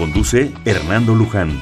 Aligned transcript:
Conduce 0.00 0.50
Hernando 0.64 1.14
Luján. 1.14 1.60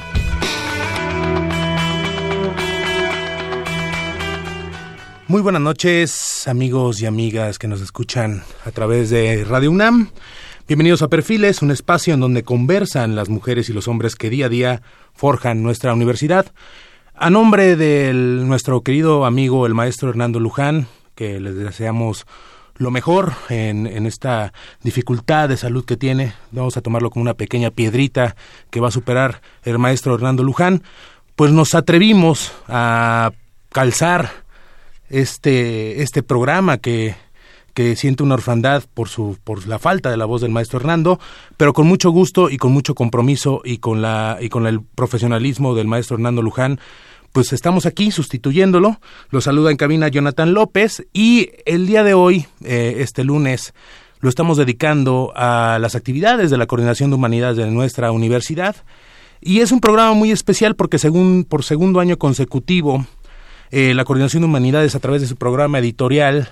Muy 5.27 5.41
buenas 5.41 5.61
noches, 5.61 6.47
amigos 6.47 7.01
y 7.01 7.05
amigas 7.05 7.59
que 7.59 7.67
nos 7.67 7.81
escuchan 7.81 8.43
a 8.63 8.71
través 8.71 9.09
de 9.09 9.43
Radio 9.43 9.71
UNAM. 9.71 10.11
Bienvenidos 10.69 11.01
a 11.01 11.09
Perfiles, 11.09 11.61
un 11.61 11.71
espacio 11.71 12.13
en 12.13 12.21
donde 12.21 12.43
conversan 12.43 13.13
las 13.13 13.27
mujeres 13.27 13.67
y 13.67 13.73
los 13.73 13.89
hombres 13.89 14.15
que 14.15 14.29
día 14.29 14.45
a 14.45 14.49
día 14.49 14.81
forjan 15.13 15.61
nuestra 15.61 15.93
universidad. 15.93 16.45
A 17.15 17.29
nombre 17.29 17.75
de 17.75 18.13
nuestro 18.13 18.83
querido 18.83 19.25
amigo 19.25 19.65
el 19.65 19.73
maestro 19.73 20.11
Hernando 20.11 20.39
Luján, 20.39 20.87
que 21.13 21.41
les 21.41 21.57
deseamos 21.57 22.25
lo 22.79 22.91
mejor 22.91 23.33
en, 23.49 23.85
en, 23.85 24.05
esta 24.05 24.53
dificultad 24.81 25.49
de 25.49 25.57
salud 25.57 25.85
que 25.85 25.97
tiene. 25.97 26.33
Vamos 26.51 26.77
a 26.77 26.81
tomarlo 26.81 27.11
como 27.11 27.21
una 27.21 27.35
pequeña 27.35 27.71
piedrita 27.71 28.35
que 28.71 28.79
va 28.79 28.87
a 28.87 28.91
superar 28.91 29.41
el 29.63 29.77
maestro 29.77 30.15
Hernando 30.15 30.43
Luján. 30.43 30.81
Pues 31.35 31.51
nos 31.51 31.75
atrevimos 31.75 32.53
a 32.67 33.31
calzar 33.69 34.31
este, 35.09 36.01
este 36.01 36.23
programa 36.23 36.77
que, 36.77 37.15
que 37.73 37.97
siente 37.97 38.23
una 38.23 38.35
orfandad 38.35 38.83
por 38.93 39.09
su 39.09 39.37
por 39.43 39.67
la 39.67 39.77
falta 39.77 40.09
de 40.09 40.17
la 40.17 40.25
voz 40.25 40.41
del 40.41 40.51
maestro 40.51 40.79
Hernando, 40.79 41.19
pero 41.57 41.73
con 41.73 41.85
mucho 41.85 42.11
gusto 42.11 42.49
y 42.49 42.57
con 42.57 42.71
mucho 42.71 42.95
compromiso 42.95 43.61
y 43.63 43.79
con 43.79 44.01
la 44.01 44.37
y 44.39 44.49
con 44.49 44.67
el 44.67 44.81
profesionalismo 44.81 45.75
del 45.75 45.87
maestro 45.87 46.15
Hernando 46.15 46.41
Luján 46.41 46.79
pues 47.31 47.53
estamos 47.53 47.85
aquí 47.85 48.11
sustituyéndolo. 48.11 48.99
Lo 49.29 49.41
saluda 49.41 49.71
en 49.71 49.77
cabina 49.77 50.07
Jonathan 50.07 50.53
López 50.53 51.05
y 51.13 51.49
el 51.65 51.87
día 51.87 52.03
de 52.03 52.13
hoy, 52.13 52.47
eh, 52.63 52.95
este 52.99 53.23
lunes, 53.23 53.73
lo 54.19 54.29
estamos 54.29 54.57
dedicando 54.57 55.31
a 55.35 55.77
las 55.79 55.95
actividades 55.95 56.51
de 56.51 56.57
la 56.57 56.65
Coordinación 56.65 57.09
de 57.09 57.15
Humanidades 57.15 57.57
de 57.57 57.69
nuestra 57.71 58.11
universidad. 58.11 58.75
Y 59.41 59.61
es 59.61 59.71
un 59.71 59.79
programa 59.79 60.13
muy 60.13 60.31
especial 60.31 60.75
porque 60.75 60.97
según 60.97 61.45
por 61.47 61.63
segundo 61.63 61.99
año 61.99 62.17
consecutivo, 62.17 63.05
eh, 63.71 63.93
la 63.93 64.03
Coordinación 64.03 64.41
de 64.41 64.47
Humanidades 64.47 64.95
a 64.95 64.99
través 64.99 65.21
de 65.21 65.27
su 65.27 65.37
programa 65.37 65.79
editorial 65.79 66.49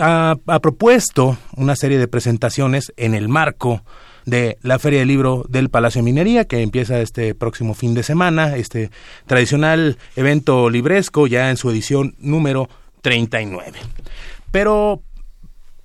ha, 0.00 0.36
ha 0.46 0.60
propuesto 0.60 1.36
una 1.56 1.76
serie 1.76 1.98
de 1.98 2.08
presentaciones 2.08 2.92
en 2.96 3.14
el 3.14 3.28
marco 3.28 3.82
de 4.26 4.58
la 4.60 4.78
Feria 4.78 4.98
del 4.98 5.08
Libro 5.08 5.46
del 5.48 5.70
Palacio 5.70 6.00
de 6.00 6.04
Minería, 6.04 6.44
que 6.44 6.60
empieza 6.60 7.00
este 7.00 7.34
próximo 7.34 7.72
fin 7.72 7.94
de 7.94 8.02
semana, 8.02 8.56
este 8.56 8.90
tradicional 9.26 9.96
evento 10.16 10.68
libresco 10.68 11.26
ya 11.26 11.48
en 11.48 11.56
su 11.56 11.70
edición 11.70 12.14
número 12.18 12.68
39. 13.00 13.78
Pero 14.50 15.02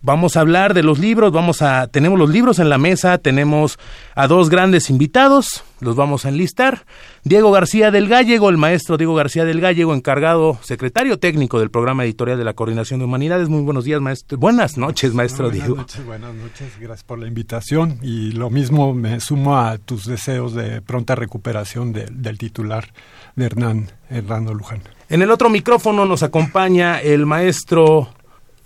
Vamos 0.03 0.35
a 0.35 0.39
hablar 0.39 0.73
de 0.73 0.81
los 0.81 0.97
libros, 0.97 1.31
vamos 1.31 1.61
a 1.61 1.85
tenemos 1.85 2.17
los 2.17 2.27
libros 2.27 2.57
en 2.57 2.69
la 2.69 2.79
mesa, 2.79 3.19
tenemos 3.19 3.77
a 4.15 4.25
dos 4.25 4.49
grandes 4.49 4.89
invitados, 4.89 5.63
los 5.79 5.95
vamos 5.95 6.25
a 6.25 6.29
enlistar. 6.29 6.85
Diego 7.23 7.51
García 7.51 7.91
del 7.91 8.09
Gallego, 8.09 8.49
el 8.49 8.57
maestro 8.57 8.97
Diego 8.97 9.13
García 9.13 9.45
del 9.45 9.61
Gallego, 9.61 9.93
encargado 9.93 10.57
secretario 10.63 11.19
técnico 11.19 11.59
del 11.59 11.69
programa 11.69 12.03
editorial 12.03 12.39
de 12.39 12.45
la 12.45 12.53
Coordinación 12.53 12.99
de 12.99 13.05
Humanidades. 13.05 13.47
Muy 13.47 13.61
buenos 13.61 13.85
días, 13.85 14.01
maestro. 14.01 14.39
Buenas 14.39 14.75
noches, 14.75 15.13
maestro 15.13 15.49
buenas 15.49 15.67
Diego. 15.67 15.75
Noches, 15.75 16.03
buenas 16.03 16.33
noches, 16.33 16.79
gracias 16.79 17.03
por 17.03 17.19
la 17.19 17.27
invitación 17.27 17.99
y 18.01 18.31
lo 18.31 18.49
mismo 18.49 18.95
me 18.95 19.19
sumo 19.19 19.59
a 19.59 19.77
tus 19.77 20.07
deseos 20.07 20.55
de 20.55 20.81
pronta 20.81 21.13
recuperación 21.13 21.93
de, 21.93 22.07
del 22.11 22.39
titular 22.39 22.87
de 23.35 23.45
Hernán 23.45 23.91
Hernando 24.09 24.55
Luján. 24.55 24.81
En 25.09 25.21
el 25.21 25.29
otro 25.29 25.51
micrófono 25.51 26.07
nos 26.07 26.23
acompaña 26.23 26.99
el 26.99 27.27
maestro 27.27 28.09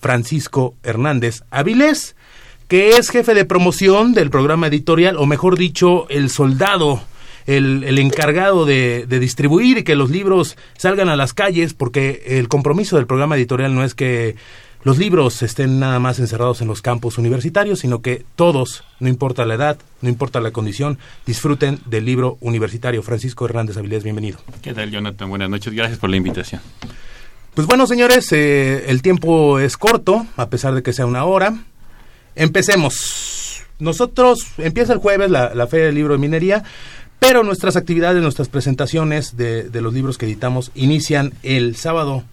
Francisco 0.06 0.76
Hernández 0.84 1.42
Avilés, 1.50 2.16
que 2.68 2.90
es 2.90 3.10
jefe 3.10 3.34
de 3.34 3.44
promoción 3.44 4.14
del 4.14 4.30
programa 4.30 4.68
editorial, 4.68 5.18
o 5.18 5.26
mejor 5.26 5.58
dicho, 5.58 6.08
el 6.10 6.30
soldado, 6.30 7.02
el, 7.48 7.84
el 7.84 7.98
encargado 7.98 8.68
de, 8.68 9.08
de, 9.08 9.20
distribuir 9.20 9.80
y 9.80 9.84
que 9.84 9.96
los 9.96 10.12
libros 10.12 10.58
salgan 10.78 11.10
a 11.10 11.16
las 11.16 11.34
calles, 11.34 11.74
porque 11.74 12.22
el 12.28 12.50
compromiso 12.50 12.98
del 12.98 13.08
programa 13.08 13.36
editorial 13.36 13.74
no 13.74 13.84
es 13.84 13.96
que 13.96 14.36
los 14.84 15.00
libros 15.00 15.42
estén 15.42 15.80
nada 15.80 15.98
más 16.00 16.20
encerrados 16.20 16.62
en 16.62 16.68
los 16.68 16.84
campos 16.84 17.18
universitarios, 17.18 17.80
sino 17.80 18.04
que 18.04 18.24
todos, 18.36 18.84
no 19.00 19.10
importa 19.10 19.44
la 19.44 19.56
edad, 19.56 19.80
no 20.02 20.10
importa 20.10 20.40
la 20.40 20.52
condición, 20.52 21.00
disfruten 21.26 21.80
del 21.88 22.06
libro 22.06 22.38
universitario. 22.42 23.02
Francisco 23.02 23.46
Hernández 23.46 23.76
Avilés, 23.78 24.04
bienvenido. 24.04 24.38
¿Qué 24.62 24.72
tal, 24.72 24.92
Jonathan? 24.92 25.30
Buenas 25.30 25.50
noches, 25.50 25.74
gracias 25.74 25.98
por 25.98 26.12
la 26.12 26.18
invitación. 26.18 26.62
Pues 27.56 27.68
bueno, 27.68 27.88
señores, 27.88 28.34
eh, 28.34 28.90
el 28.90 29.02
tiempo 29.02 29.60
es 29.60 29.78
corto, 29.78 30.28
a 30.36 30.50
pesar 30.50 30.76
de 30.76 30.84
que 30.84 30.92
sea 30.92 31.06
una 31.06 31.24
hora. 31.24 31.56
Empecemos. 32.36 33.64
Nosotros, 33.80 34.46
empieza 34.58 34.92
el 34.92 35.00
jueves 35.00 35.32
la, 35.32 35.56
la 35.56 35.66
Feria 35.66 35.86
del 35.86 35.96
Libro 35.96 36.14
de 36.14 36.20
Minería, 36.20 36.66
pero 37.18 37.44
nuestras 37.44 37.78
actividades, 37.78 38.22
nuestras 38.22 38.50
presentaciones 38.50 39.38
de, 39.38 39.70
de, 39.70 39.82
los 39.82 39.94
libros 39.94 40.18
que 40.18 40.26
editamos 40.26 40.72
inician 40.76 41.34
el 41.44 41.78
sábado 41.78 42.26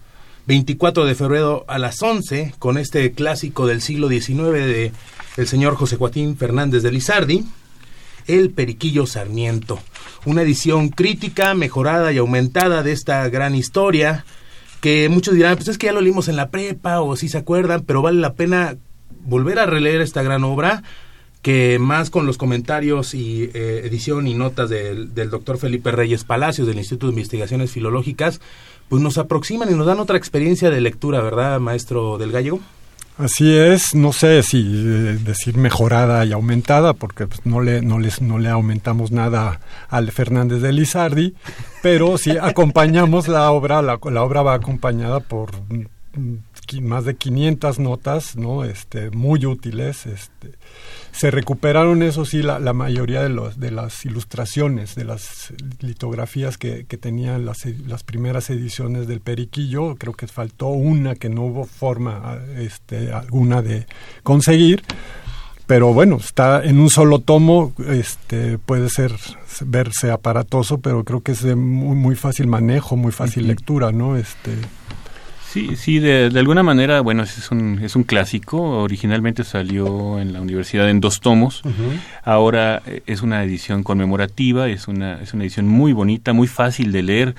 24 0.47 1.05
de 1.05 1.15
febrero 1.15 1.63
a 1.69 1.77
las 1.77 2.01
11 2.01 2.55
con 2.59 2.77
este 2.77 3.13
clásico 3.13 3.65
del 3.65 3.81
siglo 3.81 4.09
XIX 4.09 4.35
de 4.35 4.91
el 5.37 5.47
señor 5.47 5.75
José 5.75 5.95
Joaquín 5.95 6.35
Fernández 6.35 6.83
de 6.83 6.91
Lizardi, 6.91 7.45
El 8.27 8.49
Periquillo 8.49 9.05
Sarmiento. 9.05 9.79
Una 10.25 10.41
edición 10.41 10.89
crítica, 10.89 11.53
mejorada 11.53 12.11
y 12.11 12.17
aumentada 12.17 12.83
de 12.83 12.91
esta 12.91 13.29
gran 13.29 13.55
historia 13.55 14.25
que 14.83 15.07
muchos 15.07 15.33
dirán, 15.33 15.55
pues 15.55 15.69
es 15.69 15.77
que 15.77 15.85
ya 15.85 15.93
lo 15.93 16.01
leímos 16.01 16.27
en 16.27 16.35
la 16.35 16.49
prepa 16.49 16.99
o 16.99 17.15
si 17.15 17.29
se 17.29 17.37
acuerdan, 17.37 17.83
pero 17.87 18.01
vale 18.01 18.19
la 18.19 18.33
pena 18.33 18.75
volver 19.23 19.57
a 19.59 19.65
releer 19.65 20.01
esta 20.01 20.23
gran 20.23 20.43
obra 20.43 20.83
que 21.41 21.79
más 21.79 22.09
con 22.09 22.25
los 22.25 22.37
comentarios 22.37 23.13
y 23.13 23.49
eh, 23.53 23.83
edición 23.85 24.27
y 24.27 24.33
notas 24.33 24.69
del, 24.69 25.15
del 25.15 25.29
doctor 25.29 25.57
Felipe 25.57 25.93
Reyes 25.93 26.25
Palacios 26.25 26.67
del 26.67 26.79
Instituto 26.79 27.07
de 27.07 27.13
Investigaciones 27.13 27.71
Filológicas, 27.71 28.41
pues 28.89 29.01
nos 29.01 29.17
aproximan 29.17 29.71
y 29.71 29.73
nos 29.73 29.87
dan 29.87 30.01
otra 30.01 30.17
experiencia 30.17 30.69
de 30.69 30.81
lectura, 30.81 31.21
¿verdad, 31.21 31.61
maestro 31.61 32.17
del 32.17 32.33
Gallego? 32.33 32.59
Así 33.17 33.55
es, 33.55 33.93
no 33.93 34.11
sé 34.11 34.41
si 34.41 34.59
eh, 34.59 35.19
decir 35.23 35.55
mejorada 35.55 36.25
y 36.25 36.31
aumentada, 36.31 36.93
porque 36.93 37.27
pues, 37.27 37.45
no, 37.45 37.61
le, 37.61 37.81
no, 37.81 37.99
les, 37.99 38.21
no 38.21 38.39
le 38.39 38.49
aumentamos 38.49 39.11
nada 39.11 39.59
al 39.89 40.11
Fernández 40.11 40.61
de 40.61 40.73
Lizardi, 40.73 41.35
pero 41.83 42.17
sí 42.17 42.31
acompañamos 42.41 43.27
la 43.27 43.51
obra, 43.51 43.83
la, 43.83 43.99
la 44.11 44.23
obra 44.23 44.41
va 44.41 44.55
acompañada 44.55 45.19
por 45.19 45.51
más 46.81 47.05
de 47.05 47.15
500 47.15 47.79
notas, 47.79 48.35
¿no? 48.35 48.63
Este, 48.63 49.11
muy 49.11 49.45
útiles, 49.45 50.05
este, 50.07 50.51
se 51.13 51.29
recuperaron 51.29 52.01
eso 52.01 52.25
sí 52.25 52.41
la, 52.41 52.59
la 52.59 52.73
mayoría 52.73 53.21
de 53.21 53.29
los 53.29 53.59
de 53.59 53.71
las 53.71 54.03
ilustraciones 54.03 54.95
de 54.95 55.05
las 55.05 55.53
litografías 55.79 56.57
que, 56.57 56.85
que 56.85 56.97
tenían 56.97 57.45
las, 57.45 57.65
las 57.87 58.03
primeras 58.03 58.49
ediciones 58.49 59.07
del 59.07 59.21
periquillo 59.21 59.95
creo 59.95 60.13
que 60.13 60.27
faltó 60.27 60.67
una 60.67 61.15
que 61.15 61.29
no 61.29 61.43
hubo 61.43 61.65
forma 61.65 62.39
este 62.57 63.13
alguna 63.13 63.61
de 63.61 63.85
conseguir 64.23 64.83
pero 65.67 65.93
bueno 65.93 66.17
está 66.17 66.63
en 66.63 66.79
un 66.79 66.89
solo 66.89 67.19
tomo 67.19 67.73
este 67.87 68.57
puede 68.57 68.89
ser 68.89 69.13
verse 69.65 70.09
aparatoso 70.09 70.79
pero 70.79 71.03
creo 71.03 71.21
que 71.21 71.33
es 71.33 71.43
de 71.43 71.55
muy, 71.55 71.95
muy 71.95 72.15
fácil 72.15 72.47
manejo 72.47 72.97
muy 72.97 73.11
fácil 73.11 73.43
uh 73.43 73.45
-huh. 73.45 73.49
lectura 73.49 73.91
no 73.91 74.17
este 74.17 74.51
Sí, 75.53 75.75
sí, 75.75 75.99
de, 75.99 76.31
de, 76.31 76.39
alguna 76.39 76.63
manera, 76.63 77.01
bueno, 77.01 77.21
es 77.21 77.51
un, 77.51 77.77
es 77.83 77.95
un 77.95 78.01
clásico. 78.01 78.59
Originalmente 78.81 79.43
salió 79.43 80.19
en 80.19 80.33
la 80.33 80.41
universidad 80.41 80.89
en 80.89 80.99
dos 80.99 81.19
tomos. 81.19 81.63
Uh 81.63 81.69
-huh. 81.69 81.99
Ahora 82.23 82.81
es 83.05 83.21
una 83.21 83.43
edición 83.43 83.83
conmemorativa, 83.83 84.67
es 84.67 84.87
una, 84.87 85.21
es 85.21 85.31
una 85.35 85.43
edición 85.43 85.67
muy 85.67 85.93
bonita, 85.93 86.33
muy 86.33 86.47
fácil 86.47 86.91
de 86.91 87.03
leer. 87.03 87.35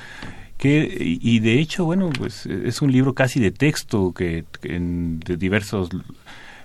Que, 0.59 0.97
y 1.21 1.41
de 1.41 1.59
hecho, 1.59 1.87
bueno, 1.87 2.11
pues 2.17 2.47
es 2.47 2.81
un 2.83 2.93
libro 2.93 3.15
casi 3.15 3.41
de 3.41 3.51
texto 3.51 4.13
que, 4.13 4.45
que 4.61 4.77
en, 4.77 5.19
de 5.19 5.37
diversos 5.37 5.89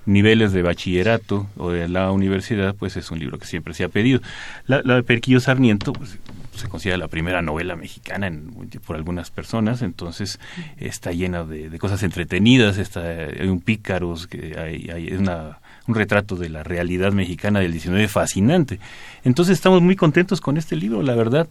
niveles 0.06 0.54
de 0.54 0.62
bachillerato 0.62 1.48
o 1.58 1.72
de 1.72 1.88
la 1.90 2.12
universidad, 2.12 2.76
pues 2.76 2.96
es 2.96 3.10
un 3.10 3.18
libro 3.18 3.40
que 3.40 3.48
siempre 3.48 3.74
se 3.74 3.84
ha 3.84 3.90
pedido. 3.90 4.22
La, 4.68 4.82
la 4.84 4.96
de 4.98 5.04
Perquillo 5.04 5.40
Sarmiento, 5.40 5.94
pues 5.94 6.20
se 6.56 6.68
considera 6.68 6.98
la 6.98 7.08
primera 7.08 7.42
novela 7.42 7.76
mexicana 7.76 8.28
en, 8.28 8.52
por 8.86 8.96
algunas 8.96 9.32
personas, 9.32 9.82
entonces 9.82 10.40
está 10.78 11.12
llena 11.12 11.44
de, 11.44 11.78
cosas 11.80 12.04
entretenidas, 12.04 12.78
está, 12.78 13.02
hay 13.02 13.48
un 13.48 13.62
pícaros, 13.62 14.28
que 14.28 14.56
hay, 14.58 14.90
hay 14.90 15.14
una, 15.14 15.60
un 15.88 15.96
retrato 15.96 16.36
de 16.36 16.50
la 16.50 16.64
realidad 16.64 17.12
mexicana 17.12 17.60
del 17.60 17.72
19 17.72 18.08
fascinante. 18.08 18.80
Entonces 19.24 19.54
estamos 19.54 19.82
muy 19.82 19.96
contentos 19.96 20.42
con 20.42 20.58
este 20.58 20.76
libro, 20.76 21.02
la 21.02 21.16
verdad. 21.16 21.48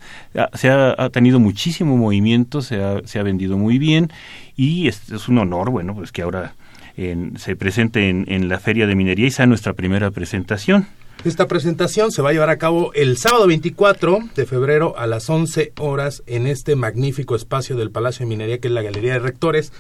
Se 0.55 0.71
ha, 0.71 1.11
tenido 1.11 1.41
muchísimo 1.41 1.97
movimiento, 1.97 2.63
se 2.63 2.83
ha, 2.83 3.01
se 3.05 3.19
ha 3.19 3.23
vendido 3.23 3.59
muy 3.59 3.79
bien 3.79 4.11
y 4.57 4.89
es, 4.89 5.11
es 5.11 5.29
un 5.29 5.39
honor, 5.39 5.71
bueno, 5.71 5.95
pues 5.95 6.13
que 6.13 6.23
ahora 6.23 6.55
se 7.37 7.55
presente 7.55 8.09
en, 8.09 8.25
en 8.29 8.49
la 8.49 8.59
Feria 8.59 8.87
de 8.87 8.97
Minería 8.97 9.27
y 9.27 9.31
sea 9.31 9.47
nuestra 9.47 9.73
primera 9.75 10.11
presentación. 10.11 10.87
Esta 11.25 11.49
presentación 11.49 12.13
se 12.13 12.23
va 12.23 12.31
a 12.31 12.33
llevar 12.33 12.49
a 12.49 12.59
cabo 12.59 12.93
el 12.95 13.17
sábado 13.17 13.49
24 13.49 14.21
de 14.37 14.47
febrero 14.47 14.97
a 14.97 15.09
las 15.09 15.29
11 15.29 15.73
horas 15.81 16.23
en 16.27 16.47
este 16.47 16.77
magnífico 16.77 17.35
espacio 17.35 17.75
del 17.77 17.91
Palacio 17.91 18.25
de 18.25 18.31
Minería 18.31 18.59
que 18.59 18.69
es 18.69 18.75
la 18.75 18.83
Galería 18.83 19.15
de 19.15 19.19
Rectores. 19.19 19.73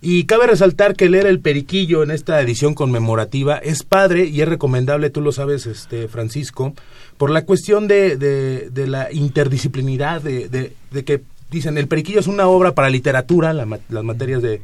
Y 0.00 0.24
cabe 0.24 0.46
resaltar 0.46 0.94
que 0.94 1.08
leer 1.08 1.26
el 1.26 1.40
periquillo 1.40 2.04
en 2.04 2.12
esta 2.12 2.40
edición 2.40 2.74
conmemorativa 2.74 3.58
es 3.58 3.82
padre 3.82 4.26
y 4.26 4.40
es 4.40 4.48
recomendable, 4.48 5.10
tú 5.10 5.20
lo 5.20 5.32
sabes, 5.32 5.66
este 5.66 6.06
Francisco, 6.06 6.74
por 7.18 7.30
la 7.30 7.44
cuestión 7.44 7.88
de, 7.88 8.16
de, 8.16 8.86
la 8.86 9.12
interdisciplinidad, 9.12 10.22
de, 10.22 10.48
de, 10.48 11.04
que 11.04 11.22
dicen 11.50 11.76
el 11.76 11.88
periquillo 11.88 12.20
es 12.20 12.26
una 12.28 12.46
obra 12.46 12.72
para 12.72 12.88
literatura, 12.88 13.52
las 13.52 14.04
materias 14.04 14.42
de, 14.42 14.60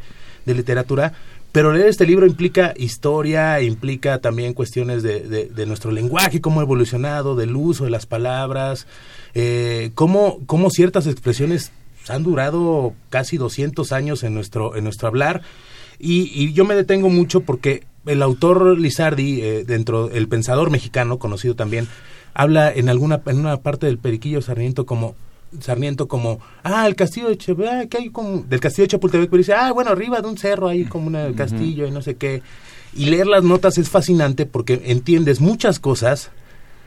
literatura, 0.47 1.13
pero 1.59 1.73
leer 1.73 1.89
este 1.89 2.07
libro 2.07 2.25
implica 2.25 2.73
historia, 2.77 3.61
implica 3.61 4.21
también 4.21 4.55
cuestiones 4.55 5.03
de, 5.03 5.19
de, 5.53 5.67
nuestro 5.67 5.91
lenguaje, 5.91 6.41
cómo 6.41 6.61
ha 6.61 6.63
evolucionado, 6.63 7.35
del 7.35 7.57
uso 7.57 7.83
de 7.83 7.91
las 7.91 8.07
palabras, 8.07 8.87
eh, 9.35 9.91
cómo, 9.97 10.39
cómo 10.47 10.71
ciertas 10.71 11.09
expresiones 11.09 11.73
han 12.09 12.23
durado 12.23 12.95
casi 13.11 13.39
200 13.39 13.91
años 13.91 14.23
en 14.23 14.35
nuestro, 14.35 14.77
en 14.77 14.85
nuestro 14.85 15.09
hablar. 15.09 15.43
Y, 15.99 16.53
yo 16.53 16.65
me 16.65 16.77
detengo 16.77 17.09
mucho 17.09 17.41
porque 17.41 17.83
el 18.07 18.23
autor 18.23 18.79
Lizardi, 18.79 19.41
eh, 19.41 19.65
dentro 19.67 20.13
el 20.13 20.29
pensador 20.29 20.71
mexicano, 20.71 21.19
conocido 21.19 21.57
también, 21.57 21.89
habla 22.35 22.73
en 22.73 22.89
alguna 22.89 23.21
en 23.27 23.41
una 23.41 23.57
parte 23.57 23.87
del 23.87 23.99
Periquillo 23.99 24.43
Sarmiento 24.43 24.87
como 24.87 25.17
Sarmiento 25.61 26.09
como, 26.09 26.41
ah, 26.63 26.87
el 26.87 26.95
castillo 26.95 27.29
de 27.29 27.39
Chapultepec, 27.39 27.85
ah, 27.85 27.87
que 27.89 27.99
hay 27.99 28.11
como, 28.11 28.43
del 28.43 28.61
castillo 28.61 28.85
de 28.85 28.89
Chapultepec, 28.89 29.31
pero 29.31 29.39
dice, 29.39 29.55
ah, 29.55 29.73
bueno, 29.73 29.91
arriba 29.91 30.21
de 30.21 30.29
un 30.29 30.39
cerro 30.39 30.69
hay 30.69 30.85
como 30.85 31.07
un 31.07 31.35
castillo 31.35 31.87
y 31.87 31.91
no 31.91 32.03
sé 32.03 32.17
qué. 32.17 32.43
Y 32.95 33.07
leer 33.07 33.27
las 33.27 33.45
notas 33.45 33.79
es 33.79 33.89
fascinante 33.89 34.47
porque 34.47 34.83
entiendes 34.87 35.41
muchas 35.41 35.79
cosas 35.79 36.31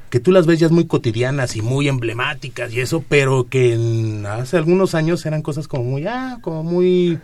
que 0.09 0.19
tú 0.19 0.31
las 0.31 0.45
ves 0.45 0.59
ya 0.59 0.67
muy 0.69 0.85
cotidianas 0.85 1.55
y 1.55 1.61
muy 1.61 1.87
emblemáticas 1.87 2.73
y 2.73 2.81
eso, 2.81 3.03
pero 3.07 3.47
que 3.49 3.79
hace 4.27 4.57
algunos 4.57 4.93
años 4.93 5.25
eran 5.25 5.41
cosas 5.41 5.67
como 5.69 5.85
muy, 5.85 6.05
ah, 6.05 6.39
como 6.41 6.63
muy 6.63 7.17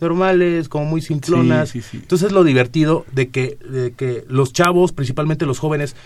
normales, 0.00 0.68
como 0.68 0.84
muy 0.84 1.00
simplonas. 1.00 1.74
Entonces 1.94 2.32
lo 2.32 2.44
divertido 2.44 3.06
de 3.12 3.28
que, 3.28 3.56
de 3.68 3.92
que 3.92 4.24
los 4.28 4.52
chavos, 4.52 4.92
principalmente 4.92 5.46
los 5.46 5.58
jóvenes, 5.58 5.96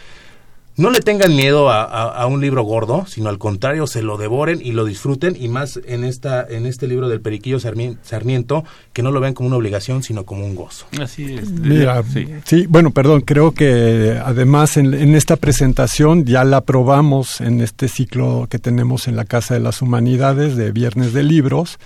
no 0.79 0.91
le 0.91 1.01
tengan 1.01 1.35
miedo 1.35 1.71
a, 1.71 2.27
un 2.27 2.41
libro 2.41 2.63
gordo, 2.63 3.05
sino 3.07 3.29
al 3.29 3.39
contrario, 3.39 3.87
se 3.87 4.01
lo 4.01 4.17
devoren 4.17 4.61
y 4.63 4.73
lo 4.73 4.85
disfruten, 4.85 5.37
y 5.39 5.49
más 5.49 5.79
en, 5.85 6.05
esta, 6.05 6.47
en 6.49 6.67
este 6.67 6.87
libro 6.87 7.09
del 7.09 7.21
Periquillo 7.21 7.59
Sarmiento, 7.59 8.65
que 8.93 9.03
no 9.03 9.11
lo 9.11 9.19
vean 9.21 9.35
como 9.35 9.49
una 9.49 9.57
obligación, 9.57 10.05
sino 10.05 10.25
como 10.25 10.47
un 10.47 10.55
gozo. 10.55 10.87
Así 11.01 11.35
es. 11.35 11.51
Mira, 11.51 12.03
sí. 12.45 12.67
bueno, 12.69 12.93
perdón, 12.93 13.23
creo 13.23 13.53
que 13.53 14.21
además 14.25 14.77
en, 14.77 14.95
en, 14.95 15.17
esta 15.17 15.37
presentación 15.37 16.25
ya 16.25 16.45
la 16.45 16.61
probamos 16.61 17.41
en 17.41 17.61
este 17.61 17.89
ciclo 17.89 18.47
que 18.49 18.61
tenemos 18.61 19.09
en 19.09 19.17
la 19.17 19.25
Casa 19.25 19.55
de 19.55 19.61
las 19.61 19.83
Humanidades 19.83 20.57
de 20.57 20.71
Viernes 20.71 21.13
de 21.13 21.25
Libros 21.25 21.79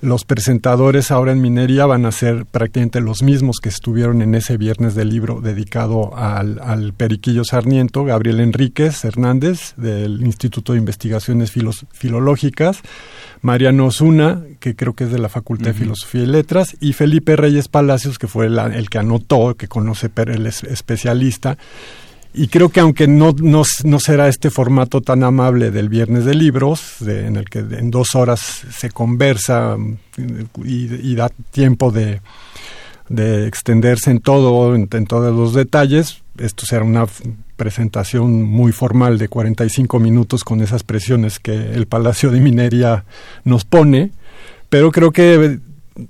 los 0.00 0.24
presentadores 0.24 1.10
ahora 1.10 1.32
en 1.32 1.40
minería 1.40 1.86
van 1.86 2.04
a 2.04 2.12
ser 2.12 2.44
prácticamente 2.44 3.00
los 3.00 3.22
mismos 3.22 3.56
que 3.62 3.70
estuvieron 3.70 4.20
en 4.20 4.34
ese 4.34 4.56
viernes 4.58 4.94
del 4.94 5.08
libro 5.08 5.40
dedicado 5.40 6.14
al, 6.16 6.92
Periquillo 6.96 7.44
Sarniento, 7.44 8.04
Gabriel 8.04 8.40
Enríquez 8.40 9.04
Hernández 9.04 9.74
del 9.76 10.22
Instituto 10.22 10.72
de 10.72 10.78
Investigaciones 10.78 11.52
Filológicas, 11.92 12.80
Mariano 13.40 13.86
Osuna, 13.86 14.42
que 14.60 14.76
creo 14.76 14.94
que 14.94 15.04
es 15.04 15.12
de 15.12 15.18
la 15.18 15.28
Facultad 15.28 15.68
de 15.68 15.74
Filosofía 15.74 16.22
y 16.22 16.26
Letras, 16.26 16.76
y 16.80 16.92
Felipe 16.92 17.36
Reyes 17.36 17.68
Palacios, 17.68 18.18
que 18.18 18.28
fue 18.28 18.46
el 18.46 18.90
que 18.90 18.98
anotó, 18.98 19.54
que 19.54 19.68
conoce 19.68 20.10
el 20.14 20.46
especialista, 20.46 21.56
y 22.36 22.48
creo 22.48 22.68
que 22.68 22.80
aunque 22.80 23.08
no, 23.08 23.34
no, 23.40 23.62
no, 23.84 23.98
será 23.98 24.28
este 24.28 24.50
formato 24.50 25.00
tan 25.00 25.24
amable 25.24 25.70
del 25.70 25.88
viernes 25.88 26.26
de 26.26 26.34
libros, 26.34 27.00
en 27.00 27.36
el 27.36 27.48
que 27.48 27.60
en 27.60 27.90
dos 27.90 28.14
horas 28.14 28.40
se 28.70 28.90
conversa 28.90 29.76
mm, 29.78 29.96
y, 30.62 31.14
da 31.14 31.30
tiempo 31.50 31.90
de, 31.90 32.20
de, 33.08 33.46
extenderse 33.46 34.10
en 34.10 34.20
todo, 34.20 34.74
en, 34.74 35.06
todos 35.06 35.34
los 35.34 35.54
detalles, 35.54 36.20
esto 36.36 36.66
será 36.66 36.84
una 36.84 37.06
presentación 37.56 38.42
muy 38.42 38.70
formal 38.70 39.16
de 39.16 39.28
45 39.28 39.98
minutos 39.98 40.44
con 40.44 40.60
esas 40.60 40.82
presiones 40.82 41.38
que 41.38 41.54
el 41.54 41.86
Palacio 41.86 42.30
de 42.30 42.40
Minería 42.40 43.06
nos 43.44 43.64
pone, 43.64 44.10
pero 44.68 44.92
creo 44.92 45.10
que 45.10 45.58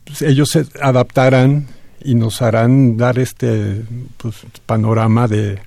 pues, 0.04 0.22
ellos 0.22 0.48
se 0.50 0.66
adaptarán 0.82 1.68
y 2.02 2.16
nos 2.16 2.42
harán 2.42 2.96
dar 2.96 3.20
este 3.20 3.84
pues, 4.16 4.44
panorama 4.66 5.28
de 5.28 5.60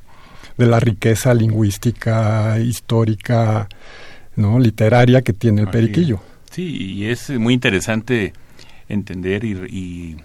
de 0.60 0.66
la 0.66 0.82
riqueza 0.82 1.34
lingüística, 1.34 2.60
histórica, 2.60 3.70
¿no? 4.36 4.60
literaria 4.60 5.22
que 5.22 5.32
tiene 5.32 5.62
el 5.62 5.70
periquillo. 5.70 6.20
Sí, 6.52 6.96
y 6.96 7.06
es 7.06 7.30
muy 7.30 7.54
interesante 7.54 8.34
entender 8.90 9.46
y, 9.46 10.18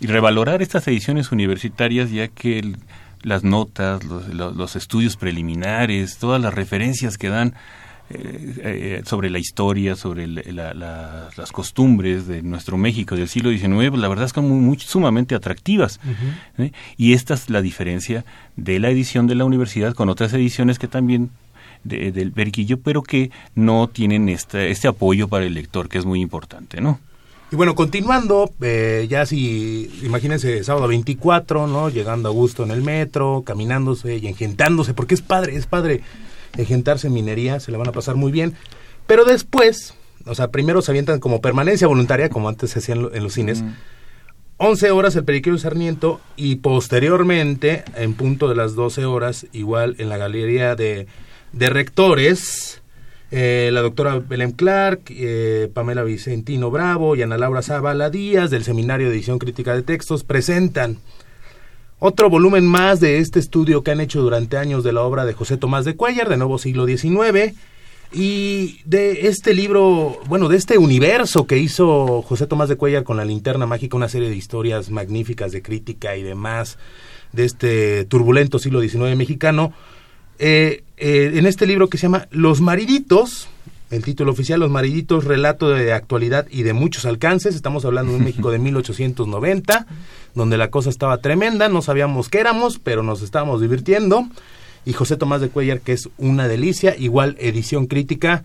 revalorar 0.00 0.62
estas 0.62 0.88
ediciones 0.88 1.30
universitarias, 1.30 2.10
ya 2.10 2.26
que 2.26 2.72
las 3.22 3.44
notas, 3.44 4.02
los, 4.02 4.76
estudios 4.76 5.16
preliminares, 5.16 6.16
todas 6.16 6.40
las 6.40 6.54
referencias 6.54 7.18
que 7.18 7.28
dan 7.28 7.54
eh, 8.14 8.98
eh, 8.98 9.02
sobre 9.06 9.30
la 9.30 9.38
historia, 9.38 9.96
sobre 9.96 10.26
las 10.26 11.52
costumbres 11.52 12.26
de 12.26 12.42
nuestro 12.42 12.76
México 12.76 13.16
del 13.16 13.28
siglo 13.28 13.50
XIX, 13.50 13.88
pues, 13.88 14.00
la 14.00 14.08
verdad 14.08 14.26
es 14.26 14.32
que 14.32 14.40
son 14.40 14.50
muy, 14.50 14.78
sumamente 14.78 15.34
atractivas. 15.34 15.98
¿eh? 16.58 16.72
Y 16.98 17.14
esta 17.14 17.34
es 17.34 17.48
la 17.48 17.62
diferencia 17.62 18.24
de 18.56 18.78
la 18.80 18.90
edición 18.90 19.26
de 19.26 19.34
la 19.34 19.44
universidad 19.44 19.94
con 19.94 20.10
otras 20.10 20.34
ediciones 20.34 20.78
que 20.78 20.88
también 20.88 21.30
del 21.84 22.30
Berquillo, 22.30 22.78
pero 22.78 23.02
que 23.02 23.30
no 23.54 23.88
tienen 23.88 24.28
este, 24.28 24.70
este 24.70 24.88
apoyo 24.88 25.26
para 25.26 25.46
el 25.46 25.54
lector, 25.54 25.88
que 25.88 25.98
es 25.98 26.04
muy 26.04 26.20
importante, 26.20 26.80
¿no? 26.80 27.00
Y 27.50 27.56
bueno, 27.56 27.74
continuando, 27.74 28.52
ya 29.08 29.26
si, 29.26 29.90
imagínense, 30.02 30.62
sábado 30.64 30.86
24, 30.86 31.66
¿no? 31.66 31.88
Llegando 31.88 32.28
a 32.28 32.32
gusto 32.32 32.62
en 32.62 32.70
el 32.70 32.82
metro, 32.82 33.42
caminándose 33.44 34.18
y 34.18 34.26
engentándose, 34.26 34.94
porque 34.94 35.14
es 35.14 35.22
padre, 35.22 35.56
es 35.56 35.66
padre 35.66 36.02
ejentarse 36.56 37.06
en 37.06 37.14
minería, 37.14 37.60
se 37.60 37.72
la 37.72 37.78
van 37.78 37.88
a 37.88 37.92
pasar 37.92 38.16
muy 38.16 38.32
bien. 38.32 38.54
Pero 39.06 39.24
después, 39.24 39.94
o 40.26 40.34
sea, 40.34 40.50
primero 40.50 40.82
se 40.82 40.92
avientan 40.92 41.20
como 41.20 41.40
permanencia 41.40 41.86
voluntaria, 41.86 42.28
como 42.28 42.48
antes 42.48 42.70
se 42.70 42.78
hacía 42.78 42.94
en, 42.94 43.22
los 43.22 43.32
cines. 43.32 43.64
11 44.58 44.90
horas 44.92 45.16
el 45.16 45.24
Periquillo 45.24 45.58
Sarmiento 45.58 46.20
y 46.36 46.56
posteriormente, 46.56 47.84
en 47.96 48.14
punto 48.14 48.48
de 48.48 48.54
las 48.54 48.74
12 48.74 49.04
horas, 49.04 49.46
igual 49.52 49.96
en 49.98 50.08
la 50.08 50.18
galería 50.18 50.76
de, 50.76 51.06
de 51.52 51.70
rectores, 51.70 52.82
eh, 53.34 53.70
la 53.72 53.80
doctora 53.80 54.18
Belén 54.18 54.52
Clark, 54.52 55.04
eh, 55.08 55.70
Pamela 55.72 56.02
Vicentino 56.02 56.70
Bravo 56.70 57.16
y 57.16 57.22
Ana 57.22 57.38
Laura 57.38 57.62
Zavala 57.62 58.10
Díaz 58.10 58.50
del 58.50 58.62
Seminario 58.62 59.08
de 59.08 59.14
Edición 59.14 59.38
Crítica 59.38 59.74
de 59.74 59.82
Textos 59.82 60.22
presentan 60.22 60.98
otro 62.04 62.28
volumen 62.28 62.66
más 62.66 62.98
de 62.98 63.18
este 63.18 63.38
estudio 63.38 63.84
que 63.84 63.92
han 63.92 64.00
hecho 64.00 64.22
durante 64.22 64.56
años 64.56 64.82
de 64.82 64.92
la 64.92 65.02
obra 65.02 65.24
de 65.24 65.34
José 65.34 65.56
Tomás 65.56 65.84
de 65.84 65.94
Cuellar, 65.94 66.28
de 66.28 66.36
nuevo 66.36 66.58
siglo 66.58 66.84
XIX, 66.84 67.54
y 68.12 68.80
de 68.84 69.28
este 69.28 69.54
libro, 69.54 70.18
bueno, 70.26 70.48
de 70.48 70.56
este 70.56 70.78
universo 70.78 71.46
que 71.46 71.58
hizo 71.58 72.22
José 72.22 72.48
Tomás 72.48 72.68
de 72.68 72.74
Cuellar 72.74 73.04
con 73.04 73.18
la 73.18 73.24
linterna 73.24 73.66
mágica, 73.66 73.96
una 73.96 74.08
serie 74.08 74.30
de 74.30 74.34
historias 74.34 74.90
magníficas 74.90 75.52
de 75.52 75.62
crítica 75.62 76.16
y 76.16 76.24
demás 76.24 76.76
de 77.30 77.44
este 77.44 78.04
turbulento 78.06 78.58
siglo 78.58 78.80
XIX 78.80 79.16
mexicano, 79.16 79.72
eh, 80.40 80.82
eh, 80.96 81.34
en 81.34 81.46
este 81.46 81.68
libro 81.68 81.88
que 81.88 81.98
se 81.98 82.02
llama 82.02 82.26
Los 82.32 82.60
Mariditos, 82.60 83.48
el 83.92 84.02
título 84.02 84.32
oficial, 84.32 84.58
Los 84.58 84.70
Mariditos, 84.70 85.24
relato 85.24 85.68
de 85.68 85.92
actualidad 85.92 86.46
y 86.50 86.62
de 86.62 86.72
muchos 86.72 87.04
alcances. 87.04 87.54
Estamos 87.54 87.84
hablando 87.84 88.12
de 88.12 88.18
un 88.18 88.24
México 88.24 88.50
de 88.50 88.58
1890, 88.58 89.86
donde 90.34 90.56
la 90.56 90.70
cosa 90.70 90.88
estaba 90.88 91.18
tremenda, 91.18 91.68
no 91.68 91.82
sabíamos 91.82 92.30
qué 92.30 92.40
éramos, 92.40 92.78
pero 92.78 93.02
nos 93.02 93.20
estábamos 93.20 93.60
divirtiendo. 93.60 94.26
Y 94.86 94.94
José 94.94 95.16
Tomás 95.16 95.42
de 95.42 95.50
Cuellar, 95.50 95.80
que 95.80 95.92
es 95.92 96.08
una 96.16 96.48
delicia, 96.48 96.96
igual 96.96 97.36
edición 97.38 97.86
crítica. 97.86 98.44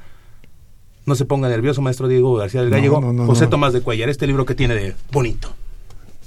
No 1.05 1.15
se 1.15 1.23
ponga 1.23 1.47
nervioso, 1.47 1.81
maestro 1.81 2.09
Diego 2.09 2.35
García 2.35 2.61
del 2.61 2.69
Gallego. 2.69 3.01
José 3.25 3.47
Tomás 3.47 3.71
de 3.71 3.79
Cuellar, 3.81 4.09
este 4.09 4.27
libro 4.27 4.45
que 4.45 4.53
tiene 4.53 4.75
de 4.75 4.95
bonito. 5.13 5.55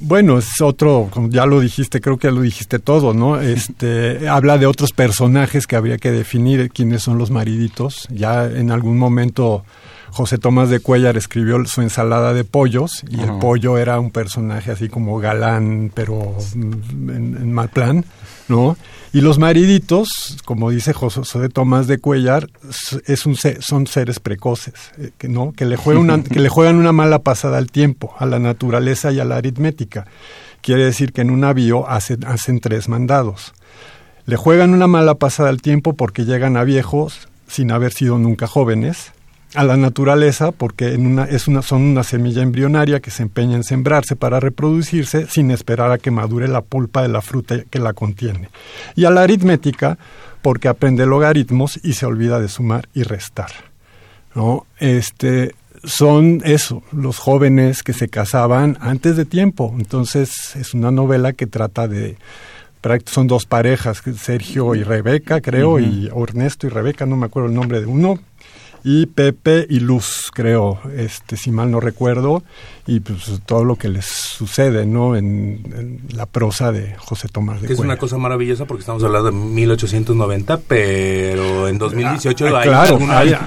Bueno, 0.03 0.39
es 0.39 0.61
otro, 0.63 1.11
ya 1.29 1.45
lo 1.45 1.61
dijiste, 1.61 2.01
creo 2.01 2.17
que 2.17 2.29
ya 2.29 2.33
lo 2.33 2.41
dijiste 2.41 2.79
todo, 2.79 3.13
¿no? 3.13 3.39
Este, 3.39 4.29
habla 4.29 4.57
de 4.57 4.65
otros 4.65 4.93
personajes 4.93 5.67
que 5.67 5.77
habría 5.77 5.99
que 5.99 6.11
definir 6.11 6.71
quiénes 6.71 7.03
son 7.03 7.19
los 7.19 7.31
mariditos. 7.31 8.09
Ya 8.11 8.47
en 8.47 8.71
algún 8.71 8.97
momento 8.97 9.63
José 10.11 10.39
Tomás 10.39 10.71
de 10.71 10.81
Cuellar 10.81 11.19
escribió 11.19 11.63
su 11.67 11.83
ensalada 11.83 12.33
de 12.33 12.45
pollos 12.45 13.05
y 13.11 13.21
el 13.21 13.39
pollo 13.39 13.79
era 13.79 14.01
un 14.01 14.11
personaje 14.11 14.71
así 14.71 14.89
como 14.89 15.19
galán, 15.19 15.93
pero 15.95 16.35
en, 16.55 17.53
mal 17.53 17.69
plan, 17.69 18.05
¿no? 18.51 18.77
Y 19.13 19.23
los 19.23 19.39
mariditos, 19.39 20.37
como 20.45 20.71
dice 20.71 20.93
José 20.93 21.49
Tomás 21.49 21.87
de 21.87 21.99
Cuellar, 21.99 22.49
es 23.07 23.27
un, 23.27 23.37
son 23.37 23.87
seres 23.87 24.21
precoces, 24.21 24.75
eh, 24.99 25.11
que, 25.17 25.29
¿no? 25.29 25.53
que, 25.53 25.65
le 25.65 25.77
juegan 25.77 26.23
que 26.23 26.41
le 26.41 26.49
juegan 26.49 26.77
una 26.77 26.93
mala 26.93 27.21
pasada 27.21 27.59
al 27.59 27.71
tiempo, 27.71 28.15
a 28.19 28.27
la 28.27 28.39
naturaleza 28.39 29.13
y 29.13 29.21
a 29.21 29.25
la 29.25 29.37
aritmética. 29.37 30.07
Quiere 30.61 30.85
decir 30.85 31.13
que 31.13 31.23
en 31.23 31.31
un 31.31 31.41
navío 31.41 31.89
hacen, 31.89 32.25
hacen 32.27 32.61
tres 32.61 32.89
mandados. 32.89 33.55
Le 34.27 34.37
juegan 34.37 34.75
una 34.75 34.87
mala 34.87 35.15
pasada 35.15 35.49
al 35.49 35.63
tiempo 35.63 35.95
porque 35.95 36.25
llegan 36.25 36.57
a 36.57 36.65
viejos 36.65 37.29
sin 37.49 37.73
haber 37.73 37.93
sido 37.93 38.19
nunca 38.19 38.47
jóvenes, 38.47 39.13
a 39.55 39.65
la 39.65 39.77
naturaleza 39.77 40.53
porque 40.53 40.95
en 40.95 41.07
una, 41.07 41.25
es 41.25 41.49
una, 41.49 41.63
son 41.63 41.83
una 41.83 42.05
semilla 42.05 42.43
embrionaria 42.43 43.01
que 43.01 43.11
se 43.11 43.23
empeña 43.23 43.57
en 43.57 43.65
sembrarse 43.65 44.17
para 44.17 44.41
reproducirse 44.41 45.27
sin 45.27 45.51
esperar 45.51 45.91
a 45.91 45.99
que 45.99 46.11
madure 46.11 46.49
la 46.49 46.61
pulpa 46.61 47.03
de 47.03 47.09
la 47.09 47.23
fruta 47.23 47.65
que 47.69 47.79
la 47.79 47.93
contiene. 47.93 48.49
Y 48.95 49.05
a 49.05 49.11
la 49.11 49.23
aritmética 49.23 49.99
porque 50.43 50.69
aprende 50.69 51.07
logaritmos 51.07 51.81
y 51.83 51.95
se 51.95 52.07
olvida 52.07 52.41
de 52.41 52.49
sumar 52.49 52.89
y 52.95 53.03
restar. 53.03 53.51
¿no? 54.35 54.67
Este, 54.79 55.55
son 55.85 56.43
eso, 56.45 56.83
los 56.93 57.19
jóvenes 57.19 57.83
que 57.83 57.93
se 57.93 58.09
casaban 58.09 58.79
antes 58.81 59.17
de 59.17 59.25
tiempo. 59.25 59.75
Entonces 59.79 60.57
es 60.57 60.75
una 60.75 60.91
novela 60.91 61.33
que 61.33 61.47
trata 61.47 61.89
de 61.89 62.17
son 63.05 63.27
dos 63.27 63.45
parejas, 63.45 64.03
Sergio 64.17 64.75
y 64.75 64.83
Rebeca, 64.83 65.43
creo, 65.43 65.79
y 65.79 66.09
Ernesto 66.17 66.67
y 66.67 66.71
Rebeca, 66.71 67.05
no 67.05 67.17
me 67.17 67.27
acuerdo 67.27 67.51
el 67.51 67.55
nombre 67.55 67.81
de 67.81 67.87
uno, 67.87 68.19
y 68.85 69.07
Pepe 69.07 69.67
y 69.69 69.81
Luz, 69.81 70.31
creo, 70.33 70.81
este, 70.97 71.37
si 71.37 71.51
mal 71.51 71.71
no 71.71 71.81
recuerdo, 71.81 72.43
y 72.87 73.01
pues 73.01 73.41
todo 73.47 73.65
lo 73.65 73.77
que 73.77 73.89
les 73.89 74.07
sucede, 74.07 74.87
¿no? 74.87 75.17
En, 75.17 76.01
la 76.15 76.27
prosa 76.27 76.73
de 76.73 76.97
José 76.97 77.29
Tomás 77.29 77.61
de 77.61 77.69
Que 77.69 77.73
es 77.73 77.79
una 77.79 77.97
cosa 77.97 78.19
maravillosa 78.19 78.65
porque 78.65 78.81
estamos 78.81 79.03
hablando 79.05 79.31
de 79.31 79.37
1890, 79.37 80.59
pero 80.67 81.69
en 81.69 81.79
2018 81.79 82.47
ah, 82.47 82.61
hay, 82.61 82.69
claro, 82.69 82.99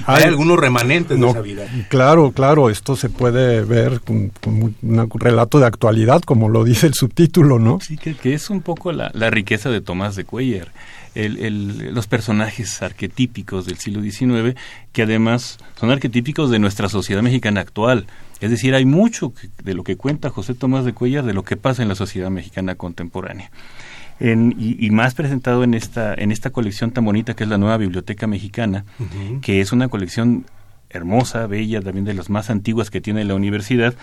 hay, 0.07 0.23
algunos 0.23 0.57
remanentes 0.57 1.19
de 1.19 1.29
esa 1.29 1.41
vida. 1.41 1.65
Claro, 1.89 2.31
claro, 2.31 2.69
esto 2.69 2.95
se 2.95 3.09
puede 3.09 3.63
ver 3.63 4.01
con, 4.01 4.31
un 4.45 5.09
relato 5.15 5.59
de 5.59 5.65
actualidad, 5.65 6.21
como 6.21 6.49
lo 6.49 6.63
dice 6.63 6.87
el 6.87 6.93
subtítulo, 6.93 7.59
¿no? 7.59 7.79
Sí, 7.81 7.97
que, 7.97 8.15
que 8.15 8.33
es 8.33 8.49
un 8.49 8.61
poco 8.61 8.91
la, 8.91 9.11
la 9.13 9.29
riqueza 9.29 9.69
de 9.69 9.81
Tomás 9.81 10.15
de 10.15 10.23
Cuellar 10.23 10.71
el, 11.15 11.93
los 11.93 12.07
personajes 12.07 12.81
arquetípicos 12.81 13.65
del 13.65 13.77
siglo 13.77 14.01
XIX, 14.01 14.59
que 14.91 15.03
además 15.03 15.57
son 15.79 15.91
arquetípicos 15.91 16.49
de 16.49 16.59
nuestra 16.59 16.89
sociedad 16.89 17.21
mexicana 17.21 17.61
actual. 17.61 18.07
Es 18.41 18.51
decir, 18.51 18.75
hay 18.75 18.85
mucho 18.85 19.33
de 19.63 19.73
lo 19.73 19.83
que 19.83 19.95
cuenta 19.95 20.29
José 20.29 20.53
Tomás 20.53 20.85
de 20.85 20.93
Cuellar 20.93 21.23
de 21.23 21.33
lo 21.33 21.43
que 21.43 21.57
pasa 21.57 21.81
en 21.81 21.89
la 21.89 21.95
sociedad 21.95 22.29
mexicana 22.29 22.75
contemporánea. 22.75 23.51
y, 24.19 24.89
más 24.91 25.15
presentado 25.15 25.63
en 25.63 25.73
esta, 25.73 26.13
en 26.13 26.31
esta 26.31 26.51
colección 26.51 26.91
tan 26.91 27.03
bonita 27.03 27.35
que 27.35 27.43
es 27.43 27.49
la 27.49 27.57
Nueva 27.57 27.77
Biblioteca 27.77 28.27
Mexicana, 28.27 28.85
que 29.41 29.59
es 29.59 29.71
una 29.71 29.87
colección 29.87 30.45
hermosa, 30.93 31.47
bella, 31.47 31.81
también 31.81 32.05
de 32.05 32.13
las 32.13 32.29
más 32.29 32.49
antiguas 32.49 32.89
que 32.89 33.01
tiene 33.01 33.23
la 33.23 33.35
universidad, 33.35 33.93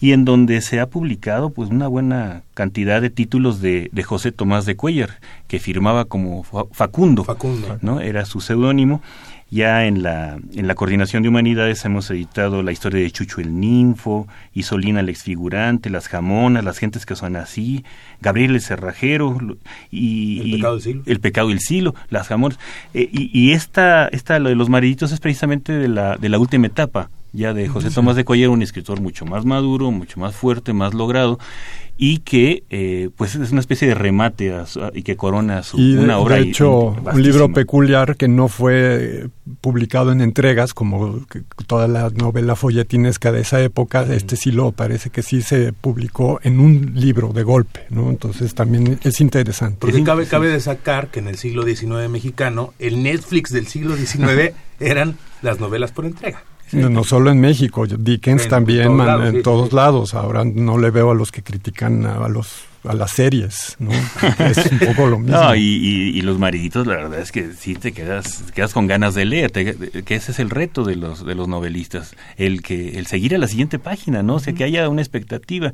y 0.00 0.12
en 0.12 0.24
donde 0.24 0.60
se 0.60 0.80
ha 0.80 0.88
publicado 0.88 1.50
pues 1.50 1.70
una 1.70 1.88
buena 1.88 2.42
cantidad 2.54 3.00
de 3.00 3.10
títulos 3.10 3.60
de, 3.60 3.88
de 3.92 4.02
José 4.02 4.32
Tomás 4.32 4.66
de 4.66 4.76
Cuellar, 4.76 5.20
que 5.48 5.58
firmaba 5.58 6.04
como 6.04 6.42
Facundo, 6.72 7.24
Facundo. 7.24 7.78
¿no? 7.80 8.00
Era 8.00 8.24
su 8.24 8.40
seudónimo, 8.40 9.02
ya 9.50 9.86
en 9.86 10.02
la, 10.02 10.38
en 10.54 10.66
la 10.66 10.74
Coordinación 10.74 11.22
de 11.22 11.28
Humanidades 11.28 11.84
hemos 11.84 12.10
editado 12.10 12.62
la 12.62 12.72
historia 12.72 13.02
de 13.02 13.10
Chucho 13.10 13.40
el 13.40 13.58
Ninfo, 13.58 14.28
Isolina 14.54 15.00
el 15.00 15.08
Exfigurante, 15.08 15.90
Las 15.90 16.08
Jamonas, 16.08 16.64
Las 16.64 16.78
Gentes 16.78 17.04
que 17.04 17.16
son 17.16 17.36
así, 17.36 17.84
Gabriel 18.20 18.54
el 18.54 18.60
Cerrajero 18.60 19.38
y 19.90 20.40
El 20.40 20.50
Pecado 20.52 20.74
del 20.74 20.82
Silo, 20.82 21.02
el 21.06 21.20
pecado 21.20 21.48
del 21.48 21.60
silo 21.60 21.94
Las 22.10 22.28
Jamonas. 22.28 22.58
Eh, 22.94 23.08
y, 23.12 23.30
y 23.38 23.52
esta, 23.52 24.08
esta, 24.08 24.38
lo 24.38 24.48
de 24.48 24.54
los 24.54 24.68
mariditos 24.68 25.12
es 25.12 25.20
precisamente 25.20 25.72
de 25.72 25.88
la, 25.88 26.16
de 26.16 26.28
la 26.28 26.38
última 26.38 26.66
etapa 26.66 27.10
ya 27.32 27.54
de 27.54 27.68
José 27.68 27.90
Tomás 27.90 28.16
de 28.16 28.24
Cuellar, 28.24 28.50
un 28.50 28.62
escritor 28.62 29.00
mucho 29.00 29.24
más 29.24 29.44
maduro, 29.44 29.90
mucho 29.90 30.18
más 30.20 30.34
fuerte, 30.34 30.72
más 30.72 30.94
logrado, 30.94 31.38
y 32.02 32.18
que 32.18 32.64
eh, 32.70 33.10
pues 33.14 33.34
es 33.34 33.50
una 33.50 33.60
especie 33.60 33.86
de 33.86 33.94
remate 33.94 34.54
y 34.94 35.02
que 35.02 35.16
corona 35.16 35.62
su, 35.62 35.76
una 35.76 36.18
obra. 36.18 36.36
De 36.36 36.42
hecho, 36.42 36.96
un 37.12 37.22
libro 37.22 37.52
peculiar 37.52 38.16
que 38.16 38.26
no 38.26 38.48
fue 38.48 39.28
publicado 39.60 40.10
en 40.10 40.22
entregas, 40.22 40.72
como 40.72 41.26
toda 41.66 41.88
la 41.88 42.08
novela 42.08 42.56
folletinesca 42.56 43.32
de 43.32 43.42
esa 43.42 43.60
época, 43.60 44.06
este 44.10 44.36
sí 44.36 44.50
lo 44.50 44.72
parece 44.72 45.10
que 45.10 45.22
sí 45.22 45.42
se 45.42 45.74
publicó 45.74 46.40
en 46.42 46.58
un 46.58 46.92
libro 46.94 47.34
de 47.34 47.42
golpe, 47.42 47.84
¿no? 47.90 48.08
Entonces 48.08 48.54
también 48.54 48.98
es 49.02 49.20
interesante. 49.20 49.76
Porque 49.80 50.02
cabe, 50.02 50.26
cabe 50.26 50.48
destacar 50.48 51.08
que 51.08 51.20
en 51.20 51.28
el 51.28 51.36
siglo 51.36 51.64
XIX 51.64 52.08
mexicano, 52.08 52.72
el 52.78 53.02
Netflix 53.02 53.50
del 53.50 53.66
siglo 53.66 53.96
XIX 53.96 54.54
eran 54.80 55.18
las 55.42 55.60
novelas 55.60 55.92
por 55.92 56.06
entrega. 56.06 56.44
No, 56.72 57.04
solo 57.04 57.30
en 57.30 57.40
México, 57.40 57.86
Dickens 57.86 58.48
también 58.48 59.00
en 59.00 59.42
todos 59.42 59.72
lados. 59.72 60.14
Ahora 60.14 60.44
no 60.44 60.78
le 60.78 60.90
veo 60.90 61.10
a 61.10 61.14
los 61.14 61.32
que 61.32 61.42
critican 61.42 62.06
a, 62.06 62.28
los 62.28 62.64
a 62.84 62.94
las 62.94 63.10
series, 63.10 63.76
¿no? 63.78 63.90
Es 64.38 64.70
un 64.70 64.78
poco 64.78 65.06
lo 65.06 65.18
mismo. 65.20 65.36
No, 65.36 65.54
y, 65.54 66.20
los 66.22 66.38
mariditos, 66.38 66.86
la 66.86 66.96
verdad 66.96 67.20
es 67.20 67.32
que 67.32 67.52
sí 67.52 67.74
te 67.74 67.92
quedas, 67.92 68.44
quedas 68.54 68.72
con 68.72 68.86
ganas 68.86 69.14
de 69.14 69.24
leer, 69.24 69.52
que 69.52 70.14
ese 70.14 70.32
es 70.32 70.38
el 70.38 70.50
reto 70.50 70.84
de 70.84 70.96
los, 70.96 71.24
de 71.24 71.34
los 71.34 71.48
novelistas, 71.48 72.14
el 72.36 72.62
que, 72.62 72.98
el 72.98 73.06
seguir 73.06 73.34
a 73.34 73.38
la 73.38 73.48
siguiente 73.48 73.78
página, 73.78 74.22
¿no? 74.22 74.36
O 74.36 74.40
sea, 74.40 74.52
que 74.52 74.64
haya 74.64 74.88
una 74.88 75.02
expectativa. 75.02 75.72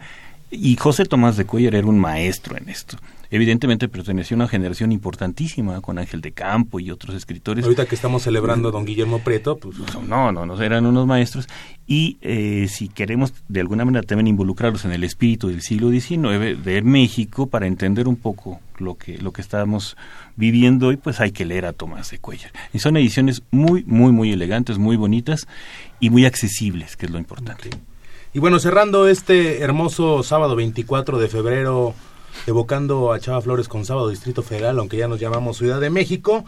Y 0.51 0.77
José 0.77 1.05
Tomás 1.05 1.37
de 1.37 1.45
Cuellar 1.45 1.75
era 1.75 1.87
un 1.87 1.99
maestro 1.99 2.57
en 2.57 2.69
esto. 2.69 2.97
Evidentemente 3.31 3.89
perteneció 3.89 4.35
a 4.35 4.39
una 4.39 4.49
generación 4.49 4.93
importantísima 4.93 5.81
con 5.81 5.99
Ángel 5.99 6.21
de 6.21 6.33
Campo 6.33 6.81
y 6.81 6.91
otros 6.91 7.17
escritores. 7.17 7.65
Ahorita 7.65 7.87
que 7.87 7.95
estamos 7.95 8.23
celebrando 8.23 8.69
a 8.69 8.73
don 8.73 8.85
Guillermo 8.85 9.21
Prieto, 9.21 9.57
pues... 9.57 9.77
No, 10.07 10.33
no, 10.33 10.47
no, 10.47 10.63
eran 10.63 10.87
unos 10.87 11.07
maestros. 11.07 11.49
Y 11.87 12.19
eh, 12.21 12.67
si 12.69 12.89
queremos 12.89 13.33
de 13.49 13.61
alguna 13.61 13.85
manera 13.85 14.05
también 14.05 14.27
involucrarlos 14.27 14.85
en 14.85 14.93
el 14.93 15.05
espíritu 15.05 15.49
del 15.49 15.63
siglo 15.63 15.91
XIX 15.91 16.63
de 16.63 16.83
México 16.83 17.47
para 17.47 17.67
entender 17.67 18.09
un 18.09 18.17
poco 18.17 18.61
lo 18.79 18.97
que, 18.97 19.19
lo 19.19 19.33
que 19.33 19.43
estamos 19.43 19.97
viviendo 20.37 20.89
hoy, 20.89 20.97
pues 20.97 21.21
hay 21.21 21.33
que 21.33 21.45
leer 21.45 21.67
a 21.67 21.73
Tomás 21.73 22.11
de 22.11 22.19
Cuellar. 22.19 22.53
Y 22.73 22.79
son 22.79 22.97
ediciones 22.97 23.43
muy, 23.51 23.85
muy, 23.85 24.13
muy 24.13 24.33
elegantes, 24.33 24.79
muy 24.79 24.97
bonitas 24.97 25.47
y 26.01 26.11
muy 26.11 26.27
accesibles, 26.27 26.97
que 26.97 27.07
es 27.07 27.13
lo 27.13 27.19
importante. 27.19 27.71
Y 28.35 28.39
bueno, 28.39 28.59
cerrando 28.59 29.09
este 29.09 29.61
hermoso 29.61 30.23
sábado 30.23 30.57
24 30.57 31.19
de 31.19 31.29
febrero, 31.29 31.95
evocando 32.47 33.13
a 33.13 33.21
Chava 33.21 33.41
Flores 33.41 33.69
con 33.69 33.85
Sábado 33.85 34.09
Distrito 34.09 34.43
Federal, 34.43 34.79
aunque 34.79 34.97
ya 34.97 35.09
nos 35.09 35.21
llamamos 35.21 35.59
Ciudad 35.59 35.81
de 35.81 35.91
México. 35.91 36.45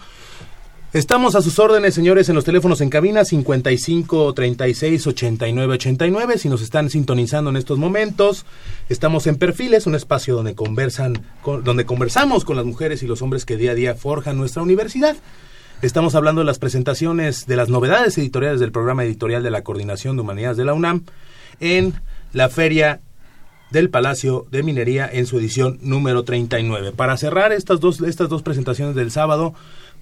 Estamos 0.95 1.35
a 1.35 1.42
sus 1.42 1.59
órdenes, 1.59 1.95
señores, 1.95 2.30
en 2.30 2.35
los 2.35 2.47
teléfonos 2.47 2.80
en 2.80 2.88
cabina 2.88 3.23
55 3.23 4.33
36 4.33 5.07
89 5.07 5.75
89. 5.75 6.38
Si 6.38 6.49
nos 6.49 6.62
están 6.62 6.88
sintonizando 6.88 7.50
en 7.50 7.59
estos 7.59 7.76
momentos, 7.76 8.47
estamos 8.88 9.26
en 9.26 9.37
Perfiles, 9.37 9.87
un 9.87 9.95
espacio 9.95 10.35
donde 10.35 10.54
conversan, 10.54 11.26
donde 11.62 11.85
conversamos 11.85 12.47
con 12.47 12.57
las 12.57 12.64
mujeres 12.64 13.02
y 13.02 13.07
los 13.07 13.21
hombres 13.21 13.45
que 13.45 13.59
día 13.59 13.73
a 13.73 13.75
día 13.75 13.95
forjan 13.97 14.38
nuestra 14.38 14.62
universidad. 14.62 15.14
Estamos 15.83 16.14
hablando 16.14 16.40
de 16.40 16.47
las 16.47 16.59
presentaciones 16.59 17.47
de 17.47 17.57
las 17.57 17.68
novedades 17.68 18.16
editoriales 18.16 18.59
del 18.59 18.73
programa 18.73 19.04
editorial 19.04 19.42
de 19.42 19.50
la 19.50 19.62
Coordinación 19.62 20.16
de 20.16 20.23
Humanidades 20.23 20.57
de 20.57 20.64
la 20.64 20.73
UNAM 20.73 21.04
en 21.61 21.92
la 22.33 22.49
Feria 22.49 23.02
del 23.70 23.90
Palacio 23.90 24.46
de 24.50 24.62
Minería 24.62 25.08
en 25.10 25.26
su 25.26 25.38
edición 25.38 25.78
número 25.82 26.22
39. 26.22 26.92
Para 26.92 27.16
cerrar 27.16 27.52
estas 27.52 27.80
dos, 27.80 28.00
estas 28.00 28.28
dos 28.28 28.42
presentaciones 28.42 28.94
del 28.94 29.10
sábado, 29.10 29.54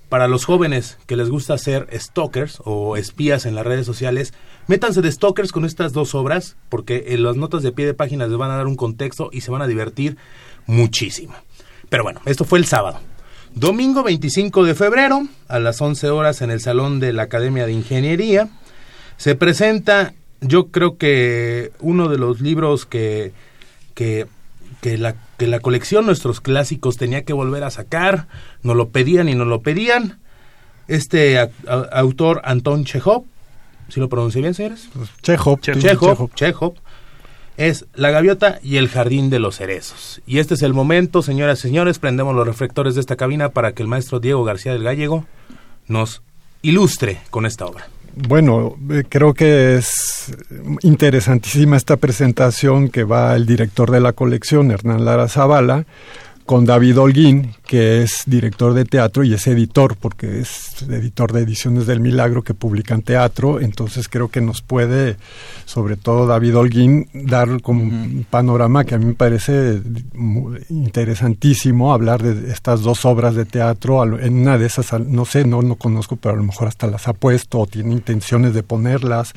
para 0.09 0.29
los 0.29 0.45
jóvenes 0.45 0.99
que 1.07 1.17
les 1.17 1.29
gusta 1.29 1.59
ser 1.59 1.89
stalkers 1.93 2.61
o 2.65 2.97
espías 2.97 3.45
en 3.45 3.55
las 3.55 3.67
redes 3.67 3.87
sociales, 3.87 4.35
métanse 4.69 5.03
de 5.03 5.11
stalkers 5.11 5.51
con 5.51 5.65
estas 5.65 5.93
dos 5.93 6.15
obras, 6.15 6.57
porque 6.69 7.07
en 7.09 7.23
las 7.23 7.37
notas 7.37 7.63
de 7.63 7.73
pie 7.73 7.87
de 7.87 7.95
páginas 7.95 8.29
les 8.29 8.39
van 8.39 8.51
a 8.51 8.57
dar 8.57 8.67
un 8.67 8.77
contexto 8.77 9.31
y 9.33 9.41
se 9.41 9.51
van 9.51 9.63
a 9.63 9.67
divertir 9.67 10.17
muchísimo. 10.67 11.35
Pero 11.89 12.05
bueno, 12.05 12.21
esto 12.25 12.45
fue 12.45 12.59
el 12.59 12.67
sábado. 12.67 13.01
Domingo 13.55 14.03
25 14.03 14.65
de 14.65 14.75
febrero, 14.75 15.23
a 15.49 15.59
las 15.59 15.81
11 15.81 16.11
horas 16.11 16.43
en 16.43 16.51
el 16.51 16.61
Salón 16.61 17.01
de 17.01 17.13
la 17.13 17.23
Academia 17.23 17.67
de 17.67 17.73
Ingeniería, 17.73 18.49
se 19.17 19.35
presenta 19.35 20.13
yo 20.41 20.67
creo 20.69 20.99
que 20.99 21.73
uno 21.81 22.09
de 22.09 22.19
los 22.19 22.41
libros 22.41 22.87
que, 22.87 23.33
que, 23.97 24.27
que, 24.81 24.99
la, 24.99 25.17
que 25.39 25.49
la 25.49 25.59
colección 25.59 26.07
Nuestros 26.07 26.41
Clásicos 26.41 26.99
tenía 26.99 27.25
que 27.25 27.33
volver 27.33 27.65
a 27.65 27.71
sacar, 27.71 28.29
nos 28.63 28.77
lo 28.77 28.91
pedían 28.91 29.29
y 29.29 29.35
nos 29.35 29.49
lo 29.49 29.63
pedían, 29.63 30.21
este 30.87 31.51
autor 31.67 32.43
Anton 32.45 32.85
Chekhov, 32.85 33.25
si 33.89 33.99
lo 33.99 34.09
pronuncié 34.09 34.43
bien, 34.43 34.55
señores? 34.55 34.89
Chekhov, 35.23 35.61
Chekhov, 35.61 36.31
Chekhov, 36.35 36.75
es 37.57 37.87
La 37.95 38.11
Gaviota 38.11 38.59
y 38.63 38.77
el 38.77 38.89
Jardín 38.89 39.31
de 39.31 39.39
los 39.39 39.57
Cerezos. 39.57 40.21
Y 40.27 40.39
este 40.39 40.55
es 40.55 40.63
el 40.63 40.75
momento, 40.75 41.23
señoras 41.23 41.61
y 41.61 41.63
señores, 41.63 41.99
prendemos 41.99 42.35
los 42.35 42.47
reflectores 42.47 42.95
de 42.95 43.01
esta 43.01 43.17
cabina 43.17 43.49
para 43.49 43.73
que 43.73 43.83
el 43.83 43.89
maestro 43.89 44.21
Diego 44.21 44.45
García 44.45 44.73
del 44.73 44.85
Gallego 44.85 45.25
nos 45.89 46.23
ilustre 46.61 47.23
con 47.31 47.47
esta 47.47 47.65
obra. 47.65 47.89
Bueno, 48.17 48.77
eh, 48.91 49.05
creo 49.09 49.35
que 49.35 49.77
es 49.77 50.35
interesantísima 50.83 51.77
esta 51.77 51.97
presentación 51.97 52.89
que 52.89 53.05
va 53.05 53.37
el 53.37 53.45
director 53.45 53.91
de 53.91 54.01
la 54.01 54.15
colección, 54.15 54.71
Hernán 54.71 55.05
Lara 55.05 55.29
Zavala, 55.29 55.85
con 56.47 56.65
David 56.65 56.99
Holguín, 56.99 57.55
que 57.67 58.03
es 58.03 58.23
director 58.27 58.73
de 58.73 58.85
teatro 58.85 59.25
y 59.25 59.35
es 59.35 59.47
editor, 59.49 59.97
porque 59.97 60.41
es 60.41 60.83
editor 60.89 61.33
de 61.33 61.43
Ediciones 61.43 61.87
del 61.87 61.99
Milagro 61.99 62.43
que 62.43 62.55
publican 62.55 63.03
teatro, 63.03 63.61
entonces 63.61 64.09
creo 64.09 64.29
que 64.29 64.41
nos 64.41 64.63
puede, 64.63 65.17
sobre 65.65 65.97
todo 65.97 66.27
David 66.27 66.57
Holguín, 66.57 67.09
dar 67.13 67.61
como 67.61 67.83
un 67.83 68.25
panorama 68.31 68.85
que 68.85 68.95
a 68.95 68.99
mí 68.99 69.07
me 69.07 69.15
parece 69.15 69.83
interesantísimo 70.71 71.93
hablar 71.93 72.23
de 72.23 72.53
estas 72.53 72.83
dos 72.83 73.05
obras 73.05 73.35
de 73.35 73.45
teatro, 73.45 74.19
en 74.19 74.39
una 74.39 74.57
de 74.57 74.67
esas, 74.67 74.99
no 75.01 75.25
sé, 75.25 75.45
no, 75.45 75.63
no 75.63 75.75
conozco, 75.75 76.15
pero 76.17 76.35
a 76.35 76.39
lo 76.39 76.45
mejor 76.45 76.69
hasta 76.69 76.87
las 76.87 77.09
ha 77.09 77.13
puesto 77.13 77.59
o 77.59 77.67
tiene 77.67 77.93
intenciones 77.93 78.55
de 78.55 78.63
ponerlas, 78.63 79.33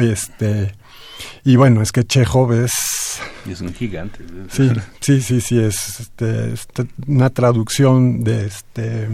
este 0.00 0.72
y 1.44 1.56
bueno, 1.56 1.82
es 1.82 1.92
que 1.92 2.04
Chekhov 2.04 2.52
es... 2.52 2.72
Es 3.48 3.60
un 3.60 3.72
gigante. 3.72 4.24
Sí, 4.50 4.70
sí, 5.00 5.20
sí, 5.22 5.40
sí, 5.40 5.58
es 5.58 6.00
este, 6.00 6.52
este, 6.52 6.86
una 7.06 7.30
traducción 7.30 8.22
de 8.22 8.46
este 8.46 9.08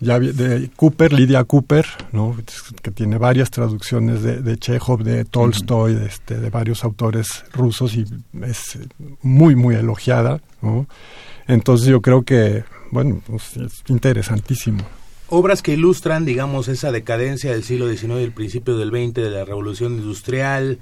ya 0.00 0.18
de 0.18 0.68
Cooper, 0.74 1.12
Lydia 1.12 1.44
Cooper, 1.44 1.86
¿no? 2.10 2.36
que 2.82 2.90
tiene 2.90 3.18
varias 3.18 3.52
traducciones 3.52 4.22
de, 4.22 4.42
de 4.42 4.58
Chekhov, 4.58 5.04
de 5.04 5.24
Tolstoy, 5.24 5.94
de, 5.94 6.06
este, 6.06 6.38
de 6.38 6.50
varios 6.50 6.82
autores 6.82 7.44
rusos 7.52 7.94
y 7.94 8.04
es 8.42 8.78
muy, 9.22 9.54
muy 9.54 9.76
elogiada. 9.76 10.40
¿no? 10.60 10.88
Entonces 11.46 11.86
yo 11.86 12.02
creo 12.02 12.22
que, 12.22 12.64
bueno, 12.90 13.22
pues 13.24 13.56
es 13.56 13.84
interesantísimo 13.86 14.82
obras 15.34 15.62
que 15.62 15.72
ilustran, 15.72 16.26
digamos, 16.26 16.68
esa 16.68 16.92
decadencia 16.92 17.52
del 17.52 17.64
siglo 17.64 17.88
XIX 17.88 18.20
y 18.20 18.24
el 18.24 18.32
principio 18.32 18.76
del 18.76 18.90
XX, 18.90 19.14
de 19.14 19.30
la 19.30 19.46
revolución 19.46 19.94
industrial, 19.94 20.78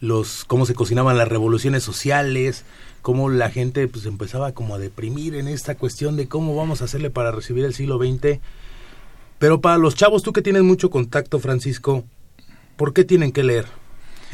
los 0.00 0.44
cómo 0.44 0.66
se 0.66 0.74
cocinaban 0.74 1.16
las 1.16 1.28
revoluciones 1.28 1.84
sociales, 1.84 2.64
cómo 3.02 3.30
la 3.30 3.50
gente 3.50 3.86
pues 3.86 4.04
empezaba 4.06 4.50
como 4.50 4.74
a 4.74 4.78
deprimir 4.78 5.36
en 5.36 5.46
esta 5.46 5.76
cuestión 5.76 6.16
de 6.16 6.26
cómo 6.26 6.56
vamos 6.56 6.82
a 6.82 6.86
hacerle 6.86 7.10
para 7.10 7.30
recibir 7.30 7.64
el 7.64 7.72
siglo 7.72 7.98
XX. 7.98 8.40
Pero 9.38 9.60
para 9.60 9.78
los 9.78 9.94
chavos, 9.94 10.24
tú 10.24 10.32
que 10.32 10.42
tienes 10.42 10.64
mucho 10.64 10.90
contacto, 10.90 11.38
Francisco, 11.38 12.02
¿por 12.76 12.94
qué 12.94 13.04
tienen 13.04 13.30
que 13.30 13.44
leer? 13.44 13.66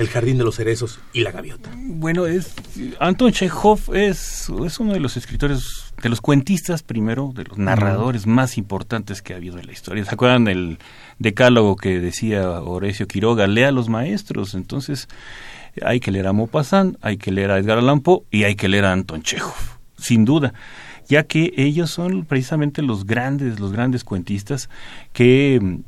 El 0.00 0.08
jardín 0.08 0.38
de 0.38 0.44
los 0.44 0.56
cerezos 0.56 0.98
y 1.12 1.20
la 1.20 1.30
gaviota. 1.30 1.68
Bueno, 1.76 2.24
es 2.24 2.54
Anton 3.00 3.32
Chekhov 3.32 3.94
es, 3.94 4.50
es 4.64 4.80
uno 4.80 4.94
de 4.94 5.00
los 5.00 5.18
escritores, 5.18 5.92
de 6.02 6.08
los 6.08 6.22
cuentistas 6.22 6.82
primero, 6.82 7.32
de 7.34 7.44
los 7.44 7.58
narradores 7.58 8.26
más 8.26 8.56
importantes 8.56 9.20
que 9.20 9.34
ha 9.34 9.36
habido 9.36 9.58
en 9.58 9.66
la 9.66 9.72
historia. 9.72 10.02
¿Se 10.06 10.14
acuerdan 10.14 10.44
del 10.44 10.78
decálogo 11.18 11.76
que 11.76 12.00
decía 12.00 12.62
Horacio 12.62 13.06
Quiroga? 13.06 13.46
Lea 13.46 13.68
a 13.68 13.72
los 13.72 13.90
maestros. 13.90 14.54
Entonces, 14.54 15.06
hay 15.82 16.00
que 16.00 16.10
leer 16.10 16.28
a 16.28 16.32
Maupassant, 16.32 16.96
hay 17.02 17.18
que 17.18 17.30
leer 17.30 17.50
a 17.50 17.58
Edgar 17.58 17.76
Allan 17.76 18.00
Poe 18.00 18.22
y 18.30 18.44
hay 18.44 18.54
que 18.54 18.68
leer 18.68 18.86
a 18.86 18.92
Anton 18.94 19.22
Chekhov, 19.22 19.52
sin 19.98 20.24
duda, 20.24 20.54
ya 21.08 21.24
que 21.24 21.52
ellos 21.58 21.90
son 21.90 22.24
precisamente 22.24 22.80
los 22.80 23.04
grandes, 23.04 23.60
los 23.60 23.70
grandes 23.70 24.02
cuentistas 24.02 24.70
que 25.12 25.82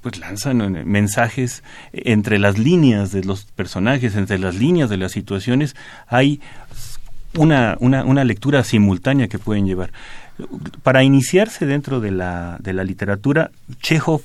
pues 0.00 0.18
lanzan 0.18 0.88
mensajes 0.88 1.62
entre 1.92 2.38
las 2.38 2.58
líneas 2.58 3.12
de 3.12 3.24
los 3.24 3.44
personajes, 3.44 4.16
entre 4.16 4.38
las 4.38 4.54
líneas 4.54 4.90
de 4.90 4.96
las 4.96 5.12
situaciones, 5.12 5.76
hay 6.06 6.40
una, 7.36 7.76
una, 7.80 8.04
una 8.04 8.24
lectura 8.24 8.64
simultánea 8.64 9.28
que 9.28 9.38
pueden 9.38 9.66
llevar. 9.66 9.92
Para 10.82 11.02
iniciarse 11.02 11.66
dentro 11.66 12.00
de 12.00 12.10
la, 12.10 12.56
de 12.60 12.72
la 12.72 12.84
literatura, 12.84 13.50
Chekhov 13.80 14.22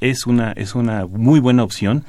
es 0.00 0.26
una, 0.26 0.52
es 0.52 0.74
una 0.74 1.06
muy 1.06 1.40
buena 1.40 1.62
opción 1.62 2.04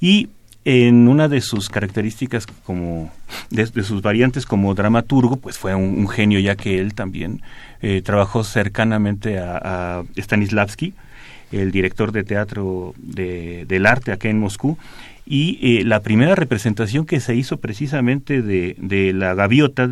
y 0.00 0.28
en 0.64 1.06
una 1.06 1.28
de 1.28 1.40
sus 1.40 1.68
características 1.68 2.46
como 2.64 3.12
de, 3.50 3.66
sus 3.84 4.02
variantes 4.02 4.44
como 4.46 4.74
dramaturgo 4.74 5.36
pues 5.36 5.58
fue 5.58 5.74
un, 5.76 6.08
genio 6.08 6.40
ya 6.40 6.56
que 6.56 6.80
él 6.80 6.92
también 6.92 7.40
eh, 7.82 8.02
trabajó 8.04 8.42
cercanamente 8.42 9.38
a, 9.38 10.02
Stanislavski 10.16 10.92
el 11.52 11.70
director 11.70 12.12
de 12.12 12.24
teatro 12.24 12.94
de, 12.98 13.64
del 13.66 13.86
arte 13.86 14.12
acá 14.12 14.28
en 14.28 14.40
Moscú 14.40 14.78
y 15.26 15.58
eh, 15.78 15.84
la 15.84 16.00
primera 16.00 16.34
representación 16.34 17.06
que 17.06 17.20
se 17.20 17.34
hizo 17.34 17.58
precisamente 17.58 18.42
de, 18.42 18.76
de 18.78 19.12
la 19.12 19.34
gaviota 19.34 19.88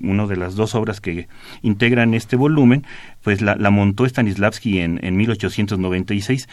una 0.00 0.26
de 0.26 0.36
las 0.36 0.54
dos 0.54 0.76
obras 0.76 1.00
que 1.00 1.26
integran 1.62 2.14
este 2.14 2.36
volumen, 2.36 2.84
pues 3.22 3.40
la, 3.40 3.56
la 3.56 3.70
montó 3.70 4.06
Stanislavski 4.06 4.78
en, 4.78 5.00
en 5.02 5.16
1896 5.16 6.48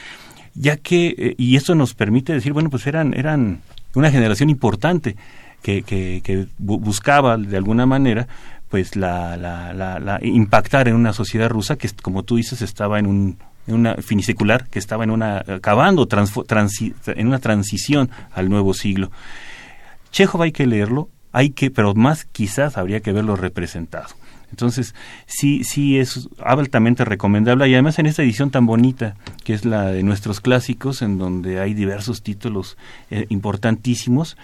ya 0.56 0.78
que, 0.78 1.14
eh, 1.18 1.36
y 1.38 1.58
esto 1.58 1.76
nos 1.76 1.94
permite 1.94 2.34
decir, 2.34 2.54
bueno, 2.54 2.70
pues 2.70 2.88
eran, 2.88 3.14
eran 3.14 3.60
una 3.94 4.10
generación 4.10 4.50
importante 4.50 5.16
que, 5.62 5.82
que, 5.84 6.48
buscaba 6.58 7.38
de 7.38 7.58
alguna 7.58 7.86
manera 7.86 8.28
pues 8.70 8.96
la, 8.96 9.36
la, 9.36 9.74
la, 9.74 10.20
impactar 10.22 10.88
en 10.88 10.96
una 10.96 11.12
sociedad 11.12 11.50
rusa 11.50 11.76
que 11.76 11.90
como 12.02 12.24
tú 12.24 12.36
dices 12.36 12.62
estaba 12.62 13.00
en 13.00 13.08
un 13.08 13.38
una 13.74 13.96
finisecular 13.96 14.68
que 14.68 14.80
estaba 14.80 15.04
en 15.04 15.12
una 15.12 15.44
acabando 15.48 16.08
en 17.08 17.28
una 17.28 17.40
transición 17.40 18.10
al 18.34 18.50
nuevo 18.50 18.74
siglo. 18.74 19.12
Chekhov 20.12 20.44
hay 20.44 20.52
que 20.52 20.68
leerlo 20.68 21.10
hay 21.36 21.50
que 21.50 21.70
pero 21.70 21.94
más 21.94 22.24
quizás 22.24 22.78
habría 22.78 23.02
que 23.02 23.12
verlo 23.12 23.36
representado. 23.36 24.08
Entonces, 24.52 24.96
sí, 25.26 25.66
sí 25.66 26.00
es 26.00 26.30
altamente 26.42 27.04
recomendable 27.04 27.68
y 27.68 27.74
además 27.74 28.00
en 28.00 28.06
esta 28.06 28.24
edición 28.24 28.52
tan 28.52 28.66
bonita 28.66 29.16
que 29.44 29.54
es 29.54 29.66
la 29.66 29.88
de 29.88 30.02
nuestros 30.02 30.40
clásicos, 30.40 31.02
en 31.02 31.18
donde 31.18 31.60
hay 31.60 31.74
diversos 31.74 32.24
títulos 32.24 32.78
eh, 33.12 33.26
importantísimos 33.28 34.38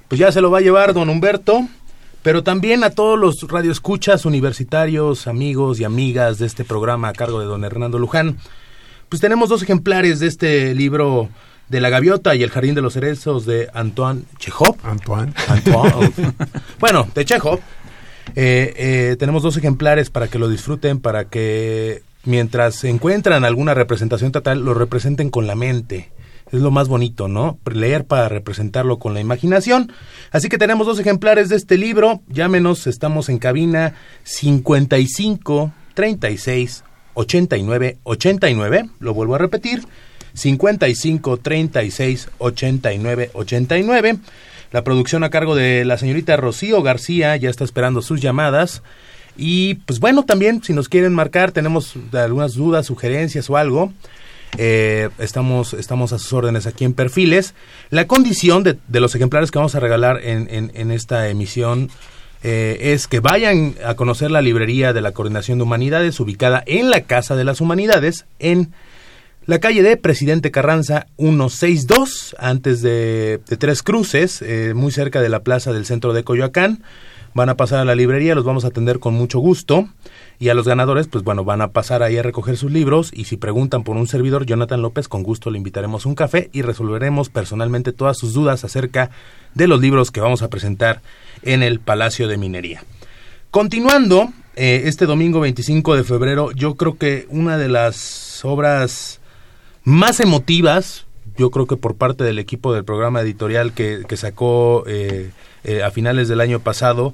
pues 0.10 0.20
ya 0.20 0.34
se 0.34 0.42
lo 0.42 0.52
va 0.52 0.58
a 0.58 0.62
llevar 0.62 0.94
don 0.94 1.08
Humberto, 1.08 1.66
pero 2.24 2.44
también 2.44 2.84
a 2.84 2.90
todos 2.90 3.18
los 3.18 3.50
radioescuchas 3.50 4.26
universitarios, 4.26 5.28
amigos 5.28 5.80
y 5.80 5.86
amigas 5.86 6.40
de 6.40 6.46
este 6.46 6.66
programa 6.66 7.08
a 7.08 7.14
cargo 7.14 7.40
de 7.40 7.46
don 7.46 7.64
Hernando 7.64 8.00
Luján 8.00 8.38
pues 9.13 9.21
tenemos 9.21 9.47
dos 9.47 9.62
ejemplares 9.62 10.19
de 10.19 10.26
este 10.26 10.73
libro 10.73 11.30
de 11.69 11.80
la 11.80 11.91
gaviota 11.91 12.34
y 12.34 12.41
el 12.41 12.49
jardín 12.49 12.73
de 12.73 12.82
los 12.82 12.93
cerezos 12.93 13.45
de 13.45 13.69
Antoine 13.71 14.23
Chekhov. 14.39 14.76
Antoine. 14.82 15.32
Antoine. 15.49 16.12
bueno, 16.80 17.08
de 17.13 17.23
Chekhov. 17.23 17.60
Eh, 18.36 18.73
eh, 18.76 19.15
tenemos 19.19 19.43
dos 19.43 19.56
ejemplares 19.56 20.10
para 20.10 20.30
que 20.30 20.39
lo 20.39 20.49
disfruten, 20.49 20.99
para 20.99 21.26
que 21.26 22.02
mientras 22.26 22.84
encuentran 22.86 23.45
alguna 23.45 23.76
representación 23.76 24.32
total, 24.32 24.65
lo 24.65 24.73
representen 24.73 25.30
con 25.30 25.45
la 25.45 25.54
mente. 25.54 26.10
Es 26.52 26.62
lo 26.62 26.71
más 26.71 26.88
bonito, 26.88 27.28
¿no? 27.28 27.60
Leer 27.71 28.06
para 28.06 28.30
representarlo 28.30 28.97
con 28.97 29.13
la 29.13 29.19
imaginación. 29.19 29.91
Así 30.32 30.49
que 30.49 30.58
tenemos 30.58 30.88
dos 30.88 30.97
ejemplares 30.97 31.49
de 31.49 31.58
este 31.58 31.78
libro. 31.78 32.23
Llámenos, 32.30 32.88
estamos 32.88 33.30
en 33.30 33.38
cabina 33.38 33.93
55 34.23 35.71
36 35.93 36.84
89 37.13 37.97
89, 38.04 38.89
lo 38.99 39.13
vuelvo 39.13 39.36
a 39.36 39.38
repetir, 39.38 39.84
55 40.34 41.38
36 41.38 42.30
89 42.38 43.32
89. 43.34 44.17
La 44.71 44.84
producción 44.84 45.23
a 45.23 45.30
cargo 45.30 45.56
de 45.56 45.86
la 45.86 45.97
señorita 45.97 46.36
Rocío 46.36 46.82
García 46.82 47.36
ya 47.38 47.49
está 47.49 47.63
esperando 47.63 48.02
sus 48.02 48.21
llamadas. 48.21 48.82
Y 49.38 49.76
pues 49.76 49.99
bueno, 49.99 50.23
también 50.23 50.63
si 50.63 50.73
nos 50.73 50.89
quieren 50.89 51.13
marcar, 51.13 51.52
tenemos 51.52 51.93
algunas 52.12 52.56
dudas, 52.56 52.88
sugerencias 52.88 53.49
o 53.49 53.58
algo. 53.58 53.93
Eh, 54.58 55.10
estamos, 55.19 55.73
estamos 55.73 56.13
a 56.13 56.19
sus 56.19 56.34
órdenes 56.34 56.65
aquí 56.65 56.86
en 56.86 56.93
Perfiles. 56.93 57.54
La 57.89 58.08
condición 58.08 58.63
de, 58.63 58.78
los 58.99 59.13
ejemplares 59.13 59.52
que 59.52 59.60
vamos 59.60 59.76
a 59.76 59.80
regalar 59.80 60.21
en 60.23 60.91
esta 60.91 61.30
emisión 61.30 61.89
eh, 62.43 62.91
es 62.93 63.08
que 63.08 63.21
vayan 63.21 63.75
a 63.86 63.95
conocer 63.95 64.29
la 64.29 64.41
librería 64.41 64.91
de 64.91 64.99
la 64.99 65.13
Coordinación 65.13 65.58
de 65.58 65.63
Humanidades 65.63 66.19
ubicada 66.19 66.62
en 66.65 66.89
la 66.89 67.01
Casa 67.01 67.38
de 67.38 67.45
las 67.45 67.62
Humanidades 67.62 68.25
en 68.39 68.73
La 69.45 69.60
calle 69.60 69.82
de 69.82 69.95
Presidente 69.95 70.51
Carranza 70.51 71.08
162, 71.17 72.36
antes 72.39 72.82
de, 72.82 73.39
Tres 73.60 73.82
Cruces, 73.82 74.41
eh, 74.41 74.73
muy 74.75 74.91
cerca 74.91 75.21
de 75.21 75.29
la 75.29 75.41
plaza 75.41 75.71
del 75.71 75.86
centro 75.86 76.13
de 76.13 76.23
Coyoacán. 76.23 76.84
Van 77.34 77.49
a 77.49 77.56
pasar 77.56 77.79
a 77.79 77.86
la 77.86 77.95
librería, 77.95 78.36
los 78.36 78.45
vamos 78.45 78.63
a 78.63 78.67
atender 78.67 78.99
con 78.99 79.15
mucho 79.15 79.39
gusto. 79.39 79.88
Y 80.38 80.49
a 80.49 80.53
los 80.53 80.67
ganadores, 80.67 81.08
pues 81.08 81.23
bueno, 81.23 81.43
van 81.43 81.62
a 81.62 81.69
pasar 81.69 82.03
ahí 82.03 82.17
a 82.17 82.23
recoger 82.23 82.58
sus 82.58 82.71
libros. 82.71 83.12
Y 83.13 83.25
si 83.25 83.38
preguntan 83.38 83.84
por 83.84 83.97
un 83.97 84.08
servidor, 84.08 84.45
Jonathan 84.45 84.82
López, 84.82 85.08
con 85.08 85.23
gusto 85.23 85.49
le 85.49 85.58
invitaremos 85.58 86.06
un 86.06 86.15
café 86.15 86.49
y 86.53 86.62
resolveremos 86.62 87.29
personalmente 87.29 87.91
todas 87.91 88.17
sus 88.17 88.34
dudas 88.34 88.63
acerca 88.63 89.10
de 89.56 89.67
los 89.67 89.82
libros 89.82 90.12
que 90.12 90.21
vamos 90.21 90.43
a 90.43 90.49
presentar 90.49 91.01
en 91.43 91.63
el 91.63 91.79
Palacio 91.79 92.27
de 92.27 92.38
Minería. 92.38 92.84
Continuando, 93.51 94.32
eh, 94.56 94.84
este 94.86 95.06
domingo 95.06 95.39
25 95.39 95.95
de 95.95 96.03
febrero, 96.03 96.51
yo 96.51 96.75
creo 96.75 96.97
que 96.97 97.27
una 97.29 97.58
de 97.58 97.69
las 97.69 98.43
obras 98.43 99.19
más 99.84 100.19
emotivas, 100.19 101.06
yo 101.38 101.51
creo 101.51 101.67
que 101.67 101.77
por 101.77 101.95
parte 101.95 102.23
del 102.23 102.39
equipo 102.39 102.73
del 102.73 102.84
programa 102.84 103.21
editorial 103.21 103.73
que, 103.73 104.06
sacó 104.15 104.84
eh, 104.88 105.32
eh, 105.63 105.84
a 105.84 105.91
finales 105.91 106.27
del 106.27 106.41
año 106.41 106.60
pasado, 106.60 107.13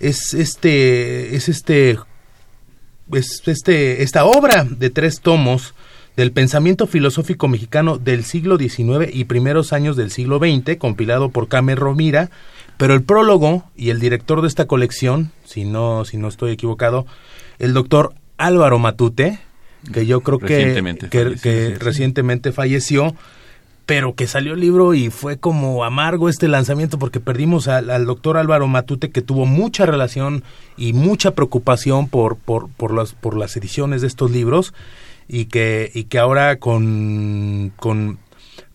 es 0.00 0.34
este, 0.34 1.34
es 1.34 1.48
este, 1.48 1.98
es 3.12 3.42
este, 3.46 4.02
esta 4.02 4.24
obra 4.24 4.66
de 4.68 4.90
tres 4.90 5.20
tomos 5.20 5.74
del 6.16 6.32
pensamiento 6.32 6.86
filosófico 6.86 7.46
mexicano 7.46 7.98
del 7.98 8.24
siglo 8.24 8.58
XIX 8.58 9.10
y 9.12 9.24
primeros 9.24 9.72
años 9.72 9.96
del 9.96 10.10
siglo 10.10 10.38
XX, 10.38 10.78
compilado 10.78 11.30
por 11.30 11.48
Carmen 11.48 11.76
Romira, 11.76 12.30
pero 12.76 12.94
el 12.94 13.02
prólogo 13.02 13.64
y 13.76 13.90
el 13.90 14.00
director 14.00 14.42
de 14.42 14.48
esta 14.48 14.66
colección, 14.66 15.32
si 15.44 15.64
no, 15.64 16.04
si 16.04 16.16
no 16.16 16.28
estoy 16.28 16.52
equivocado, 16.52 17.06
el 17.58 17.72
doctor 17.72 18.14
Álvaro 18.36 18.78
Matute, 18.78 19.38
que 19.92 20.06
yo 20.06 20.20
creo 20.20 20.38
que, 20.38 20.96
que, 21.42 21.76
recientemente 21.78 22.52
falleció, 22.52 23.14
pero 23.86 24.14
que 24.14 24.26
salió 24.26 24.54
el 24.54 24.60
libro 24.60 24.94
y 24.94 25.10
fue 25.10 25.38
como 25.38 25.84
amargo 25.84 26.28
este 26.28 26.48
lanzamiento 26.48 26.98
porque 26.98 27.20
perdimos 27.20 27.68
al, 27.68 28.04
doctor 28.04 28.36
Álvaro 28.36 28.66
Matute 28.66 29.10
que 29.10 29.22
tuvo 29.22 29.46
mucha 29.46 29.86
relación 29.86 30.42
y 30.76 30.92
mucha 30.92 31.30
preocupación 31.30 32.08
por, 32.08 32.36
por, 32.36 32.68
por, 32.68 32.92
las, 32.92 33.12
por 33.12 33.36
las 33.36 33.56
ediciones 33.56 34.00
de 34.00 34.08
estos 34.08 34.32
libros 34.32 34.74
y 35.28 35.46
que, 35.46 35.90
y 35.94 36.04
que 36.04 36.18
ahora 36.18 36.56
con, 36.58 37.72
con, 37.76 38.18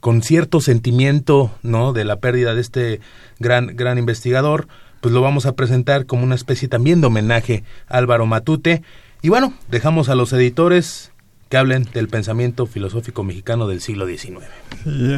con 0.02 0.22
cierto 0.24 0.60
sentimiento 0.60 1.52
¿no? 1.64 1.94
de 1.94 2.04
la 2.04 2.18
pérdida 2.18 2.54
de 2.54 2.62
este 2.62 3.00
gran, 3.40 3.68
gran 3.78 3.98
investigador, 3.98 4.68
pues 5.00 5.14
lo 5.14 5.22
vamos 5.22 5.46
a 5.46 5.54
presentar 5.56 6.06
como 6.06 6.24
una 6.24 6.36
especie 6.36 6.68
también 6.68 7.00
de 7.00 7.08
homenaje 7.08 7.64
a 7.88 7.98
Álvaro 7.98 8.26
Matute 8.26 8.82
y 9.22 9.30
bueno, 9.30 9.54
dejamos 9.70 10.10
a 10.10 10.16
los 10.16 10.34
editores 10.34 11.12
que 11.52 11.58
hablen 11.58 11.86
del 11.94 12.08
pensamiento 12.08 12.66
filosófico 12.66 13.26
mexicano 13.26 13.68
del 13.68 13.82
siglo 13.82 14.08
XIX. 14.08 14.40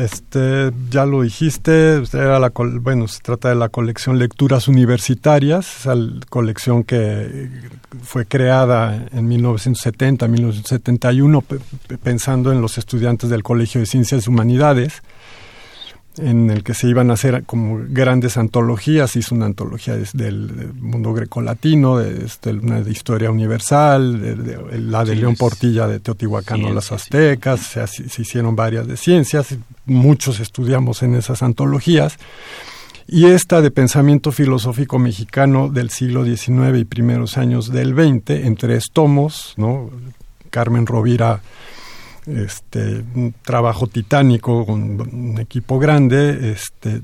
este, 0.01 0.71
ya 0.89 1.05
lo 1.05 1.21
dijiste, 1.21 2.01
era 2.11 2.39
la, 2.39 2.51
bueno, 2.81 3.07
se 3.07 3.19
trata 3.21 3.49
de 3.49 3.55
la 3.55 3.69
colección 3.69 4.17
Lecturas 4.17 4.67
Universitarias, 4.67 5.81
esa 5.81 5.93
colección 6.29 6.83
que 6.85 7.51
fue 8.01 8.25
creada 8.25 9.05
en 9.11 9.27
1970, 9.27 10.27
1971, 10.27 11.43
pensando 12.01 12.51
en 12.51 12.61
los 12.61 12.79
estudiantes 12.79 13.29
del 13.29 13.43
Colegio 13.43 13.79
de 13.79 13.85
Ciencias 13.85 14.25
y 14.25 14.29
Humanidades 14.29 15.03
en 16.17 16.49
el 16.49 16.63
que 16.63 16.73
se 16.73 16.87
iban 16.87 17.09
a 17.09 17.13
hacer 17.13 17.43
como 17.45 17.79
grandes 17.87 18.37
antologías, 18.37 19.15
hizo 19.15 19.35
una 19.35 19.45
antología 19.45 19.95
del, 20.13 20.73
mundo 20.79 21.13
grecolatino, 21.13 21.97
de, 21.97 22.25
este, 22.25 22.51
una 22.51 22.81
de 22.81 22.91
historia 22.91 23.31
universal, 23.31 24.21
de, 24.21 24.79
la 24.79 25.03
de 25.03 25.15
León 25.15 25.35
Portilla 25.35 25.87
de 25.87 25.99
Teotihuacán 25.99 26.63
o 26.65 26.73
las 26.73 26.91
aztecas, 26.91 27.61
se, 27.61 27.87
se, 27.87 28.21
hicieron 28.21 28.55
varias 28.55 28.87
de 28.87 28.97
ciencias, 28.97 29.55
muchos 29.85 30.39
estudiamos 30.39 31.03
en 31.03 31.15
esas 31.15 31.41
antologías, 31.41 32.17
y 33.07 33.25
esta 33.25 33.61
de 33.61 33.71
pensamiento 33.71 34.31
filosófico 34.31 34.97
mexicano 34.97 35.69
del 35.69 35.89
siglo 35.89 36.23
XIX 36.23 36.77
y 36.79 36.85
primeros 36.85 37.37
años 37.37 37.71
del 37.71 37.93
XX, 37.93 38.45
en 38.45 38.55
tres 38.55 38.85
tomos, 38.93 39.53
¿no? 39.57 39.89
Carmen 40.49 40.85
Rovira 40.85 41.41
este, 42.25 43.03
un 43.15 43.33
trabajo 43.41 43.87
titánico 43.87 44.65
con 44.65 45.01
un 45.01 45.39
equipo 45.39 45.79
grande, 45.79 46.51
este, 46.51 47.01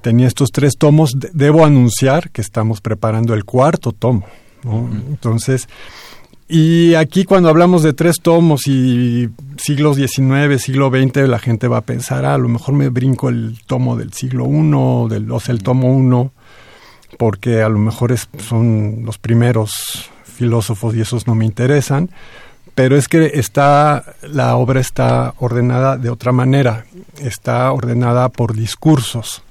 tenía 0.00 0.26
estos 0.26 0.50
tres 0.50 0.74
tomos. 0.78 1.16
Debo 1.32 1.64
anunciar 1.64 2.30
que 2.30 2.40
estamos 2.40 2.80
preparando 2.80 3.34
el 3.34 3.44
cuarto 3.44 3.92
tomo. 3.92 4.26
Entonces, 5.08 5.68
y 6.48 6.94
aquí 6.94 7.24
cuando 7.24 7.48
hablamos 7.48 7.82
de 7.82 7.92
tres 7.92 8.16
tomos 8.22 8.66
y 8.66 9.28
siglos 9.56 9.96
XIX, 9.96 10.62
siglo 10.62 10.90
XX, 10.90 11.28
la 11.28 11.38
gente 11.38 11.68
va 11.68 11.78
a 11.78 11.82
pensar, 11.82 12.24
ah, 12.24 12.34
a 12.34 12.38
lo 12.38 12.48
mejor 12.48 12.74
me 12.74 12.88
brinco 12.90 13.28
el 13.28 13.58
tomo 13.66 13.96
del 13.96 14.12
siglo 14.12 14.46
I, 14.46 15.08
del, 15.08 15.30
o 15.30 15.40
sea, 15.40 15.54
el 15.54 15.62
tomo 15.62 15.98
I, 15.98 16.30
porque 17.18 17.62
a 17.62 17.68
lo 17.68 17.78
mejor 17.78 18.12
es, 18.12 18.28
son 18.38 19.02
los 19.04 19.18
primeros 19.18 20.10
filósofos 20.24 20.94
y 20.94 21.00
esos 21.00 21.26
no 21.26 21.34
me 21.34 21.44
interesan 21.44 22.10
pero 22.74 22.96
es 22.96 23.08
que 23.08 23.32
está 23.34 24.14
la 24.22 24.56
obra 24.56 24.80
está 24.80 25.34
ordenada 25.38 25.96
de 25.96 26.10
otra 26.10 26.32
manera, 26.32 26.86
está 27.20 27.70
ordenada 27.72 28.28
por 28.28 28.54
discursos. 28.54 29.42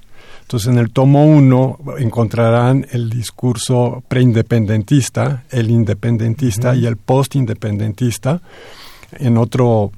Entonces 0.42 0.68
en 0.68 0.78
el 0.78 0.90
tomo 0.90 1.24
1 1.24 1.78
encontrarán 1.98 2.86
el 2.90 3.08
discurso 3.08 4.04
preindependentista, 4.08 5.44
el 5.50 5.70
independentista 5.70 6.74
y 6.76 6.84
el 6.86 6.98
postindependentista. 6.98 8.42
En 9.12 9.38
otro 9.38 9.90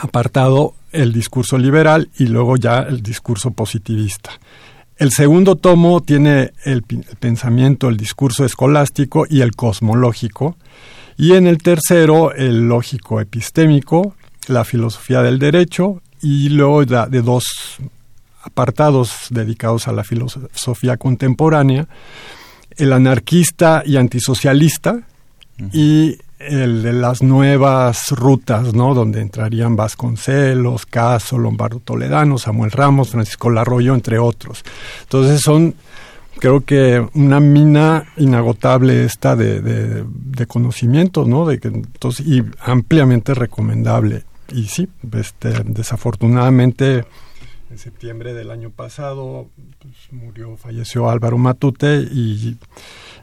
apartado 0.00 0.74
el 0.92 1.12
discurso 1.12 1.58
liberal 1.58 2.10
y 2.16 2.26
luego 2.26 2.56
ya 2.56 2.80
el 2.80 3.02
discurso 3.02 3.50
positivista. 3.50 4.30
El 4.96 5.10
segundo 5.10 5.56
tomo 5.56 6.00
tiene 6.00 6.52
el 6.64 6.82
pensamiento, 6.82 7.88
el 7.88 7.96
discurso 7.96 8.44
escolástico 8.44 9.26
y 9.28 9.40
el 9.40 9.56
cosmológico 9.56 10.56
y 11.16 11.32
en 11.32 11.46
el 11.46 11.58
tercero, 11.58 12.32
el 12.32 12.68
lógico 12.68 13.20
epistémico, 13.20 14.14
la 14.48 14.64
filosofía 14.64 15.22
del 15.22 15.38
derecho, 15.38 16.02
y 16.20 16.48
luego 16.50 16.84
de 16.84 17.22
dos 17.22 17.44
apartados 18.42 19.26
dedicados 19.30 19.88
a 19.88 19.92
la 19.92 20.04
filosofía 20.04 20.96
contemporánea, 20.96 21.86
el 22.76 22.92
anarquista 22.92 23.82
y 23.84 23.96
antisocialista, 23.96 25.02
y 25.72 26.18
el 26.38 26.82
de 26.82 26.92
las 26.92 27.22
nuevas 27.22 28.10
rutas, 28.10 28.74
¿no? 28.74 28.94
Donde 28.94 29.20
entrarían 29.20 29.76
Vasconcelos, 29.76 30.86
Caso, 30.86 31.38
Lombardo 31.38 31.78
Toledano, 31.78 32.38
Samuel 32.38 32.72
Ramos, 32.72 33.10
Francisco 33.10 33.50
Larroyo, 33.50 33.94
entre 33.94 34.18
otros. 34.18 34.64
Entonces 35.02 35.40
son 35.40 35.74
creo 36.38 36.62
que 36.62 37.06
una 37.14 37.40
mina 37.40 38.04
inagotable 38.16 39.04
esta 39.04 39.36
de, 39.36 39.60
de, 39.60 40.46
conocimiento, 40.46 41.24
¿no? 41.24 41.46
De 41.46 41.58
que, 41.58 41.68
entonces, 41.68 42.26
y 42.26 42.42
ampliamente 42.60 43.34
recomendable. 43.34 44.24
Y 44.52 44.64
sí, 44.64 44.88
este, 45.12 45.50
desafortunadamente 45.64 47.04
en 47.72 47.78
septiembre 47.78 48.34
del 48.34 48.50
año 48.50 48.68
pasado 48.68 49.48
pues, 49.80 49.94
murió, 50.10 50.58
falleció 50.58 51.08
Álvaro 51.08 51.38
Matute 51.38 52.02
y 52.02 52.58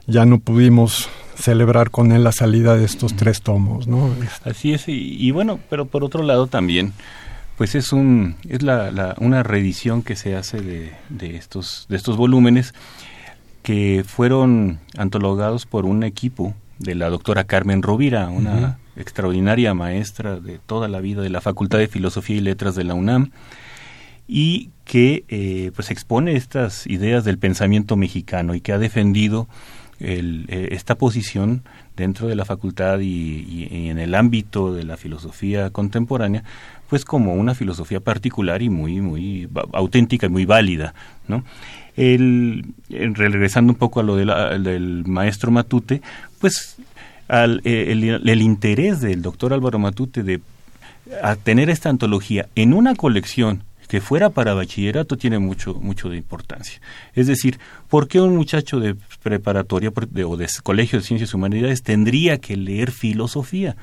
ya 0.08 0.26
no 0.26 0.40
pudimos 0.40 1.08
celebrar 1.36 1.90
con 1.90 2.10
él 2.10 2.24
la 2.24 2.32
salida 2.32 2.76
de 2.76 2.84
estos 2.84 3.14
tres 3.14 3.42
tomos, 3.42 3.86
¿no? 3.86 4.12
Así 4.44 4.72
es, 4.72 4.84
y, 4.88 5.30
bueno, 5.30 5.60
pero 5.70 5.86
por 5.86 6.02
otro 6.02 6.24
lado 6.24 6.48
también, 6.48 6.92
pues 7.56 7.76
es 7.76 7.92
un 7.92 8.36
es 8.48 8.62
la, 8.62 8.90
la, 8.90 9.14
una 9.18 9.44
reedición 9.44 10.02
que 10.02 10.16
se 10.16 10.34
hace 10.34 10.60
de, 10.60 10.92
de 11.10 11.36
estos 11.36 11.86
de 11.88 11.96
estos 11.96 12.16
volúmenes 12.16 12.74
que 13.62 14.04
fueron 14.06 14.80
antologados 14.96 15.66
por 15.66 15.84
un 15.84 16.02
equipo 16.02 16.54
de 16.78 16.94
la 16.94 17.10
doctora 17.10 17.44
Carmen 17.44 17.82
Rovira, 17.82 18.28
una 18.28 18.78
extraordinaria 18.96 19.74
maestra 19.74 20.40
de 20.40 20.58
toda 20.58 20.88
la 20.88 21.00
vida 21.00 21.22
de 21.22 21.30
la 21.30 21.40
Facultad 21.40 21.78
de 21.78 21.88
Filosofía 21.88 22.36
y 22.36 22.40
Letras 22.40 22.74
de 22.74 22.84
la 22.84 22.94
UNAM, 22.94 23.32
y 24.26 24.70
que 24.84 25.24
eh, 25.28 25.72
pues 25.74 25.90
expone 25.90 26.36
estas 26.36 26.86
ideas 26.86 27.24
del 27.24 27.38
pensamiento 27.38 27.96
mexicano 27.96 28.54
y 28.54 28.60
que 28.60 28.72
ha 28.72 28.78
defendido 28.78 29.48
eh, 30.00 30.68
esta 30.72 30.96
posición 30.96 31.62
dentro 31.96 32.26
de 32.26 32.34
la 32.34 32.44
facultad 32.44 33.00
y, 33.00 33.68
en 33.70 33.98
el 33.98 34.14
ámbito 34.14 34.72
de 34.72 34.84
la 34.84 34.96
filosofía 34.96 35.70
contemporánea, 35.70 36.42
pues 36.88 37.04
como 37.04 37.34
una 37.34 37.54
filosofía 37.54 38.00
particular 38.00 38.62
y 38.62 38.70
muy 38.70 39.00
muy 39.00 39.48
auténtica 39.72 40.26
y 40.26 40.30
muy 40.30 40.46
válida, 40.46 40.94
¿no? 41.28 41.44
el, 41.96 42.64
regresando 42.88 43.72
un 43.72 43.78
poco 43.78 44.00
a 44.00 44.02
lo 44.02 44.16
del 44.16 45.04
maestro 45.06 45.50
Matute, 45.50 46.00
pues 46.40 46.76
al, 47.28 47.60
eh, 47.64 47.92
el, 47.92 48.42
interés 48.42 49.00
del 49.00 49.22
doctor 49.22 49.52
Álvaro 49.52 49.78
Matute 49.78 50.22
de 50.22 50.40
tener 51.42 51.70
esta 51.70 51.90
antología 51.90 52.48
en 52.54 52.72
una 52.72 52.94
colección 52.94 53.64
que 53.90 54.00
fuera 54.00 54.30
para 54.30 54.54
bachillerato 54.54 55.16
tiene 55.16 55.40
mucho 55.40 55.74
mucho 55.74 56.08
de 56.08 56.16
importancia. 56.16 56.80
Es 57.12 57.26
decir, 57.26 57.58
¿por 57.88 58.06
qué 58.06 58.20
un 58.20 58.36
muchacho 58.36 58.78
de 58.78 58.94
preparatoria 59.20 59.90
o 59.90 60.36
de 60.36 60.48
colegio 60.62 61.00
de 61.00 61.04
ciencias 61.04 61.32
y 61.32 61.36
humanidades 61.36 61.82
tendría 61.82 62.38
que 62.38 62.56
leer 62.56 62.92
filosofía? 62.92 63.74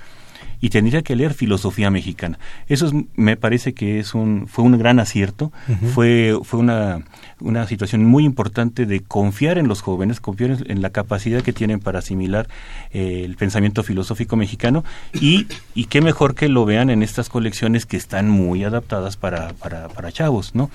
Y 0.59 0.69
tendría 0.69 1.01
que 1.01 1.15
leer 1.15 1.33
filosofía 1.33 1.89
mexicana. 1.91 2.39
Eso 2.67 2.91
me 3.15 3.37
parece 3.37 3.73
que 3.73 3.99
es 3.99 4.13
un, 4.13 4.47
fue 4.47 4.63
un 4.63 4.77
gran 4.77 4.99
acierto, 4.99 5.51
fue, 5.93 6.37
fue 6.43 6.59
una, 6.59 7.03
una 7.39 7.67
situación 7.67 8.05
muy 8.05 8.25
importante 8.25 8.85
de 8.85 9.01
confiar 9.01 9.57
en 9.57 9.67
los 9.67 9.81
jóvenes, 9.81 10.19
confiar 10.19 10.57
en 10.67 10.81
la 10.81 10.89
capacidad 10.89 11.41
que 11.41 11.53
tienen 11.53 11.79
para 11.79 11.99
asimilar 11.99 12.47
eh, 12.91 13.23
el 13.25 13.35
pensamiento 13.35 13.83
filosófico 13.83 14.35
mexicano 14.35 14.83
y, 15.13 15.47
y 15.75 15.85
qué 15.85 16.01
mejor 16.01 16.35
que 16.35 16.49
lo 16.49 16.65
vean 16.65 16.89
en 16.89 17.03
estas 17.03 17.29
colecciones 17.29 17.85
que 17.85 17.97
están 17.97 18.29
muy 18.29 18.63
adaptadas 18.63 19.17
para, 19.17 19.53
para, 19.53 19.89
para 19.89 20.11
chavos, 20.11 20.55
¿no? 20.55 20.69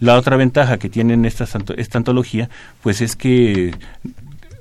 La 0.00 0.16
otra 0.16 0.36
ventaja 0.36 0.78
que 0.78 0.88
tienen 0.88 1.24
esta, 1.24 1.46
esta 1.76 1.98
antología, 1.98 2.50
pues 2.82 3.00
es 3.00 3.16
que 3.16 3.74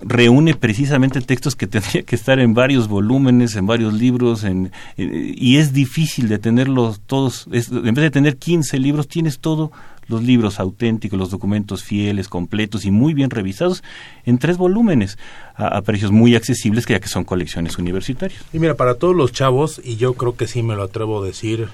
reúne 0.02 0.54
precisamente 0.54 1.22
textos 1.22 1.56
que 1.56 1.68
tendría 1.68 2.04
que 2.04 2.16
estar 2.16 2.40
en 2.40 2.54
varios 2.54 2.88
volúmenes, 2.88 3.56
en 3.56 3.66
varios 3.66 3.94
libros, 3.94 4.44
en, 4.44 4.72
eh, 4.98 5.34
y 5.36 5.58
es 5.58 5.74
difícil 5.74 6.30
de 6.30 6.40
tenerlos 6.40 7.02
todos. 7.06 7.48
en 7.52 7.94
vez 7.94 8.04
de 8.04 8.12
tener 8.12 8.38
15 8.38 8.80
libros, 8.80 9.08
tienes 9.08 9.40
todos 9.40 9.72
los 10.08 10.24
libros 10.24 10.60
auténticos, 10.60 11.20
los 11.20 11.32
documentos 11.32 11.84
fieles, 11.84 12.30
completos 12.30 12.86
y 12.86 12.92
muy 12.92 13.14
bien 13.14 13.30
revisados 13.30 13.84
en 14.26 14.38
tres 14.38 14.58
volúmenes 14.58 15.18
a, 15.56 15.82
precios 15.82 16.12
muy 16.12 16.36
accesibles, 16.36 16.86
que 16.86 16.94
ya 16.94 17.00
que 17.00 17.10
son 17.10 17.24
colecciones 17.24 17.78
universitarias. 17.78 18.42
Y 18.54 18.60
mira, 18.60 18.76
para 18.76 18.96
todos 18.96 19.16
los 19.16 19.32
chavos, 19.32 19.82
y 19.84 19.98
yo 19.98 20.14
creo 20.14 20.36
que 20.36 20.48
sí 20.48 20.64
me 20.64 20.76
lo 20.76 20.84
atrevo 20.84 21.22
a 21.22 21.26
decir, 21.26 21.68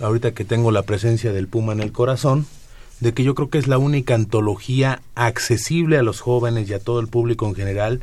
ahorita 0.00 0.32
que 0.32 0.44
tengo 0.44 0.70
la 0.70 0.82
presencia 0.82 1.32
del 1.32 1.48
Puma 1.48 1.72
en 1.72 1.80
el 1.80 1.92
corazón, 1.92 2.46
de 3.04 3.12
que 3.12 3.22
yo 3.22 3.34
creo 3.34 3.50
que 3.50 3.58
es 3.58 3.68
la 3.68 3.76
única 3.76 4.14
antología 4.14 5.02
accesible 5.14 5.98
a 5.98 6.02
los 6.02 6.22
jóvenes 6.22 6.70
y 6.70 6.72
a 6.72 6.78
todo 6.78 7.00
el 7.00 7.06
público 7.06 7.46
en 7.46 7.54
general, 7.54 8.00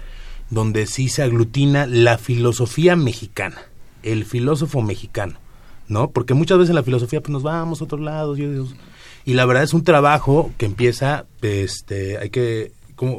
donde 0.52 0.86
sí 0.86 1.10
se 1.10 1.24
aglutina 1.24 1.88
la 1.88 2.20
filosofía 2.20 2.96
mexicana, 2.96 3.64
el 4.04 4.26
filósofo 4.26 4.84
mexicano, 4.84 5.40
¿no? 5.88 6.12
Porque 6.12 6.36
muchas 6.36 6.60
veces 6.60 6.70
en 6.70 6.76
la 6.76 6.84
filosofía 6.84 7.20
pues 7.20 7.32
nos 7.32 7.42
vamos 7.42 7.82
a 7.82 7.86
otros 7.86 8.00
lados 8.00 8.38
y 9.26 9.34
la 9.34 9.46
verdad 9.46 9.64
es 9.64 9.74
un 9.74 9.84
trabajo 9.84 10.52
que 10.60 10.68
empieza, 10.68 11.26
este, 11.42 12.20
hay 12.20 12.30
que, 12.30 12.72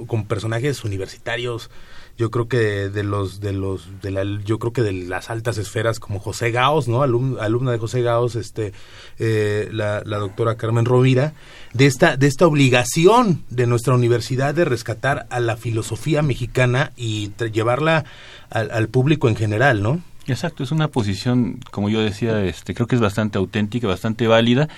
con 0.06 0.24
personajes 0.26 0.84
universitarios, 0.84 1.70
yo 2.18 2.30
creo 2.30 2.46
que 2.46 2.88
de, 2.88 3.02
los 3.02 3.40
de 3.40 3.52
los 3.52 4.00
de 4.00 4.10
la, 4.10 4.22
yo 4.44 4.58
creo 4.58 4.72
que 4.72 4.82
de 4.82 4.92
las 4.92 5.30
altas 5.30 5.58
esferas 5.58 5.98
como 5.98 6.18
José 6.18 6.50
Gaos 6.50 6.88
no 6.88 7.02
alumna 7.02 7.72
de 7.72 7.78
José 7.78 8.02
Gaos 8.02 8.36
este 8.36 8.72
eh, 9.18 9.68
la, 9.72 10.02
la, 10.04 10.18
doctora 10.18 10.56
Carmen 10.56 10.84
Rovira 10.84 11.32
de 11.72 11.86
esta 11.86 12.16
de 12.16 12.26
esta 12.26 12.46
obligación 12.46 13.44
de 13.48 13.66
nuestra 13.66 13.94
universidad 13.94 14.54
de 14.54 14.64
rescatar 14.64 15.26
a 15.30 15.40
la 15.40 15.56
filosofía 15.56 16.22
mexicana 16.22 16.92
y 16.96 17.32
llevarla 17.52 18.04
al, 18.50 18.70
al 18.70 18.88
público 18.88 19.28
en 19.28 19.36
general 19.36 19.82
no 19.82 20.00
Exacto, 20.28 20.62
es 20.62 20.70
una 20.70 20.86
posición, 20.86 21.58
como 21.72 21.90
yo 21.90 22.00
decía, 22.00 22.44
este, 22.44 22.74
creo 22.74 22.86
que 22.86 22.94
es 22.94 23.00
bastante 23.00 23.38
auténtica, 23.38 23.88
bastante 23.88 24.28
válida 24.28 24.68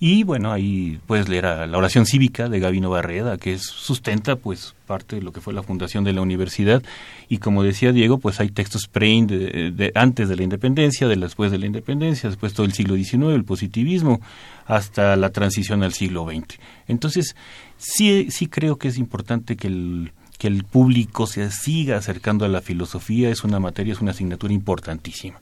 y 0.00 0.24
bueno, 0.24 0.52
ahí 0.52 0.98
puedes 1.06 1.28
leer 1.28 1.46
a 1.46 1.66
la 1.66 1.78
oración 1.78 2.06
cívica 2.06 2.48
de 2.48 2.60
Gabino 2.60 2.90
Barreda, 2.90 3.38
que 3.38 3.54
es, 3.54 3.62
sustenta 3.62 4.36
pues 4.36 4.74
parte 4.86 5.16
de 5.16 5.22
lo 5.22 5.32
que 5.32 5.40
fue 5.40 5.54
la 5.54 5.62
fundación 5.62 6.04
de 6.04 6.12
la 6.12 6.20
universidad. 6.20 6.82
Y 7.28 7.38
como 7.38 7.62
decía 7.62 7.92
Diego, 7.92 8.18
pues 8.18 8.40
hay 8.40 8.48
textos 8.50 8.86
pre 8.86 9.04
de, 9.04 9.92
antes 9.94 10.28
de 10.28 10.36
la 10.36 10.42
independencia, 10.42 11.06
de 11.06 11.16
después 11.16 11.50
de 11.50 11.58
la 11.58 11.66
independencia, 11.66 12.28
después 12.28 12.54
todo 12.54 12.66
el 12.66 12.72
siglo 12.72 12.96
XIX, 12.96 13.34
el 13.34 13.44
positivismo, 13.44 14.20
hasta 14.66 15.16
la 15.16 15.30
transición 15.30 15.82
al 15.82 15.92
siglo 15.92 16.26
XX. 16.26 16.58
Entonces, 16.88 17.36
sí, 17.76 18.28
sí 18.30 18.46
creo 18.46 18.76
que 18.76 18.88
es 18.88 18.98
importante 18.98 19.56
que 19.56 19.68
el, 19.68 20.12
que 20.38 20.48
el 20.48 20.64
público 20.64 21.26
se 21.26 21.50
siga 21.50 21.96
acercando 21.96 22.44
a 22.44 22.48
la 22.48 22.60
filosofía. 22.60 23.30
Es 23.30 23.44
una 23.44 23.60
materia, 23.60 23.92
es 23.92 24.00
una 24.00 24.10
asignatura 24.10 24.52
importantísima. 24.52 25.40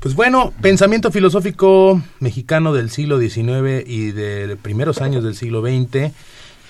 Pues 0.00 0.14
bueno, 0.14 0.54
pensamiento 0.62 1.10
filosófico 1.10 2.00
mexicano 2.20 2.72
del 2.72 2.88
siglo 2.88 3.20
XIX 3.20 3.86
y 3.86 4.12
de 4.12 4.56
primeros 4.56 5.02
años 5.02 5.22
del 5.22 5.36
siglo 5.36 5.60
XX, 5.60 6.12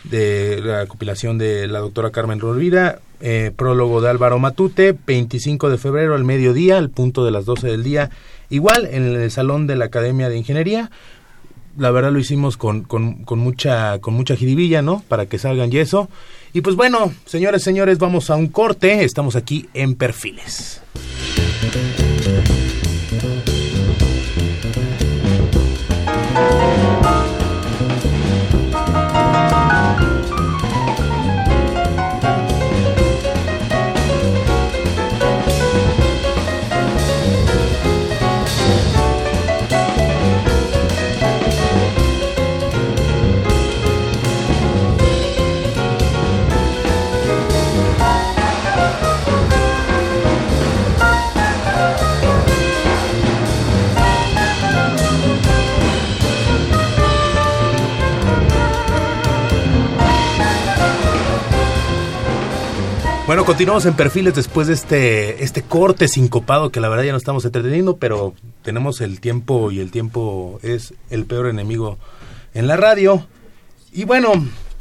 de 0.02 0.60
la 0.60 0.86
compilación 0.86 1.38
de 1.38 1.68
la 1.68 1.78
doctora 1.78 2.10
Carmen 2.10 2.40
Rovira, 2.40 2.98
eh, 3.20 3.52
prólogo 3.54 4.00
de 4.00 4.10
Álvaro 4.10 4.40
Matute, 4.40 4.96
25 5.06 5.70
de 5.70 5.78
febrero 5.78 6.16
al 6.16 6.24
mediodía, 6.24 6.76
al 6.76 6.90
punto 6.90 7.24
de 7.24 7.30
las 7.30 7.44
12 7.44 7.68
del 7.68 7.84
día, 7.84 8.10
igual 8.48 8.88
en 8.90 9.04
el 9.04 9.30
Salón 9.30 9.68
de 9.68 9.76
la 9.76 9.84
Academia 9.84 10.28
de 10.28 10.36
Ingeniería. 10.36 10.90
La 11.78 11.92
verdad 11.92 12.10
lo 12.10 12.18
hicimos 12.18 12.56
con, 12.56 12.82
con, 12.82 13.22
con 13.22 13.38
mucha, 13.38 14.00
con 14.00 14.14
mucha 14.14 14.34
jiribilla, 14.34 14.82
¿no? 14.82 15.04
Para 15.06 15.26
que 15.26 15.38
salgan 15.38 15.72
y 15.72 15.78
eso. 15.78 16.08
Y 16.52 16.62
pues 16.62 16.74
bueno, 16.74 17.12
señores, 17.26 17.62
señores, 17.62 17.98
vamos 17.98 18.28
a 18.28 18.34
un 18.34 18.48
corte. 18.48 19.04
Estamos 19.04 19.36
aquí 19.36 19.68
en 19.72 19.94
Perfiles. 19.94 20.82
Bueno, 63.30 63.44
continuamos 63.44 63.86
en 63.86 63.94
perfiles 63.94 64.34
después 64.34 64.66
de 64.66 64.74
este, 64.74 65.44
este 65.44 65.62
corte 65.62 66.08
sincopado 66.08 66.72
que 66.72 66.80
la 66.80 66.88
verdad 66.88 67.04
ya 67.04 67.12
no 67.12 67.16
estamos 67.16 67.44
entreteniendo, 67.44 67.96
pero 67.96 68.34
tenemos 68.64 69.00
el 69.00 69.20
tiempo 69.20 69.70
y 69.70 69.78
el 69.78 69.92
tiempo 69.92 70.58
es 70.64 70.94
el 71.10 71.26
peor 71.26 71.46
enemigo 71.46 71.96
en 72.54 72.66
la 72.66 72.76
radio. 72.76 73.24
Y 73.92 74.02
bueno, 74.02 74.32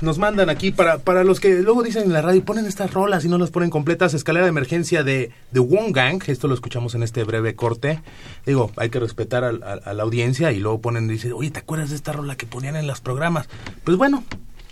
nos 0.02 0.18
mandan 0.18 0.50
aquí 0.50 0.72
para, 0.72 0.98
para 0.98 1.24
los 1.24 1.40
que 1.40 1.62
luego 1.62 1.84
dicen 1.84 2.06
en 2.06 2.14
la 2.14 2.24
radio, 2.24 2.44
ponen 2.44 2.66
estas 2.66 2.92
rolas 2.92 3.24
y 3.24 3.30
no 3.30 3.38
las 3.38 3.52
ponen 3.52 3.70
completas, 3.70 4.16
escalera 4.16 4.48
de 4.48 4.50
emergencia 4.50 5.04
de, 5.04 5.30
de 5.52 5.60
Wong 5.60 5.94
Gang, 5.94 6.24
esto 6.26 6.48
lo 6.48 6.56
escuchamos 6.56 6.96
en 6.96 7.04
este 7.04 7.24
breve 7.26 7.54
corte. 7.54 8.02
Digo, 8.48 8.72
hay 8.78 8.90
que 8.90 9.00
respetar 9.00 9.44
a, 9.44 9.50
a 9.50 9.94
la 9.94 10.02
audiencia 10.02 10.52
y 10.52 10.60
luego 10.60 10.82
ponen 10.82 11.08
dicen, 11.08 11.34
oye, 11.34 11.52
¿te 11.52 11.60
acuerdas 11.60 11.92
de 11.92 11.98
esta 11.98 12.14
rola 12.14 12.36
que 12.36 12.48
ponían 12.48 12.76
en 12.78 12.88
los 12.88 13.00
programas? 13.00 13.48
Pues 13.84 13.96
bueno, 13.96 14.24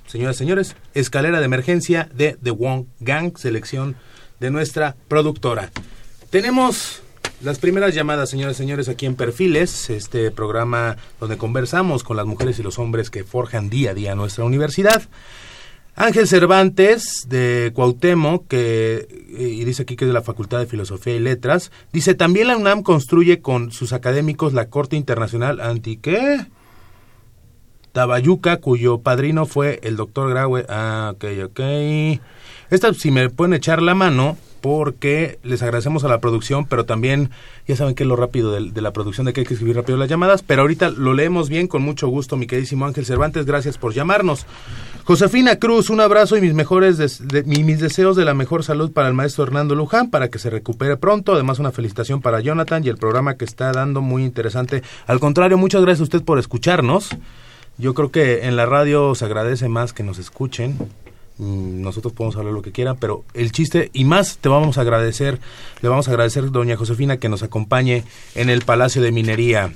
señoras 0.07 0.37
y 0.37 0.39
señores, 0.39 0.75
escalera 0.93 1.39
de 1.39 1.45
emergencia 1.45 2.09
de 2.13 2.37
The 2.41 2.51
Wong 2.51 2.85
Gang, 2.99 3.37
selección 3.37 3.95
de 4.39 4.49
nuestra 4.49 4.95
productora. 5.07 5.69
Tenemos 6.29 7.01
las 7.41 7.59
primeras 7.59 7.93
llamadas, 7.93 8.29
señoras 8.29 8.55
y 8.55 8.57
señores, 8.57 8.89
aquí 8.89 9.05
en 9.05 9.15
Perfiles, 9.15 9.89
este 9.89 10.31
programa 10.31 10.97
donde 11.19 11.37
conversamos 11.37 12.03
con 12.03 12.17
las 12.17 12.25
mujeres 12.25 12.57
y 12.57 12.63
los 12.63 12.79
hombres 12.79 13.09
que 13.09 13.23
forjan 13.23 13.69
día 13.69 13.91
a 13.91 13.93
día 13.93 14.15
nuestra 14.15 14.43
universidad. 14.43 15.03
Ángel 15.95 16.27
Cervantes 16.27 17.25
de 17.27 17.71
Cuauhtémoc, 17.73 18.47
que 18.47 19.07
y 19.29 19.63
dice 19.65 19.81
aquí 19.81 19.95
que 19.95 20.05
es 20.05 20.09
de 20.09 20.13
la 20.13 20.21
Facultad 20.21 20.59
de 20.59 20.67
Filosofía 20.67 21.15
y 21.15 21.19
Letras, 21.19 21.71
dice 21.91 22.13
también 22.13 22.47
la 22.47 22.57
UNAM 22.57 22.83
construye 22.83 23.41
con 23.41 23.71
sus 23.71 23.93
académicos 23.93 24.53
la 24.53 24.69
Corte 24.69 24.95
Internacional 24.95 25.59
Anti 25.59 25.97
¿qué? 25.97 26.45
Tabayuca, 27.91 28.57
cuyo 28.57 28.99
padrino 28.99 29.45
fue 29.45 29.79
el 29.83 29.95
doctor 29.95 30.29
Graue. 30.29 30.65
Ah, 30.69 31.13
ok, 31.15 31.25
ok. 31.45 31.59
Esta, 32.69 32.93
si 32.93 33.11
me 33.11 33.29
pueden 33.29 33.53
echar 33.53 33.81
la 33.81 33.95
mano, 33.95 34.37
porque 34.61 35.39
les 35.43 35.61
agradecemos 35.61 36.03
a 36.03 36.07
la 36.07 36.19
producción, 36.19 36.65
pero 36.65 36.85
también, 36.85 37.29
ya 37.67 37.75
saben 37.75 37.95
que 37.95 38.03
es 38.03 38.09
lo 38.09 38.15
rápido 38.15 38.51
de, 38.51 38.81
la 38.81 38.91
producción, 38.91 39.25
de 39.25 39.33
que 39.33 39.41
hay 39.41 39.45
que 39.45 39.53
escribir 39.53 39.75
rápido 39.75 39.97
las 39.97 40.09
llamadas, 40.09 40.43
pero 40.43 40.61
ahorita 40.61 40.89
lo 40.89 41.13
leemos 41.13 41.49
bien, 41.49 41.67
con 41.67 41.83
mucho 41.83 42.07
gusto, 42.07 42.37
mi 42.37 42.47
queridísimo 42.47 42.85
Ángel 42.85 43.05
Cervantes, 43.05 43.45
gracias 43.45 43.77
por 43.77 43.93
llamarnos. 43.93 44.45
Josefina 45.03 45.57
Cruz, 45.57 45.89
un 45.89 46.01
abrazo 46.01 46.35
y 46.35 46.41
mis 46.41 46.53
mejores 46.53 47.21
mis 47.45 47.79
deseos 47.79 48.17
de 48.17 48.25
la 48.25 48.33
mejor 48.33 48.63
salud 48.63 48.91
para 48.91 49.07
el 49.07 49.13
maestro 49.13 49.45
Hernando 49.45 49.73
Luján, 49.75 50.09
para 50.09 50.29
que 50.29 50.39
se 50.39 50.49
recupere 50.49 50.97
pronto, 50.97 51.33
además 51.33 51.59
una 51.59 51.71
felicitación 51.71 52.21
para 52.21 52.41
Jonathan 52.41 52.83
y 52.83 52.89
el 52.89 52.97
programa 52.97 53.35
que 53.35 53.45
está 53.45 53.71
dando 53.71 54.01
muy 54.01 54.25
interesante. 54.25 54.83
Al 55.05 55.19
contrario, 55.19 55.57
muchas 55.57 55.81
gracias 55.81 56.01
a 56.01 56.03
usted 56.03 56.23
por 56.23 56.39
escucharnos. 56.39 57.09
Yo 57.77 57.93
creo 57.93 58.11
que 58.11 58.47
en 58.47 58.55
la 58.55 58.65
radio 58.65 59.13
se 59.13 59.25
agradece 59.25 59.69
más 59.69 59.93
que 59.93 60.03
nos 60.03 60.17
escuchen. 60.17 60.77
Mm, 61.37 61.81
nosotros 61.81 62.13
podemos 62.13 62.35
hablar 62.35 62.53
lo 62.53 62.63
que 62.63 62.71
quieran, 62.71 62.97
pero 62.99 63.23
el 63.35 63.51
chiste, 63.51 63.91
y 63.93 64.03
más 64.03 64.39
te 64.39 64.49
vamos 64.49 64.77
a 64.77 64.81
agradecer, 64.81 65.39
le 65.81 65.89
vamos 65.89 66.07
a 66.07 66.11
agradecer, 66.11 66.49
doña 66.51 66.75
Josefina, 66.75 67.17
que 67.17 67.29
nos 67.29 67.43
acompañe 67.43 68.03
en 68.33 68.49
el 68.49 68.63
Palacio 68.63 69.01
de 69.03 69.11
Minería. 69.11 69.71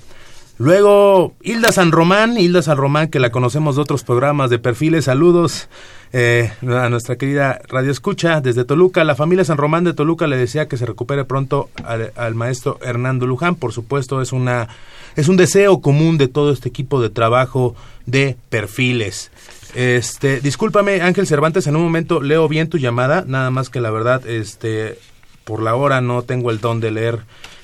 Luego, 0.61 1.33
Hilda 1.41 1.71
San 1.71 1.91
Román, 1.91 2.37
Hilda 2.37 2.61
San 2.61 2.77
Román, 2.77 3.07
que 3.07 3.19
la 3.19 3.31
conocemos 3.31 3.77
de 3.77 3.81
otros 3.81 4.03
programas 4.03 4.51
de 4.51 4.59
perfiles. 4.59 5.05
Saludos 5.05 5.69
eh, 6.13 6.51
a 6.61 6.87
nuestra 6.87 7.15
querida 7.15 7.59
Radio 7.67 7.89
Escucha 7.89 8.41
desde 8.41 8.63
Toluca. 8.63 9.03
La 9.03 9.15
familia 9.15 9.43
San 9.43 9.57
Román 9.57 9.85
de 9.85 9.95
Toluca 9.95 10.27
le 10.27 10.37
desea 10.37 10.67
que 10.67 10.77
se 10.77 10.85
recupere 10.85 11.25
pronto 11.25 11.71
al, 11.83 12.35
maestro 12.35 12.77
Hernando 12.83 13.25
Luján. 13.25 13.55
Por 13.55 13.73
supuesto, 13.73 14.21
es, 14.21 14.33
una, 14.33 14.67
es 15.15 15.29
un 15.29 15.35
deseo 15.35 15.81
común 15.81 16.19
de 16.19 16.27
todo 16.27 16.51
este 16.51 16.69
equipo 16.69 17.01
de 17.01 17.09
trabajo 17.09 17.75
de 18.05 18.37
perfiles. 18.51 19.31
Este, 19.73 20.41
discúlpame, 20.41 21.01
Ángel 21.01 21.25
Cervantes, 21.25 21.65
en 21.65 21.75
un 21.75 21.81
momento 21.81 22.21
leo 22.21 22.47
bien 22.47 22.69
tu 22.69 22.77
llamada, 22.77 23.23
nada 23.25 23.49
más 23.49 23.71
que 23.71 23.81
la 23.81 23.89
verdad, 23.89 24.27
este, 24.27 24.99
por 25.43 25.63
la 25.63 25.73
hora 25.73 26.01
no 26.01 26.21
tengo 26.21 26.51
el 26.51 26.59
don 26.59 26.79
de 26.79 26.91
leer 26.91 27.21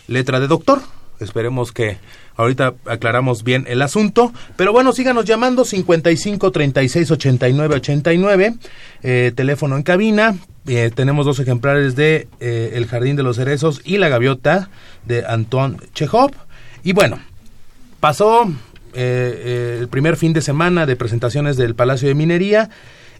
letra 0.07 0.39
de 0.39 0.47
doctor. 0.47 0.81
Esperemos 1.19 1.71
que 1.71 1.97
Ahorita 2.37 2.75
aclaramos 2.85 3.43
bien 3.43 3.65
el 3.67 3.81
asunto. 3.81 4.31
Pero 4.55 4.71
bueno, 4.71 4.93
síganos 4.93 5.25
llamando 5.25 5.65
55 5.65 6.51
36 6.51 7.11
89 7.11 7.75
89. 7.75 8.55
teléfono 9.35 9.75
en 9.75 9.83
cabina. 9.83 10.35
Eh, 10.67 10.91
tenemos 10.93 11.25
dos 11.25 11.39
ejemplares 11.39 11.95
de 11.95 12.27
eh, 12.41 12.71
El 12.73 12.87
Jardín 12.87 13.15
de 13.15 13.23
los 13.23 13.37
Cerezos 13.37 13.81
y 13.85 13.97
La 13.97 14.09
Gaviota 14.09 14.69
de 15.05 15.25
Antoine 15.25 15.77
Chekhov. 15.93 16.31
Y 16.83 16.91
bueno, 16.91 17.19
pasó 18.01 18.51
eh, 18.93 19.77
el 19.79 19.87
primer 19.87 20.17
fin 20.17 20.33
de 20.33 20.41
semana 20.41 20.85
de 20.85 20.97
presentaciones 20.97 21.55
del 21.55 21.73
Palacio 21.73 22.09
de 22.09 22.15
Minería. 22.15 22.69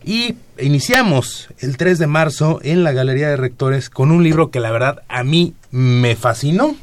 Y 0.04 0.36
iniciamos 0.60 1.48
el 1.60 1.78
3 1.78 2.00
de 2.00 2.08
marzo 2.08 2.60
en 2.64 2.84
la 2.84 2.92
Galería 2.92 3.30
de 3.30 3.38
Rectores 3.38 3.90
con 3.90 4.12
un 4.12 4.24
libro 4.24 4.52
que 4.52 4.60
la 4.60 4.72
verdad 4.72 5.04
a 5.08 5.24
mí 5.24 5.54
me 5.72 6.16
fascinó 6.16 6.76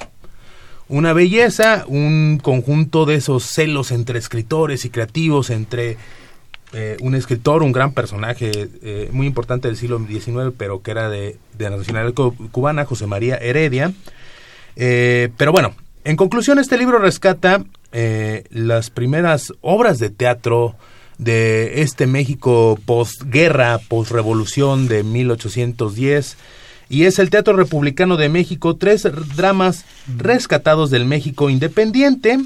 una 0.88 1.12
belleza, 1.12 1.84
un 1.86 2.38
conjunto 2.42 3.06
de 3.06 3.16
esos 3.16 3.44
celos 3.44 3.90
entre 3.90 4.18
escritores 4.18 4.84
y 4.84 4.90
creativos, 4.90 5.50
entre 5.50 5.96
eh, 6.72 6.96
un 7.00 7.14
escritor, 7.14 7.62
un 7.62 7.72
gran 7.72 7.92
personaje 7.92 8.50
eh, 8.82 9.08
muy 9.12 9.26
importante 9.26 9.68
del 9.68 9.76
siglo 9.76 9.98
XIX, 9.98 10.52
pero 10.56 10.82
que 10.82 10.90
era 10.90 11.08
de, 11.08 11.38
la 11.58 11.70
nacionalidad 11.70 12.14
cubana, 12.50 12.84
José 12.84 13.06
María 13.06 13.36
Heredia. 13.36 13.92
Eh, 14.76 15.30
pero 15.36 15.52
bueno, 15.52 15.74
en 16.04 16.16
conclusión, 16.16 16.58
este 16.58 16.76
libro 16.76 16.98
rescata 16.98 17.64
las 18.50 18.90
primeras 18.90 19.52
obras 19.60 20.00
de 20.00 20.10
teatro 20.10 20.74
de 21.18 21.82
este 21.82 22.08
México 22.08 22.76
postguerra, 22.84 23.78
postrevolución 23.78 24.88
de 24.88 25.04
1810 25.04 26.36
y 26.94 27.06
es 27.06 27.18
el 27.18 27.28
Teatro 27.28 27.56
Republicano 27.56 28.16
de 28.16 28.28
México, 28.28 28.76
tres 28.76 29.08
dramas 29.34 29.84
rescatados 30.16 30.90
del 30.90 31.06
México 31.06 31.50
independiente. 31.50 32.38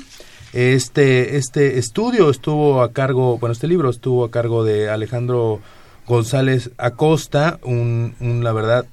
Este, 0.54 1.36
este 1.36 1.78
estudio 1.78 2.30
estuvo 2.30 2.80
a 2.80 2.92
cargo, 2.94 3.36
bueno, 3.36 3.52
este 3.52 3.68
libro 3.68 3.90
estuvo 3.90 4.24
a 4.24 4.30
cargo 4.30 4.64
de 4.64 4.88
Alejandro 4.88 5.60
González 6.06 6.70
Acosta, 6.78 7.58
un, 7.62 8.14
la 8.42 8.54
verdad, 8.54 8.86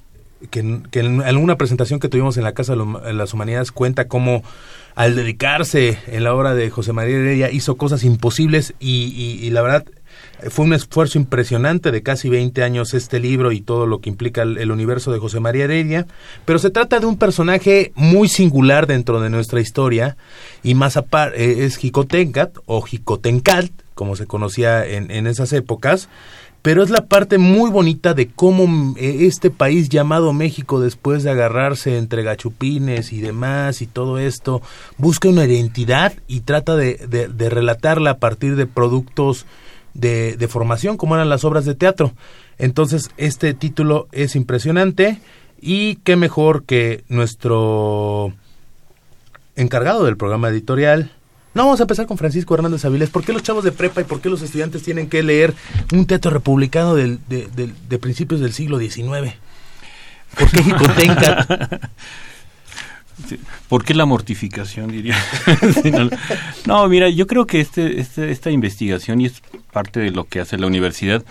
que, 0.51 0.59
en 0.59 1.21
alguna 1.21 1.55
presentación 1.55 2.01
que 2.01 2.09
tuvimos 2.09 2.35
en 2.35 2.43
la 2.43 2.51
Casa 2.51 2.75
de 2.75 3.13
las 3.13 3.33
Humanidades 3.33 3.71
cuenta 3.71 4.09
cómo 4.09 4.43
al 4.93 5.15
dedicarse 5.15 5.97
en 6.07 6.25
la 6.25 6.33
obra 6.33 6.53
de 6.53 6.69
José 6.69 6.91
María 6.91 7.15
Heredia 7.15 7.49
hizo 7.49 7.75
cosas 7.75 8.03
imposibles 8.03 8.73
y, 8.81 9.39
y 9.41 9.49
la 9.51 9.61
verdad 9.61 9.85
fue 10.49 10.65
un 10.65 10.73
esfuerzo 10.73 11.17
impresionante 11.17 11.91
de 11.91 12.03
casi 12.03 12.29
20 12.29 12.63
años 12.63 12.93
este 12.93 13.19
libro 13.19 13.51
y 13.51 13.61
todo 13.61 13.85
lo 13.87 13.99
que 13.99 14.09
implica 14.09 14.41
el, 14.43 14.71
universo 14.71 15.11
de 15.11 15.19
José 15.19 15.39
María 15.39 15.65
Heredia, 15.65 16.05
pero 16.45 16.59
se 16.59 16.69
trata 16.69 16.99
de 16.99 17.05
un 17.05 17.17
personaje 17.17 17.91
muy 17.95 18.27
singular 18.27 18.87
dentro 18.87 19.21
de 19.21 19.29
nuestra 19.29 19.61
historia 19.61 20.17
y 20.63 20.75
más 20.75 20.97
aparte 20.97 21.43
eh, 21.43 21.65
es 21.65 21.77
Jicotencat 21.77 22.57
o 22.65 22.81
Jicotencat, 22.81 23.71
como 23.93 24.15
se 24.15 24.27
conocía 24.27 24.85
en, 24.85 25.25
esas 25.25 25.53
épocas, 25.53 26.09
pero 26.61 26.83
es 26.83 26.89
la 26.89 27.05
parte 27.05 27.37
muy 27.37 27.69
bonita 27.69 28.13
de 28.13 28.27
cómo 28.27 28.95
eh, 28.97 29.19
este 29.21 29.51
país 29.51 29.87
llamado 29.87 30.33
México, 30.33 30.81
después 30.81 31.23
de 31.23 31.31
agarrarse 31.31 31.97
entre 31.97 32.23
gachupines 32.23 33.13
y 33.13 33.21
demás 33.21 33.81
y 33.81 33.87
todo 33.87 34.19
esto, 34.19 34.61
busca 34.97 35.29
una 35.29 35.45
identidad 35.45 36.13
y 36.27 36.41
trata 36.41 36.75
de 36.75 37.49
relatarla 37.49 38.11
a 38.11 38.17
partir 38.17 38.57
de 38.57 38.65
productos 38.65 39.45
de, 39.95 40.47
formación, 40.47 40.97
como 40.97 41.15
eran 41.15 41.29
las 41.29 41.43
obras 41.43 41.65
de 41.65 41.73
teatro. 41.73 42.13
Entonces, 42.57 43.09
este 43.17 43.53
título 43.53 44.07
es 44.11 44.35
impresionante 44.35 45.19
y 45.59 45.95
qué 45.97 46.15
mejor 46.15 46.63
que 46.65 47.03
nuestro 47.07 48.33
encargado 49.55 50.05
del 50.05 50.17
programa 50.17 50.49
editorial. 50.49 51.11
No, 51.53 51.63
vamos 51.63 51.79
a 51.79 51.83
empezar 51.83 52.05
con 52.05 52.17
Francisco 52.17 52.53
Hernández 52.53 52.83
Avilés. 52.83 53.09
¿Por 53.09 53.23
qué 53.23 53.31
los 53.31 53.41
chavos 53.41 53.63
de 53.63 53.71
prepa 53.71 54.01
y 54.01 54.03
por 54.03 54.19
qué 54.19 54.29
los 54.29 54.41
estudiantes 54.41 54.83
tienen 54.83 55.07
que 55.07 55.23
leer 55.23 55.53
un 55.93 56.05
teatro 56.05 56.29
republicano 56.29 56.95
del, 56.95 57.19
de, 57.29 57.47
de, 57.47 57.97
principios 57.97 58.41
del 58.41 58.51
siglo 58.51 58.77
XIX? 58.77 59.33
¿Por 60.37 60.51
qué 60.51 60.63
Jicotenca? 60.63 61.89
¿Por 63.69 63.83
qué 63.83 63.93
la 63.93 64.05
mortificación, 64.05 64.91
diría? 64.91 65.17
no, 66.65 66.87
mira, 66.87 67.09
yo 67.09 67.27
creo 67.27 67.45
que 67.45 67.61
este, 67.61 67.99
este, 67.99 68.31
esta 68.31 68.51
investigación, 68.51 69.21
y 69.21 69.25
es 69.25 69.41
parte 69.71 69.99
de 69.99 70.11
lo 70.11 70.25
que 70.25 70.39
hace 70.39 70.57
la 70.57 70.67
universidad, 70.67 71.23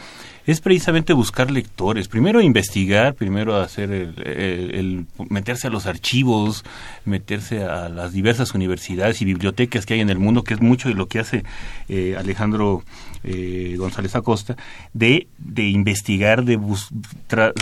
es 0.46 0.60
precisamente 0.60 1.12
buscar 1.12 1.50
lectores. 1.50 2.08
Primero 2.08 2.40
investigar, 2.40 3.14
primero 3.14 3.56
hacer 3.56 3.90
el, 3.92 5.06
meterse 5.30 5.68
a 5.68 5.70
los 5.70 5.86
archivos, 5.86 6.64
meterse 7.04 7.64
a 7.64 7.88
las 7.88 8.12
diversas 8.12 8.54
universidades 8.54 9.22
y 9.22 9.24
bibliotecas 9.24 9.86
que 9.86 9.94
hay 9.94 10.00
en 10.00 10.10
el 10.10 10.18
mundo, 10.18 10.44
que 10.44 10.54
es 10.54 10.60
mucho 10.60 10.88
de 10.88 10.94
lo 10.94 11.08
que 11.08 11.18
hace 11.18 11.44
eh, 11.88 12.16
Alejandro 12.18 12.82
eh, 13.24 13.74
González 13.78 14.14
Acosta, 14.14 14.56
de, 14.92 15.28
de 15.38 15.68
investigar, 15.68 16.44
de 16.44 16.60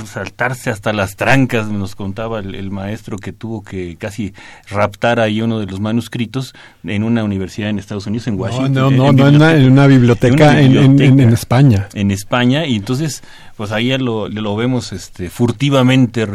saltarse 0.07 0.70
hasta 0.70 0.92
las 0.92 1.16
trancas, 1.16 1.68
nos 1.68 1.94
contaba 1.94 2.40
el, 2.40 2.70
maestro 2.70 3.18
que 3.18 3.33
tuvo 3.33 3.62
que 3.62 3.96
casi 3.96 4.33
raptar 4.68 5.20
ahí 5.20 5.40
uno 5.40 5.61
de 5.61 5.66
los 5.66 5.81
manuscritos 5.81 6.55
en 6.85 7.05
una 7.05 7.22
universidad 7.22 7.70
en 7.70 7.79
Estados 7.79 8.07
Unidos, 8.07 8.27
en 8.27 8.38
Washington. 8.38 8.75
No, 8.75 8.90
no, 8.90 9.12
no, 9.12 9.29
en, 9.29 9.70
una, 9.70 9.87
biblioteca, 9.87 10.61
en, 10.61 11.01
en, 11.01 11.20
España. 11.33 11.88
En 11.94 12.11
España, 12.11 12.66
y 12.66 12.77
entonces, 12.77 13.22
pues 13.57 13.72
ahí 13.72 13.96
lo, 13.98 14.29
lo 14.29 14.57
vemos 14.57 14.92
este, 14.92 15.31
furtivamente 15.31 16.27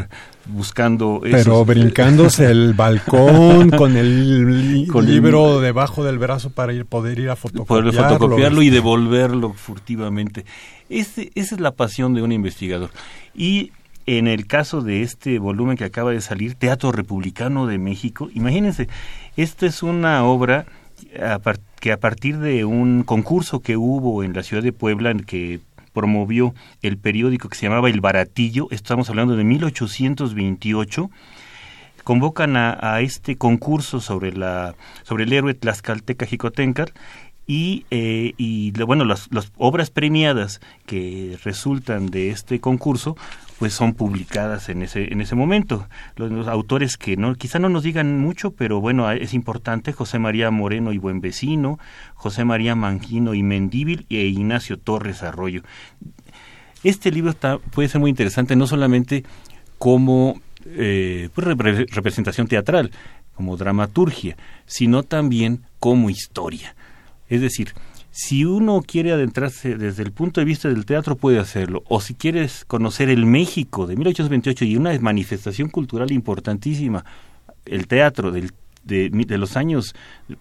buscando 0.50 1.22
pero 1.24 1.66
brincándose 1.66 2.50
el 2.50 2.74
balcón 2.76 3.70
con 3.70 3.98
el 3.98 4.86
libro 4.88 5.62
debajo 5.62 6.04
del 6.04 6.18
brazo 6.18 6.50
para 6.50 6.74
ir 6.74 6.86
poder 6.86 7.20
ir 7.20 7.30
a 7.30 7.36
fotocopiarlo, 7.36 7.94
fotocopiarlo 7.94 8.62
y 8.62 8.70
devolverlo 8.70 9.54
furtivamente. 9.54 10.46
Esa 10.90 11.22
es 11.36 11.60
la 11.60 11.72
pasión 11.72 12.14
de 12.14 12.22
un 12.22 12.32
investigador. 12.32 12.92
Y 13.36 13.72
en 14.06 14.28
el 14.28 14.48
caso 14.48 14.82
de 14.82 15.04
este 15.04 15.38
volumen 15.38 15.78
que 15.78 15.84
acaba 15.84 16.12
de 16.12 16.22
salir 16.22 16.56
Teatro 16.56 16.92
Republicano 16.94 17.68
de 17.68 17.78
México 17.78 18.30
imagínense 18.34 18.88
esta 19.36 19.66
es 19.66 19.84
una 19.84 20.24
obra 20.24 20.66
que 21.80 21.92
a 21.92 21.98
partir 22.00 22.38
de 22.40 22.66
un 22.66 23.04
concurso 23.04 23.60
que 23.60 23.78
hubo 23.78 24.24
en 24.24 24.34
la 24.34 24.44
ciudad 24.44 24.64
de 24.64 24.74
Puebla 24.74 25.12
en 25.12 25.20
que 25.20 25.60
promovió 25.98 26.54
el 26.84 27.00
periódico 27.00 27.50
que 27.50 27.58
se 27.58 27.66
llamaba 27.66 27.90
El 27.90 28.02
Baratillo, 28.02 28.68
estamos 28.70 29.10
hablando 29.10 29.36
de 29.36 29.44
1828, 29.44 31.10
convocan 32.04 32.56
a, 32.56 33.02
este 33.02 33.36
concurso 33.36 34.00
sobre, 34.00 34.32
la, 34.32 34.76
sobre 35.02 35.24
el 35.24 35.34
héroe 35.34 35.56
Tlaxcalteca 35.56 36.28
Jicotencal 36.28 36.94
y, 37.48 37.86
eh, 37.92 38.34
y 38.38 38.72
bueno, 38.72 39.06
las, 39.06 39.32
las, 39.32 39.54
obras 39.56 39.90
premiadas 39.90 40.60
que 40.86 41.40
resultan 41.44 42.08
de 42.08 42.30
este 42.30 42.60
concurso 42.60 43.16
pues 43.58 43.74
son 43.74 43.94
publicadas 43.94 44.70
en 44.70 44.84
ese 44.84 45.12
en 45.12 45.22
ese 45.22 45.34
momento. 45.34 45.88
Los, 46.18 46.48
autores 46.48 46.98
que 46.98 47.16
no 47.16 47.34
quizá 47.36 47.58
no 47.58 47.70
nos 47.70 47.84
digan 47.84 48.20
mucho 48.20 48.52
pero 48.52 48.82
bueno 48.82 49.10
es 49.12 49.34
importante 49.34 49.94
José 49.94 50.20
María 50.20 50.52
Moreno 50.52 50.92
y 50.92 50.98
Buen 50.98 51.22
Vecino 51.22 51.80
José 52.14 52.44
María 52.44 52.76
Mangino 52.76 53.34
y 53.34 53.44
Mendíbil 53.44 54.06
e 54.10 54.26
Ignacio 54.26 54.78
Torres 54.78 55.24
Arroyo. 55.24 55.64
Este 56.84 57.12
libro 57.12 57.32
está, 57.32 57.58
puede 57.58 57.88
ser 57.88 58.02
muy 58.02 58.10
interesante 58.10 58.56
no 58.56 58.68
solamente 58.68 59.24
como 59.78 60.42
eh, 60.66 61.30
pues, 61.34 61.48
representación 61.48 62.48
teatral 62.48 62.92
como 63.34 63.56
dramaturgia 63.56 64.36
sino 64.66 65.04
también 65.04 65.64
como 65.80 66.10
historia 66.10 66.76
es 67.30 67.42
decir 67.42 67.74
si 68.18 68.46
uno 68.46 68.82
quiere 68.82 69.12
adentrarse 69.12 69.78
desde 69.78 70.02
el 70.02 70.12
punto 70.12 70.42
de 70.42 70.46
vista 70.46 70.70
del 70.70 70.88
teatro, 70.88 71.16
puede 71.16 71.38
hacerlo. 71.38 71.84
O 71.88 72.02
si 72.02 72.16
quieres 72.16 72.66
conocer 72.66 73.10
el 73.10 73.28
México 73.28 73.86
de 73.86 73.96
1828 73.96 74.66
y 74.66 74.76
una 74.76 74.98
manifestación 75.00 75.70
cultural 75.70 76.12
importantísima, 76.12 77.06
el 77.66 77.86
teatro 77.86 78.32
del 78.32 78.54
de, 78.84 79.10
de, 79.10 79.38
los 79.38 79.56
años, 79.56 79.94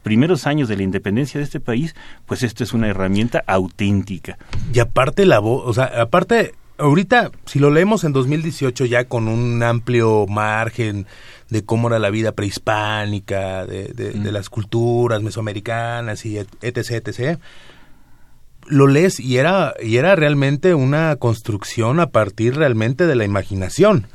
primeros 0.02 0.46
años 0.46 0.68
de 0.68 0.76
la 0.76 0.84
independencia 0.84 1.38
de 1.38 1.44
este 1.44 1.60
país, 1.60 1.94
pues 2.24 2.42
esto 2.42 2.64
es 2.64 2.72
una 2.72 2.88
herramienta 2.88 3.42
auténtica. 3.46 4.38
Y 4.72 4.78
aparte 4.78 5.26
la 5.26 5.40
voz, 5.40 5.62
o 5.66 5.74
sea, 5.74 5.90
aparte, 6.00 6.54
ahorita, 6.78 7.30
si 7.44 7.58
lo 7.58 7.70
leemos 7.70 8.04
en 8.04 8.12
2018 8.12 8.84
ya 8.86 9.04
con 9.04 9.28
un 9.28 9.62
amplio 9.62 10.26
margen 10.28 11.06
de 11.48 11.64
cómo 11.64 11.88
era 11.88 11.98
la 11.98 12.10
vida 12.10 12.32
prehispánica, 12.32 13.66
de, 13.66 13.88
de, 13.88 14.32
las 14.32 14.50
culturas 14.50 15.22
mesoamericanas 15.22 16.26
y 16.26 16.38
etc, 16.38 17.06
etc. 17.06 17.38
Lo 18.66 18.86
lees 18.86 19.20
y 19.20 19.38
era, 19.38 19.74
y 19.80 19.96
era 19.96 20.16
realmente 20.16 20.74
una 20.74 21.14
construcción 21.16 22.00
a 22.00 22.08
partir 22.08 22.56
realmente 22.56 23.06
de 23.06 23.14
la 23.14 23.24
imaginación 23.24 24.08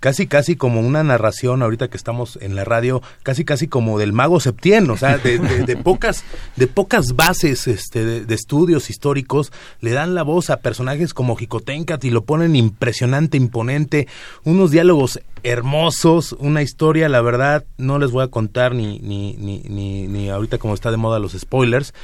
casi 0.00 0.26
casi 0.26 0.56
como 0.56 0.80
una 0.80 1.02
narración 1.02 1.62
ahorita 1.62 1.88
que 1.88 1.96
estamos 1.96 2.38
en 2.40 2.54
la 2.54 2.64
radio 2.64 3.02
casi 3.22 3.44
casi 3.44 3.68
como 3.68 3.98
del 3.98 4.12
mago 4.12 4.40
Septién 4.40 4.88
o 4.90 4.96
sea 4.96 5.18
de, 5.18 5.38
de, 5.38 5.76
pocas 5.76 6.24
de 6.56 6.66
pocas 6.66 7.16
bases 7.16 7.66
este 7.66 8.04
de, 8.04 8.34
estudios 8.34 8.90
históricos 8.90 9.52
le 9.80 9.92
dan 9.92 10.14
la 10.14 10.22
voz 10.22 10.50
a 10.50 10.58
personajes 10.60 11.14
como 11.14 11.36
Jicotencat 11.36 12.04
y 12.04 12.10
lo 12.10 12.24
ponen 12.24 12.56
impresionante 12.56 13.36
imponente 13.36 14.06
unos 14.44 14.70
diálogos 14.70 15.20
hermosos 15.42 16.36
una 16.38 16.62
historia 16.62 17.08
la 17.08 17.20
verdad 17.20 17.64
no 17.76 17.98
les 17.98 18.10
voy 18.10 18.24
a 18.24 18.28
contar 18.28 18.74
ni 18.74 18.98
ni 19.00 19.34
ni 19.34 19.60
ni, 19.68 20.06
ni 20.06 20.30
ahorita 20.30 20.58
como 20.58 20.74
está 20.74 20.90
de 20.90 20.96
moda 20.96 21.18
los 21.18 21.32
spoilers 21.32 21.94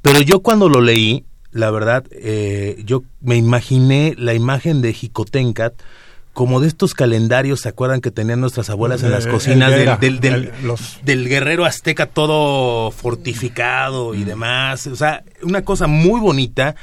pero 0.00 0.20
yo 0.20 0.40
cuando 0.40 0.68
lo 0.68 0.80
leí 0.80 1.24
la 1.52 1.70
verdad 1.70 2.04
eh, 2.10 2.82
yo 2.84 3.02
me 3.20 3.36
imaginé 3.36 4.14
la 4.16 4.34
imagen 4.34 4.80
de 4.80 4.94
Jicotencat 4.94 5.74
como 6.32 6.60
de 6.60 6.68
estos 6.68 6.94
calendarios, 6.94 7.60
¿se 7.60 7.68
acuerdan 7.68 8.00
que 8.00 8.10
tenían 8.10 8.40
nuestras 8.40 8.70
abuelas 8.70 9.02
en 9.02 9.10
las 9.10 9.26
cocinas 9.26 9.70
del, 10.00 10.20
del, 10.20 11.28
guerrero 11.28 11.64
azteca 11.64 12.06
todo 12.06 12.90
fortificado 12.90 14.14
y 14.14 14.18
mm. 14.18 14.24
demás? 14.24 14.86
O 14.86 14.96
sea, 14.96 15.24
una 15.42 15.62
cosa 15.62 15.86
muy 15.86 16.20
bonita 16.20 16.74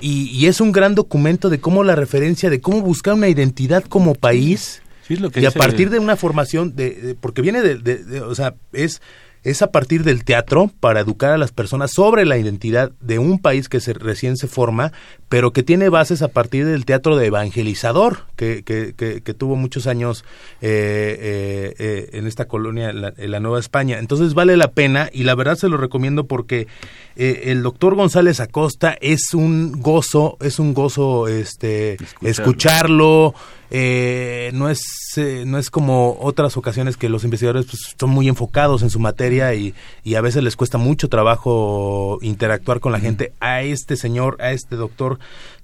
y, 0.00 0.46
es 0.46 0.60
un 0.60 0.72
gran 0.72 0.94
documento 0.94 1.50
de 1.50 1.60
cómo 1.60 1.82
la 1.82 1.96
referencia, 1.96 2.50
de 2.50 2.60
cómo 2.60 2.82
buscar 2.82 3.14
una 3.14 3.28
identidad 3.28 3.84
como 3.84 4.14
país 4.14 4.82
y 5.08 5.44
a 5.44 5.50
partir 5.50 5.90
de 5.90 5.98
una 5.98 6.16
formación, 6.16 6.74
de, 6.76 7.16
porque 7.20 7.42
viene 7.42 7.62
de, 7.62 8.20
o 8.20 8.34
sea, 8.34 8.54
es 8.72 9.02
es 9.44 9.60
a 9.60 9.70
partir 9.70 10.04
del 10.04 10.24
teatro 10.24 10.70
para 10.80 11.00
educar 11.00 11.30
a 11.30 11.38
las 11.38 11.52
personas 11.52 11.92
sobre 11.92 12.24
la 12.24 12.38
identidad 12.38 12.92
de 13.00 13.18
un 13.18 13.38
país 13.38 13.68
que 13.68 13.78
se, 13.78 13.92
recién 13.92 14.38
se 14.38 14.48
forma, 14.48 14.92
pero 15.34 15.52
que 15.52 15.64
tiene 15.64 15.88
bases 15.88 16.22
a 16.22 16.28
partir 16.28 16.64
del 16.64 16.84
teatro 16.84 17.16
de 17.16 17.26
evangelizador, 17.26 18.18
que, 18.36 18.62
que, 18.62 18.94
que, 18.94 19.34
tuvo 19.34 19.56
muchos 19.56 19.88
años 19.88 20.24
eh, 20.60 21.18
eh, 21.20 21.74
eh, 21.76 22.10
en 22.12 22.28
esta 22.28 22.44
colonia, 22.44 22.90
en 22.90 23.30
la, 23.32 23.40
Nueva 23.40 23.58
España. 23.58 23.98
Entonces 23.98 24.34
vale 24.34 24.56
la 24.56 24.70
pena 24.70 25.10
y 25.12 25.24
la 25.24 25.34
verdad 25.34 25.56
se 25.56 25.68
lo 25.68 25.76
recomiendo 25.76 26.28
porque 26.28 26.68
el 27.16 27.64
doctor 27.64 27.96
González 27.96 28.38
Acosta 28.38 28.96
es 29.00 29.34
un 29.34 29.72
gozo, 29.80 30.36
es 30.40 30.60
un 30.60 30.72
gozo 30.72 31.26
este, 31.26 31.96
escucharlo 32.22 33.34
eh, 33.76 34.50
no 34.54 34.68
es 34.68 34.82
eh, 35.16 35.42
no 35.46 35.58
es 35.58 35.68
como 35.68 36.16
otras 36.20 36.56
ocasiones 36.56 36.96
que 36.96 37.08
los 37.08 37.24
investigadores 37.24 37.66
pues, 37.66 37.96
son 37.98 38.10
muy 38.10 38.28
enfocados 38.28 38.82
en 38.82 38.90
su 38.90 39.00
materia 39.00 39.52
y, 39.54 39.74
y, 40.04 40.14
a 40.14 40.20
veces 40.20 40.44
les 40.44 40.54
cuesta 40.54 40.78
mucho 40.78 41.08
trabajo 41.08 42.18
interactuar 42.22 42.78
con 42.78 42.92
la 42.92 43.00
gente. 43.00 43.32
A 43.40 43.62
este 43.62 43.96
señor, 43.96 44.36
a 44.40 44.52
este 44.52 44.76
doctor 44.76 45.18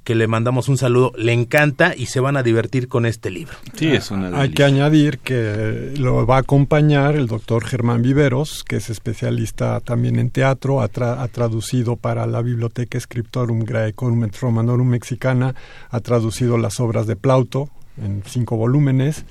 que 0.04 0.14
le 0.14 0.26
mandamos 0.26 0.68
un 0.68 0.78
saludo, 0.78 1.12
le 1.16 1.32
encanta 1.32 1.94
y 1.94 2.06
se 2.06 2.20
van 2.20 2.36
a 2.36 2.42
divertir 2.42 2.88
con 2.88 3.04
este 3.04 3.30
libro. 3.30 3.54
Sí, 3.74 3.88
es 3.88 4.10
una 4.10 4.40
Hay 4.40 4.50
que 4.50 4.64
añadir 4.64 5.18
que 5.18 5.92
lo 5.98 6.26
va 6.26 6.36
a 6.36 6.40
acompañar 6.40 7.16
el 7.16 7.26
doctor 7.26 7.64
Germán 7.64 8.02
Viveros, 8.02 8.64
que 8.64 8.76
es 8.76 8.88
especialista 8.88 9.78
también 9.80 10.18
en 10.18 10.30
teatro, 10.30 10.80
ha, 10.80 10.84
ha 10.84 11.28
traducido 11.28 11.96
para 11.96 12.26
la 12.26 12.40
Biblioteca 12.40 12.98
Scriptorum 12.98 13.60
Graecorum 13.60 14.24
et 14.24 14.36
Romanorum 14.38 14.88
Mexicana, 14.88 15.54
ha 15.90 16.00
traducido 16.00 16.56
las 16.56 16.80
obras 16.80 17.06
de 17.06 17.16
Plauto, 17.16 17.68
en 18.02 18.22
cinco 18.26 18.56
volúmenes, 18.56 19.26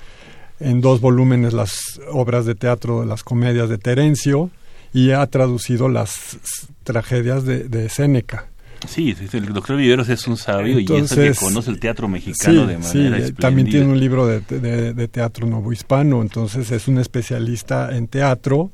en 0.59 0.81
dos 0.81 1.01
volúmenes 1.01 1.53
las 1.53 1.99
obras 2.11 2.45
de 2.45 2.53
teatro, 2.53 3.05
las 3.05 3.23
comedias 3.23 3.69
de 3.69 3.79
Terencio, 3.79 4.51
y 4.93 5.11
ha 5.11 5.25
traducido 5.27 5.89
las 5.89 6.37
tragedias 6.83 7.43
de, 7.43 7.63
de 7.67 7.89
Séneca. 7.89 8.47
Sí, 8.87 9.15
el 9.33 9.53
doctor 9.53 9.75
Viveros 9.77 10.07
es 10.09 10.27
un 10.27 10.37
sabio 10.37 10.79
y 10.79 10.85
es 10.85 11.11
el 11.11 11.33
que 11.33 11.39
conoce 11.39 11.69
el 11.69 11.79
teatro 11.79 12.07
mexicano 12.07 12.65
de 12.65 12.77
manera 12.77 13.27
sí, 13.27 13.33
También 13.33 13.69
tiene 13.69 13.87
un 13.87 13.99
libro 13.99 14.25
de, 14.25 14.39
de, 14.41 14.93
de 14.93 15.07
teatro 15.07 15.45
novohispano, 15.47 16.21
entonces 16.21 16.71
es 16.71 16.87
un 16.87 16.97
especialista 16.97 17.95
en 17.95 18.07
teatro 18.07 18.71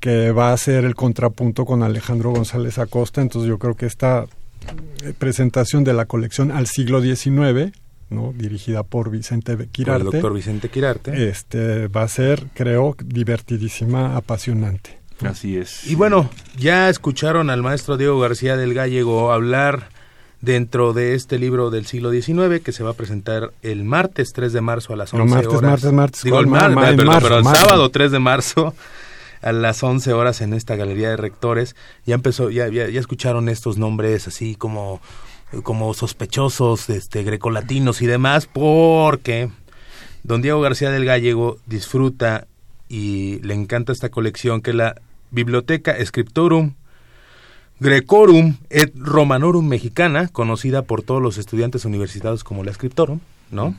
que 0.00 0.30
va 0.32 0.50
a 0.50 0.52
hacer 0.52 0.84
el 0.84 0.94
contrapunto 0.94 1.64
con 1.64 1.82
Alejandro 1.82 2.30
González 2.30 2.78
Acosta, 2.78 3.20
entonces 3.20 3.48
yo 3.48 3.58
creo 3.58 3.74
que 3.74 3.86
esta 3.86 4.26
presentación 5.18 5.82
de 5.84 5.92
la 5.92 6.06
colección 6.06 6.52
al 6.52 6.66
siglo 6.66 7.00
XIX 7.00 7.72
dirigida 8.34 8.82
por 8.82 9.10
Vicente 9.10 9.56
Quirarte. 9.70 10.06
el 10.06 10.12
doctor 10.12 10.34
Vicente 10.34 10.68
Quirarte. 10.68 11.28
Este, 11.28 11.88
va 11.88 12.02
a 12.02 12.08
ser, 12.08 12.46
creo, 12.54 12.96
divertidísima, 13.04 14.16
apasionante. 14.16 14.98
Así 15.24 15.56
es. 15.56 15.86
Y 15.86 15.94
bueno, 15.94 16.30
ya 16.56 16.88
escucharon 16.88 17.50
al 17.50 17.62
maestro 17.62 17.96
Diego 17.96 18.18
García 18.20 18.56
del 18.56 18.74
Gallego 18.74 19.32
hablar 19.32 19.88
dentro 20.40 20.92
de 20.92 21.14
este 21.14 21.38
libro 21.38 21.70
del 21.70 21.86
siglo 21.86 22.10
XIX 22.10 22.60
que 22.62 22.72
se 22.72 22.82
va 22.82 22.90
a 22.90 22.94
presentar 22.94 23.52
el 23.62 23.84
martes 23.84 24.32
3 24.32 24.52
de 24.52 24.60
marzo 24.60 24.92
a 24.92 24.96
las 24.96 25.14
11 25.14 25.34
martes, 25.34 25.48
horas. 25.48 25.62
Martes, 25.62 25.92
martes, 25.92 26.22
Digo, 26.24 26.40
el, 26.40 26.48
pero, 26.50 27.38
el 27.38 27.44
sábado 27.44 27.90
3 27.90 28.10
de 28.10 28.18
marzo 28.18 28.74
a 29.42 29.52
las 29.52 29.82
11 29.82 30.12
horas 30.12 30.40
en 30.40 30.52
esta 30.52 30.76
galería 30.76 31.10
de 31.10 31.16
rectores. 31.16 31.76
Ya 32.04 32.16
empezó, 32.16 32.50
ya, 32.50 32.68
ya, 32.68 32.88
ya 32.88 33.00
escucharon 33.00 33.48
estos 33.48 33.78
nombres 33.78 34.26
así 34.26 34.56
como 34.56 35.00
como 35.62 35.92
sospechosos 35.92 36.88
este, 36.88 37.22
grecolatinos 37.24 38.00
y 38.00 38.06
demás, 38.06 38.48
porque 38.50 39.50
don 40.22 40.40
Diego 40.40 40.62
García 40.62 40.90
del 40.90 41.04
Gallego 41.04 41.58
disfruta 41.66 42.46
y 42.92 43.40
le 43.40 43.54
encanta 43.54 43.90
esta 43.90 44.10
colección 44.10 44.60
que 44.60 44.70
es 44.70 44.76
la 44.76 45.00
Biblioteca 45.30 45.96
Scriptorum 46.04 46.74
Grecorum 47.80 48.58
et 48.68 48.92
Romanorum 48.94 49.66
Mexicana, 49.66 50.28
conocida 50.28 50.82
por 50.82 51.02
todos 51.02 51.22
los 51.22 51.38
estudiantes 51.38 51.86
universitarios 51.86 52.44
como 52.44 52.62
la 52.64 52.72
Scriptorum, 52.74 53.20
¿no? 53.50 53.74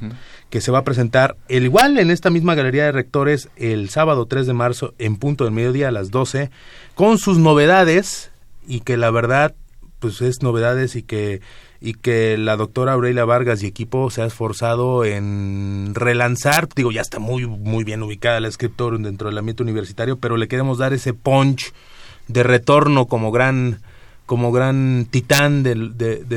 Que 0.50 0.62
se 0.62 0.72
va 0.72 0.80
a 0.80 0.84
presentar 0.84 1.38
el 1.48 1.64
igual 1.64 2.00
en 2.00 2.10
esta 2.10 2.32
misma 2.32 2.56
galería 2.56 2.86
de 2.86 2.92
rectores 2.92 3.50
el 3.56 3.90
sábado 3.90 4.26
3 4.26 4.48
de 4.48 4.54
marzo 4.54 4.96
en 4.98 5.16
punto 5.18 5.44
del 5.44 5.54
mediodía 5.54 5.90
a 5.90 5.92
las 5.92 6.10
12 6.10 6.50
con 6.96 7.20
sus 7.20 7.38
novedades 7.38 8.32
y 8.68 8.80
que 8.80 8.98
la 8.98 9.12
verdad 9.12 9.54
pues 10.00 10.22
es 10.22 10.42
novedades 10.42 10.96
y 10.96 11.04
que 11.04 11.40
y 11.86 11.96
que 11.96 12.38
la 12.38 12.56
doctora 12.56 12.94
Aurelia 12.94 13.26
Vargas 13.26 13.62
y 13.62 13.68
equipo 13.68 14.10
se 14.10 14.22
ha 14.22 14.26
esforzado 14.26 15.04
en 15.04 15.92
relanzar, 15.94 16.70
digo, 16.74 16.94
ya 16.94 17.02
está 17.02 17.20
muy 17.20 17.46
muy 17.46 17.84
bien 17.84 18.02
ubicada 18.02 18.40
la 18.40 18.48
escritora 18.48 18.98
dentro 18.98 19.28
del 19.28 19.38
ambiente 19.38 19.64
universitario, 19.64 20.18
pero 20.18 20.38
le 20.38 20.48
queremos 20.48 20.78
dar 20.78 20.94
ese 20.94 21.14
punch 21.14 21.74
de 22.30 22.44
retorno 22.44 23.08
como 23.08 23.34
gran 23.34 23.82
como 24.26 24.52
gran 24.52 25.06
titán 25.10 25.64
de, 25.64 25.76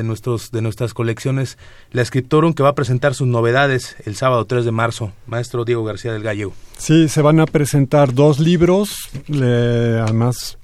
nuestros, 0.03 0.51
de 0.51 0.61
nuestras 0.61 0.93
colecciones, 0.93 1.57
la 1.93 2.05
Scriptorum, 2.05 2.53
que 2.53 2.62
va 2.62 2.70
a 2.70 2.74
presentar 2.74 3.14
sus 3.14 3.28
novedades 3.28 3.97
el 4.05 4.16
sábado 4.16 4.45
3 4.45 4.64
de 4.64 4.72
marzo. 4.72 5.12
Maestro 5.26 5.64
Diego 5.64 5.84
García 5.84 6.12
del 6.12 6.22
Gallego. 6.22 6.53
Sí, 6.76 7.09
se 7.09 7.22
van 7.22 7.41
a 7.41 7.47
presentar 7.47 8.12
dos 8.12 8.39
libros, 8.39 9.11
además 9.30 10.59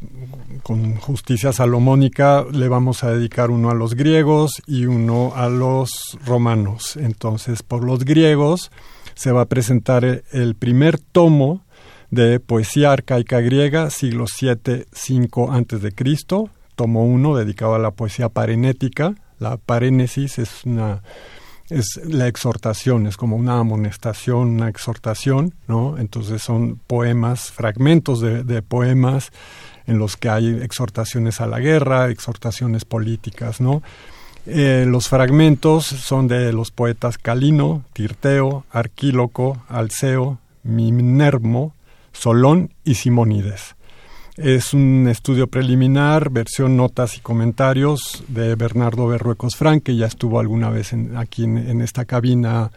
con 0.62 0.96
justicia 0.96 1.52
salomónica 1.52 2.44
le 2.50 2.68
vamos 2.68 3.02
a 3.04 3.10
dedicar 3.10 3.50
uno 3.50 3.70
a 3.70 3.74
los 3.74 3.94
griegos 3.94 4.62
y 4.66 4.86
uno 4.86 5.32
a 5.34 5.48
los 5.48 5.90
romanos. 6.24 6.96
Entonces, 6.96 7.62
por 7.62 7.84
los 7.84 8.04
griegos 8.04 8.70
se 9.14 9.32
va 9.32 9.42
a 9.42 9.46
presentar 9.46 10.22
el 10.32 10.54
primer 10.54 10.98
tomo 10.98 11.64
de 12.10 12.40
poesía 12.40 12.92
arcaica 12.92 13.40
griega, 13.40 13.90
siglo 13.90 14.26
7, 14.28 14.86
5 14.92 15.50
antes 15.50 15.80
tomo 16.74 17.04
uno 17.04 17.36
dedicado 17.36 17.74
a 17.74 17.78
la 17.78 17.90
poesía 17.90 18.28
parenética. 18.28 19.14
La 19.38 19.56
parénesis 19.56 20.38
es 20.38 20.64
una 20.64 21.02
es 21.72 22.00
la 22.04 22.28
exhortación, 22.28 23.06
es 23.06 23.16
como 23.16 23.36
una 23.36 23.58
amonestación, 23.58 24.48
una 24.48 24.68
exhortación, 24.68 25.54
¿no? 25.68 25.96
Entonces 25.98 26.42
son 26.42 26.78
poemas, 26.86 27.50
fragmentos 27.50 28.20
de, 28.20 28.62
poemas 28.62 29.30
en 29.86 29.98
los 29.98 30.16
que 30.16 30.28
hay 30.28 30.48
exhortaciones 30.62 31.40
a 31.40 31.46
la 31.46 31.60
guerra, 31.60 32.10
exhortaciones 32.10 32.84
políticas, 32.84 33.60
¿no? 33.60 33.82
Eh, 34.44 34.84
los 34.86 35.08
fragmentos 35.08 35.86
son 35.86 36.28
de 36.28 36.52
los 36.52 36.72
poetas 36.72 37.16
Calino, 37.16 37.84
Tirteo, 37.92 38.64
Arquíloco, 38.70 39.62
Alceo, 39.68 40.38
Minermo, 40.64 41.74
Solón 42.12 42.74
y 42.84 42.96
Simónides. 42.96 43.76
Es 44.36 44.72
un 44.72 45.08
estudio 45.08 45.46
preliminar, 45.46 46.30
versión 46.30 46.74
notas 46.74 47.18
y 47.18 47.20
comentarios 47.20 48.24
de 48.28 48.54
Bernardo 48.54 49.06
Berruecos 49.06 49.56
Frank, 49.56 49.82
que 49.82 49.94
ya 49.94 50.06
estuvo 50.06 50.40
alguna 50.40 50.70
vez 50.70 50.94
aquí 51.16 51.44
en, 51.44 51.82
esta 51.82 52.06
cabina, 52.06 52.70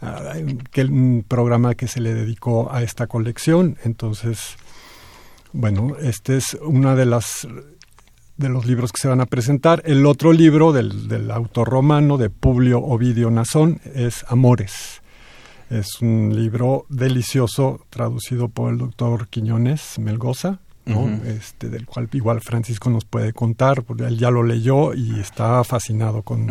ah, 0.00 0.34
que 0.72 0.84
un 0.84 1.24
programa 1.26 1.76
que 1.76 1.86
se 1.86 2.00
le 2.00 2.12
dedicó 2.12 2.72
a 2.72 2.82
esta 2.82 3.06
colección. 3.06 3.76
Entonces, 3.84 4.56
bueno, 5.52 5.96
este 6.02 6.38
es 6.38 6.54
una 6.54 6.96
de 6.96 7.04
de 8.36 8.48
los 8.48 8.66
libros 8.66 8.90
que 8.90 9.00
se 9.00 9.08
van 9.08 9.20
a 9.20 9.26
presentar. 9.26 9.82
El 9.86 10.04
otro 10.06 10.32
libro 10.32 10.72
del, 10.72 11.06
del 11.06 11.30
autor 11.30 11.68
romano 11.68 12.18
de 12.18 12.30
Publio 12.30 12.80
Ovidio 12.80 13.30
Nazón 13.30 13.80
es 13.94 14.24
Amores. 14.28 15.02
Es 15.70 16.02
un 16.02 16.34
libro 16.34 16.84
delicioso 16.88 17.86
traducido 17.90 18.48
por 18.48 18.72
el 18.72 18.78
doctor 18.78 19.28
Quiñones 19.28 20.00
Melgoza, 20.00 20.60
este, 21.26 21.68
del 21.68 21.86
cual 21.86 22.08
igual 22.12 22.40
Francisco 22.40 22.90
nos 22.90 23.04
puede 23.04 23.32
contar, 23.32 23.82
porque 23.82 24.04
él 24.04 24.18
ya 24.18 24.30
lo 24.30 24.42
leyó 24.42 24.94
y 24.94 25.18
está 25.18 25.62
fascinado 25.64 26.22
con, 26.22 26.48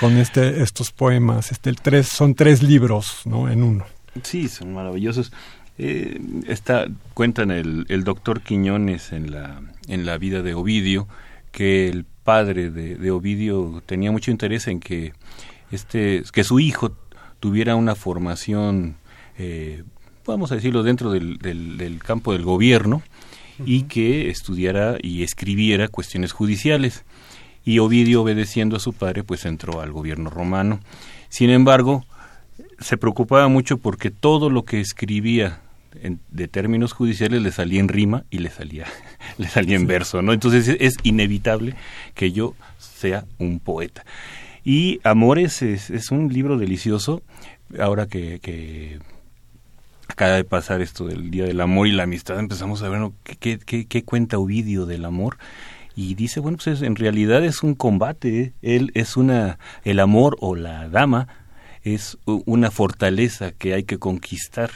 con 0.00 0.16
este, 0.18 0.62
estos 0.62 0.92
poemas. 0.92 1.52
Este, 1.52 1.72
tres, 1.72 2.08
son 2.08 2.34
tres 2.34 2.62
libros 2.62 3.22
¿no? 3.24 3.48
en 3.48 3.62
uno. 3.62 3.84
Sí, 4.22 4.48
son 4.48 4.74
maravillosos. 4.74 5.32
Eh, 5.78 6.20
está, 6.46 6.86
cuentan 7.14 7.50
el, 7.50 7.86
el 7.88 8.04
doctor 8.04 8.42
Quiñones 8.42 9.12
en 9.12 9.30
la, 9.30 9.62
en 9.88 10.04
la 10.04 10.18
vida 10.18 10.42
de 10.42 10.54
Ovidio 10.54 11.08
que 11.52 11.88
el 11.88 12.04
padre 12.24 12.70
de, 12.70 13.10
Ovidio 13.10 13.82
tenía 13.86 14.10
mucho 14.10 14.30
interés 14.30 14.66
en 14.66 14.80
que, 14.80 15.12
este, 15.70 16.22
que 16.32 16.44
su 16.44 16.58
hijo 16.58 16.92
tuviera 17.40 17.76
una 17.76 17.94
formación, 17.94 18.96
eh, 19.38 19.84
vamos 20.26 20.50
a 20.50 20.56
decirlo, 20.56 20.82
dentro 20.82 21.10
del, 21.12 21.38
del, 21.38 22.00
campo 22.02 22.32
del 22.32 22.42
gobierno 22.42 23.02
y 23.66 23.84
que 23.84 24.30
estudiara 24.30 24.96
y 25.00 25.22
escribiera 25.22 25.88
cuestiones 25.88 26.32
judiciales. 26.32 27.04
Y 27.64 27.78
Ovidio, 27.78 28.22
obedeciendo 28.22 28.76
a 28.76 28.80
su 28.80 28.92
padre, 28.92 29.22
pues 29.22 29.44
entró 29.44 29.80
al 29.80 29.92
gobierno 29.92 30.30
romano. 30.30 30.80
Sin 31.28 31.50
embargo, 31.50 32.04
se 32.80 32.96
preocupaba 32.96 33.48
mucho 33.48 33.78
porque 33.78 34.10
todo 34.10 34.50
lo 34.50 34.64
que 34.64 34.80
escribía 34.80 35.60
de 36.30 36.48
términos 36.48 36.92
judiciales 36.92 37.42
le 37.42 37.52
salía 37.52 37.80
en 37.80 37.88
rima 37.88 38.24
y 38.30 38.38
le 38.38 38.50
salía, 38.50 38.86
le 39.38 39.48
salía 39.48 39.76
en 39.76 39.86
verso, 39.86 40.22
¿no? 40.22 40.32
Entonces 40.32 40.76
es, 40.80 40.96
inevitable 41.02 41.74
que 42.14 42.32
yo 42.32 42.54
sea 42.78 43.24
un 43.38 43.60
poeta. 43.60 44.04
Y 44.64 45.00
Amores 45.04 45.62
es, 45.62 45.90
es 45.90 46.10
un 46.10 46.32
libro 46.32 46.56
delicioso, 46.56 47.22
ahora 47.78 48.06
que, 48.06 48.38
que, 48.40 48.98
acaba 50.12 50.34
de 50.34 50.44
pasar 50.44 50.80
esto 50.80 51.06
del 51.06 51.30
Día 51.30 51.44
del 51.44 51.60
Amor 51.60 51.88
y 51.88 51.92
la 51.92 52.04
Amistad, 52.04 52.38
empezamos 52.38 52.82
a 52.82 52.88
ver 52.88 53.10
¿qué, 53.40 54.02
cuenta 54.04 54.38
Ovidio 54.38 54.86
del 54.86 55.04
amor. 55.04 55.38
Y 55.94 56.14
dice, 56.14 56.40
bueno, 56.40 56.58
pues 56.62 56.80
en 56.80 56.96
realidad 56.96 57.44
es 57.44 57.62
un 57.62 57.74
combate, 57.74 58.40
¿eh? 58.40 58.52
él 58.62 58.92
es 58.94 59.16
una, 59.16 59.58
el 59.84 60.00
amor 60.00 60.36
o 60.40 60.54
la 60.54 60.88
dama 60.88 61.28
es 61.82 62.16
una 62.24 62.70
fortaleza 62.70 63.50
que 63.50 63.74
hay 63.74 63.82
que 63.82 63.98
conquistar 63.98 64.70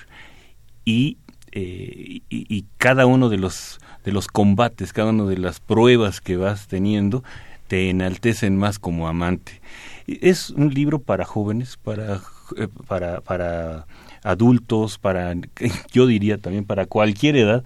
y, 0.84 1.16
eh, 1.52 2.20
y, 2.28 2.64
cada 2.76 3.06
uno 3.06 3.28
de 3.28 3.38
los, 3.38 3.78
de 4.04 4.12
los 4.12 4.26
combates, 4.26 4.92
cada 4.92 5.10
una 5.10 5.24
de 5.24 5.38
las 5.38 5.60
pruebas 5.60 6.20
que 6.20 6.36
vas 6.36 6.66
teniendo, 6.66 7.22
te 7.68 7.88
enaltecen 7.88 8.56
más 8.56 8.78
como 8.78 9.08
amante. 9.08 9.60
Es 10.06 10.50
un 10.50 10.74
libro 10.74 10.98
para 10.98 11.24
jóvenes, 11.24 11.76
para, 11.76 12.20
eh, 12.56 12.68
para, 12.88 13.20
para 13.20 13.86
adultos, 14.26 14.98
para, 14.98 15.34
yo 15.92 16.06
diría 16.06 16.38
también 16.38 16.64
para 16.64 16.86
cualquier 16.86 17.36
edad, 17.36 17.64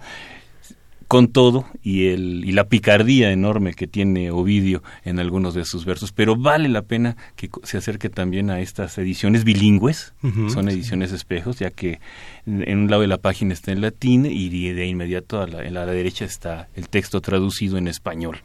con 1.11 1.27
todo 1.27 1.65
y, 1.83 2.07
el, 2.07 2.45
y 2.45 2.53
la 2.53 2.69
picardía 2.69 3.33
enorme 3.33 3.73
que 3.73 3.85
tiene 3.85 4.31
Ovidio 4.31 4.81
en 5.03 5.19
algunos 5.19 5.53
de 5.53 5.65
sus 5.65 5.83
versos, 5.83 6.13
pero 6.13 6.37
vale 6.37 6.69
la 6.69 6.83
pena 6.83 7.17
que 7.35 7.49
se 7.63 7.77
acerque 7.77 8.09
también 8.09 8.49
a 8.49 8.61
estas 8.61 8.97
ediciones 8.97 9.43
bilingües, 9.43 10.13
son 10.47 10.69
ediciones 10.69 11.11
espejos, 11.11 11.59
ya 11.59 11.69
que 11.69 11.99
en 12.45 12.79
un 12.79 12.89
lado 12.89 13.01
de 13.01 13.09
la 13.09 13.17
página 13.17 13.51
está 13.53 13.73
en 13.73 13.81
latín 13.81 14.25
y 14.25 14.71
de 14.71 14.85
inmediato 14.85 15.41
a 15.41 15.47
la, 15.47 15.65
en 15.65 15.73
la 15.73 15.85
derecha 15.85 16.23
está 16.23 16.69
el 16.75 16.87
texto 16.87 17.19
traducido 17.19 17.77
en 17.77 17.89
español. 17.89 18.37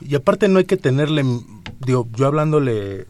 Y 0.00 0.14
aparte 0.14 0.48
no 0.48 0.58
hay 0.58 0.64
que 0.64 0.78
tenerle, 0.78 1.22
digo, 1.80 2.08
yo 2.16 2.28
hablándole, 2.28 3.04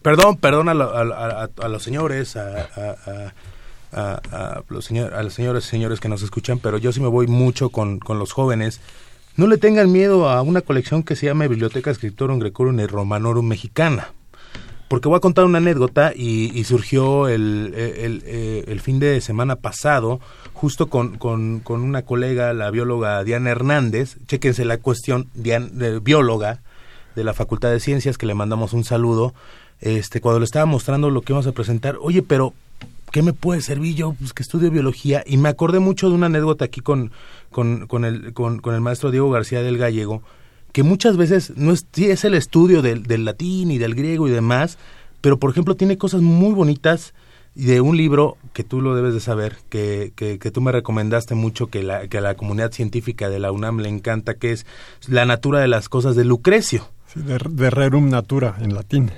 perdón, 0.00 0.38
perdón 0.38 0.70
a, 0.70 0.72
a 0.72 1.68
los 1.68 1.82
señores, 1.82 2.36
a 2.36 3.34
a, 3.94 4.62
los 4.68 4.90
a 4.90 5.22
los 5.22 5.34
señores 5.34 5.66
y 5.66 5.68
señores 5.68 6.00
que 6.00 6.08
nos 6.08 6.22
escuchan, 6.22 6.58
pero 6.58 6.78
yo 6.78 6.92
sí 6.92 7.00
me 7.00 7.08
voy 7.08 7.26
mucho 7.26 7.70
con, 7.70 7.98
con 7.98 8.18
los 8.18 8.32
jóvenes. 8.32 8.80
No 9.36 9.46
le 9.46 9.58
tengan 9.58 9.90
miedo 9.90 10.28
a 10.28 10.42
una 10.42 10.60
colección 10.60 11.02
que 11.02 11.16
se 11.16 11.26
llama 11.26 11.48
Biblioteca 11.48 11.92
Scriptorum 11.92 12.38
Grecorum 12.38 12.78
y 12.78 12.86
Romanorum 12.86 13.46
Mexicana. 13.46 14.12
Porque 14.88 15.08
voy 15.08 15.16
a 15.16 15.20
contar 15.20 15.44
una 15.44 15.58
anécdota 15.58 16.12
y, 16.14 16.62
surgió 16.64 17.26
el, 17.26 17.72
eh, 17.74 18.64
el, 18.68 18.80
fin 18.80 19.00
de 19.00 19.20
semana 19.20 19.56
pasado, 19.56 20.20
justo 20.52 20.88
con, 20.88 21.16
con, 21.16 21.60
con, 21.60 21.80
una 21.80 22.02
colega, 22.02 22.52
la 22.52 22.70
bióloga 22.70 23.24
Diana 23.24 23.50
Hernández. 23.50 24.18
Chéquense 24.26 24.64
la 24.64 24.78
cuestión, 24.78 25.28
Diana, 25.34 25.68
bióloga 26.00 26.60
de 27.16 27.24
la 27.24 27.34
Facultad 27.34 27.70
de 27.70 27.80
Ciencias, 27.80 28.18
que 28.18 28.26
le 28.26 28.34
mandamos 28.34 28.72
un 28.72 28.84
saludo. 28.84 29.34
Este, 29.80 30.20
cuando 30.20 30.38
le 30.38 30.44
estaba 30.44 30.66
mostrando 30.66 31.10
lo 31.10 31.22
que 31.22 31.32
vamos 31.32 31.46
a 31.46 31.52
presentar, 31.52 31.96
oye, 32.00 32.22
pero 32.22 32.54
¿qué 33.14 33.22
me 33.22 33.32
puede 33.32 33.60
servir 33.60 33.94
yo? 33.94 34.16
Pues 34.18 34.32
que 34.32 34.42
estudio 34.42 34.72
biología. 34.72 35.22
Y 35.24 35.36
me 35.36 35.48
acordé 35.48 35.78
mucho 35.78 36.08
de 36.08 36.16
una 36.16 36.26
anécdota 36.26 36.64
aquí 36.64 36.80
con, 36.80 37.12
con, 37.52 37.86
con, 37.86 38.04
el, 38.04 38.32
con, 38.32 38.60
el 38.64 38.80
maestro 38.80 39.12
Diego 39.12 39.30
García 39.30 39.62
del 39.62 39.78
Gallego, 39.78 40.24
que 40.72 40.82
muchas 40.82 41.16
veces 41.16 41.52
no 41.54 41.70
es, 41.70 41.86
sí 41.92 42.06
es 42.06 42.24
el 42.24 42.34
estudio 42.34 42.82
del, 42.82 43.04
del 43.04 43.24
latín 43.24 43.70
y 43.70 43.78
del 43.78 43.94
griego 43.94 44.26
y 44.26 44.32
demás, 44.32 44.78
pero 45.20 45.38
por 45.38 45.50
ejemplo 45.50 45.76
tiene 45.76 45.96
cosas 45.96 46.22
muy 46.22 46.54
bonitas 46.54 47.14
de 47.54 47.80
un 47.80 47.96
libro 47.96 48.36
que 48.52 48.64
tú 48.64 48.80
lo 48.80 48.96
debes 48.96 49.14
de 49.14 49.20
saber, 49.20 49.58
que, 49.68 50.12
que, 50.16 50.40
que, 50.40 50.50
tú 50.50 50.60
me 50.60 50.72
recomendaste 50.72 51.36
mucho, 51.36 51.68
que, 51.68 51.84
la, 51.84 52.08
que 52.08 52.18
a 52.18 52.20
la 52.20 52.34
comunidad 52.34 52.72
científica 52.72 53.28
de 53.28 53.38
la 53.38 53.52
UNAM 53.52 53.78
le 53.78 53.90
encanta, 53.90 54.34
que 54.34 54.50
es 54.50 54.66
La 55.06 55.24
natura 55.24 55.60
de 55.60 55.68
las 55.68 55.88
cosas 55.88 56.16
de 56.16 56.24
Lucrecio. 56.24 56.88
Sí, 57.06 57.20
de, 57.22 57.38
rerum 57.70 58.10
natura 58.10 58.56
en 58.60 58.74
latín 58.74 59.12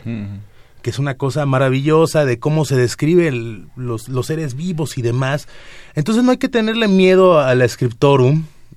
que 0.87 0.91
es 0.91 1.01
una 1.01 1.17
cosa 1.17 1.45
maravillosa 1.47 2.25
de 2.25 2.39
cómo 2.39 2.65
se 2.65 2.77
describen 2.77 3.71
los, 3.75 4.09
los, 4.09 4.27
seres 4.29 4.55
vivos 4.55 4.99
y 4.99 5.03
demás. 5.03 5.49
Entonces 5.97 6.23
no 6.23 6.31
hay 6.31 6.37
que 6.37 6.49
tenerle 6.49 6.87
miedo 6.87 7.41
a 7.41 7.57
la 7.57 7.65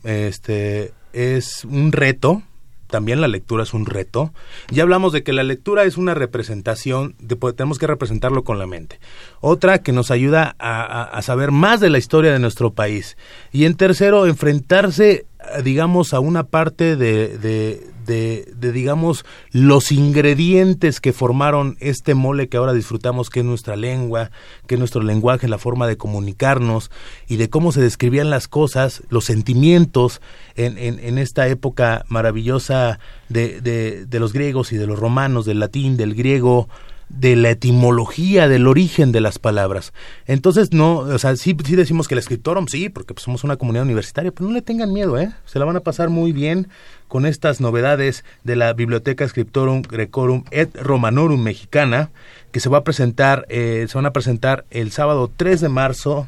este 0.03 0.91
es 1.13 1.65
un 1.65 1.91
reto, 1.91 2.41
también 2.89 3.21
la 3.21 3.27
lectura 3.27 3.61
es 3.61 3.75
un 3.75 3.85
reto. 3.85 4.33
Ya 4.71 4.81
hablamos 4.81 5.13
de 5.13 5.21
que 5.21 5.33
la 5.33 5.43
lectura 5.43 5.83
es 5.83 5.97
una 5.97 6.15
representación, 6.15 7.13
de, 7.19 7.35
tenemos 7.53 7.77
que 7.77 7.85
representarlo 7.85 8.43
con 8.43 8.57
la 8.57 8.65
mente. 8.65 8.99
Otra 9.39 9.83
que 9.83 9.91
nos 9.91 10.09
ayuda 10.09 10.55
a, 10.57 11.21
saber 11.21 11.51
más 11.51 11.79
de 11.79 11.91
la 11.91 11.99
historia 11.99 12.33
de 12.33 12.39
nuestro 12.39 12.73
país. 12.73 13.17
Y 13.51 13.65
en 13.65 13.75
tercero, 13.75 14.25
enfrentarse, 14.25 15.27
digamos, 15.63 16.15
a 16.15 16.19
una 16.19 16.45
parte 16.45 16.95
de, 16.95 17.87
de, 18.09 18.71
digamos, 18.73 19.23
los 19.51 19.91
ingredientes 19.91 20.99
que 20.99 21.13
formaron 21.13 21.77
este 21.79 22.15
mole 22.15 22.49
que 22.49 22.57
ahora 22.57 22.73
disfrutamos, 22.73 23.29
que 23.29 23.41
es 23.41 23.45
nuestra 23.45 23.75
lengua, 23.75 24.31
que 24.67 24.75
es 24.75 24.79
nuestro 24.79 25.01
lenguaje, 25.01 25.47
la 25.47 25.57
forma 25.57 25.87
de 25.87 25.97
comunicarnos 25.97 26.91
y 27.27 27.37
de 27.37 27.49
cómo 27.49 27.71
se 27.71 27.81
describían 27.81 28.29
las 28.29 28.47
cosas, 28.47 29.03
los 29.09 29.25
sentimientos 29.25 30.21
en, 30.55 30.77
en, 30.77 30.99
en 30.99 31.17
esta 31.17 31.47
época 31.47 32.03
maravillosa 32.09 32.99
de, 33.29 33.61
de, 33.61 34.05
de 34.05 34.19
los 34.19 34.33
griegos 34.33 34.71
y 34.71 34.77
de 34.77 34.87
los 34.87 34.99
romanos, 34.99 35.45
del 35.45 35.59
latín, 35.59 35.95
del 35.95 36.15
griego, 36.15 36.67
de 37.09 37.35
la 37.35 37.49
etimología, 37.49 38.47
del 38.47 38.67
origen 38.67 39.11
de 39.11 39.19
las 39.19 39.39
palabras. 39.39 39.93
Entonces, 40.27 40.73
no, 40.73 40.97
o 40.97 41.17
sea, 41.17 41.35
sí, 41.35 41.55
sí 41.65 41.75
decimos 41.75 42.07
que 42.07 42.13
el 42.13 42.19
escritorum, 42.19 42.67
sí, 42.67 42.89
porque 42.89 43.13
pues, 43.13 43.23
somos 43.23 43.43
una 43.43 43.57
comunidad 43.57 43.83
universitaria, 43.83 44.31
pero 44.31 44.47
no 44.47 44.53
le 44.53 44.61
tengan 44.61 44.93
miedo, 44.93 45.17
¿eh? 45.19 45.31
Se 45.45 45.59
la 45.59 45.65
van 45.65 45.75
a 45.75 45.81
pasar 45.81 46.09
muy 46.09 46.31
bien 46.31 46.67
con 47.07 47.25
estas 47.25 47.59
novedades 47.59 48.23
de 48.43 48.55
la 48.55 48.71
Biblioteca 48.73 49.27
Scriptorum 49.27 49.81
Grecorum 49.81 50.43
et 50.51 50.73
Romanorum 50.75 51.41
Mexicana, 51.41 52.11
que 52.51 52.59
se 52.59 52.69
va 52.69 52.79
a 52.79 52.83
presentar, 52.83 53.45
eh, 53.49 53.87
se 53.89 53.97
van 53.97 54.05
a 54.05 54.13
presentar 54.13 54.65
el 54.69 54.91
sábado 54.91 55.31
3 55.35 55.61
de 55.61 55.69
marzo 55.69 56.27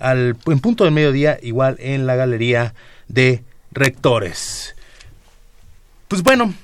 al, 0.00 0.36
en 0.46 0.60
punto 0.60 0.84
del 0.84 0.92
mediodía, 0.92 1.38
igual 1.42 1.76
en 1.78 2.06
la 2.06 2.16
Galería 2.16 2.74
de 3.06 3.42
Rectores. 3.70 4.74
Pues 6.08 6.22
bueno, 6.22 6.54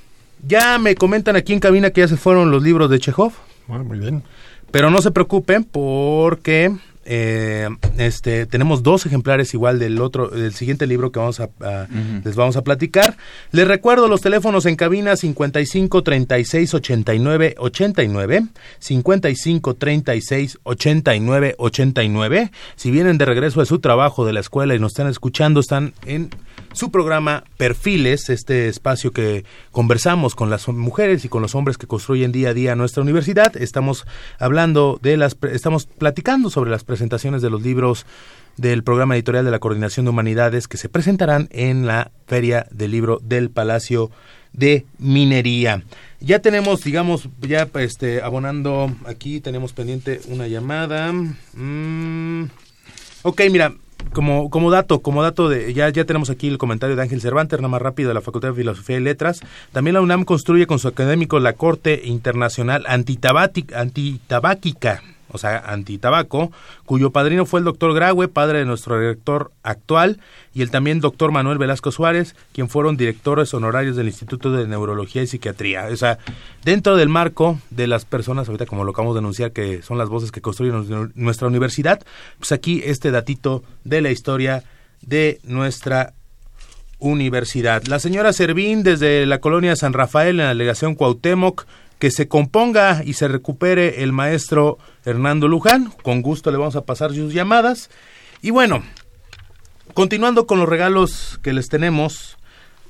ya 0.47 0.79
me 0.79 0.95
comentan 0.95 1.37
aquí 1.37 1.53
en 1.53 1.61
cabina 1.61 1.91
que 1.91 2.01
ya 2.01 2.09
se 2.09 2.17
fueron 2.17 2.51
los 2.51 2.63
libros 2.63 2.91
de 2.91 2.99
Chekhov. 2.99 3.33
Ah, 3.69 3.79
muy 3.79 3.99
bien. 3.99 4.23
Pero 4.71 4.91
no 4.91 5.01
se 5.01 5.11
preocupen 5.11 5.65
porque 5.65 6.73
eh, 7.07 7.69
este 7.99 8.47
tenemos 8.47 8.83
dos 8.83 9.05
ejemplares 9.05 9.53
igual 9.53 9.79
del 9.79 10.01
otro 10.01 10.29
del 10.29 10.55
siguiente 10.55 10.87
libro 10.87 11.13
que 11.13 11.19
vamos 11.19 11.39
a, 11.39 11.51
les 12.25 12.35
vamos 12.35 12.57
a 12.57 12.65
platicar 12.65 13.19
les 13.53 13.69
recuerdo 13.69 14.09
los 14.09 14.23
teléfonos 14.23 14.65
en 14.65 14.75
cabina 14.77 15.15
55 15.15 16.03
36 16.03 16.73
89 16.73 17.55
89 17.59 18.45
55 18.79 19.75
36 19.75 20.59
89 20.63 21.55
89 21.59 22.51
si 22.77 22.91
vienen 22.91 23.19
de 23.19 23.25
regreso 23.27 23.61
de 23.61 23.67
su 23.67 23.81
trabajo 23.81 24.25
de 24.25 24.33
la 24.33 24.41
escuela 24.41 24.75
y 24.75 24.79
nos 24.79 24.93
están 24.93 25.09
escuchando 25.09 25.61
están 25.61 25.93
en 26.07 26.31
su 26.75 26.91
programa 26.91 27.45
Perfiles, 27.57 28.29
este 28.29 28.69
espacio 28.69 29.13
que 29.13 29.45
conversamos 29.71 30.35
con 30.35 30.51
las 30.51 30.69
mujeres 30.69 31.25
y 31.25 31.29
con 31.29 31.41
los 31.41 31.55
hombres 31.55 31.79
que 31.79 31.87
construyen 31.87 32.33
día 32.33 32.51
a 32.51 32.55
día 32.55 32.75
nuestra 32.75 33.03
universidad. 33.03 33.57
Estamos 33.57 34.07
hablando 34.39 34.99
de 35.01 35.17
las, 35.17 35.37
estamos 35.53 35.87
platicando 35.87 36.51
sobre 36.51 36.71
las 36.71 36.85
presentaciones 36.85 37.43
de 37.43 37.51
los 37.51 37.63
libros 37.63 38.07
del 38.57 38.83
programa 38.83 39.15
editorial 39.15 39.45
de 39.45 39.51
la 39.51 39.59
Coordinación 39.59 40.05
de 40.05 40.11
Humanidades 40.11 40.69
que 40.69 40.77
se 40.77 40.89
presentarán 40.89 41.49
en 41.53 41.87
la 41.87 42.11
Feria 42.27 42.67
del 42.71 42.91
Libro 42.91 43.21
del 43.23 43.51
Palacio 43.51 44.11
de 44.53 44.87
Minería. 44.99 45.83
Ya 46.21 46.41
tenemos, 46.41 46.83
digamos, 46.83 47.29
ya 47.41 47.69
este, 47.75 48.23
abonando 48.23 48.95
aquí, 49.07 49.41
tenemos 49.41 49.73
pendiente 49.73 50.21
una 50.29 50.47
llamada. 50.49 51.13
Mm, 51.13 52.45
ok, 53.23 53.43
mira, 53.51 53.75
como, 54.13 54.51
como 54.51 54.71
dato, 54.71 55.01
como 55.01 55.23
dato 55.23 55.49
de, 55.49 55.73
ya, 55.75 55.89
ya 55.89 56.05
tenemos 56.05 56.31
aquí 56.31 56.49
el 56.49 56.59
comentario 56.59 56.97
de 56.97 57.03
Ángel 57.03 57.21
Cervantes, 57.21 57.61
nada 57.61 57.69
más 57.69 57.83
rápido 57.83 58.09
de 58.09 58.15
la 58.15 58.21
Facultad 58.21 58.49
de 58.49 58.55
Filosofía 58.55 58.97
y 58.97 59.01
Letras. 59.01 59.41
También 59.73 59.95
la 59.95 60.01
UNAM 60.01 60.25
construye 60.25 60.67
con 60.67 60.79
su 60.79 60.89
académico 60.89 61.41
la 61.41 61.55
Corte 61.55 62.03
Internacional 62.05 62.85
Antitabáquica 62.87 65.03
o 65.35 65.39
sea, 65.39 65.59
antitabaco, 65.59 66.53
cuyo 66.87 67.11
padrino 67.11 67.45
fue 67.45 67.59
el 67.59 67.65
doctor 67.65 67.93
Graue, 67.93 68.29
padre 68.29 68.61
de 68.61 68.65
nuestro 68.65 69.01
director 69.01 69.51
actual, 69.65 70.21
y 70.55 70.63
el 70.63 70.71
también 70.71 71.01
doctor 71.01 71.33
Manuel 71.33 71.59
Velasco 71.59 71.91
Suárez, 71.91 72.37
quien 72.53 72.69
fueron 72.69 72.97
directores 72.97 73.53
honorarios 73.53 73.97
del 73.97 74.07
Instituto 74.07 74.53
de 74.53 74.69
Neurología 74.69 75.23
y 75.23 75.27
Psiquiatría. 75.27 75.89
O 75.93 75.97
sea, 75.97 76.19
dentro 76.65 76.97
del 76.97 77.09
marco 77.09 77.59
de 77.71 77.89
las 77.89 78.05
personas, 78.05 78.49
ahorita 78.49 78.67
como 78.67 78.85
lo 78.85 78.93
acabamos 78.93 79.17
de 79.17 79.19
anunciar, 79.19 79.51
que 79.51 79.83
son 79.83 79.99
las 79.99 80.09
voces 80.09 80.31
que 80.31 80.41
construyen 80.41 81.13
nuestra 81.17 81.49
universidad, 81.49 82.01
pues 82.39 82.53
aquí 82.53 82.81
este 82.85 83.11
datito 83.11 83.65
de 83.83 84.01
la 84.01 84.13
historia 84.13 84.63
de 85.03 85.41
nuestra 85.43 86.13
universidad. 87.01 87.83
La 87.85 87.99
señora 87.99 88.33
Servín, 88.33 88.85
desde 88.85 89.27
la 89.27 89.41
colonia 89.41 89.75
San 89.75 89.93
Rafael, 89.93 90.39
en 90.39 90.47
la 90.47 90.49
delegación 90.51 90.95
Cuauhtémoc, 90.95 91.67
que 91.99 92.11
se 92.11 92.29
componga 92.29 93.03
y 93.05 93.15
se 93.15 93.29
recupere 93.29 94.03
el 94.03 94.13
maestro 94.13 94.79
Hernando 95.05 95.49
Luján. 95.49 95.93
Con 96.03 96.23
gusto 96.23 96.51
le 96.51 96.59
vamos 96.59 96.77
a 96.77 96.85
pasar 96.85 97.13
sus 97.13 97.33
llamadas. 97.33 97.91
Y 98.43 98.51
bueno, 98.51 98.83
continuando 99.95 100.47
con 100.47 100.59
los 100.59 100.69
regalos 100.69 101.39
que 101.43 101.53
les 101.53 101.69
tenemos, 101.69 102.37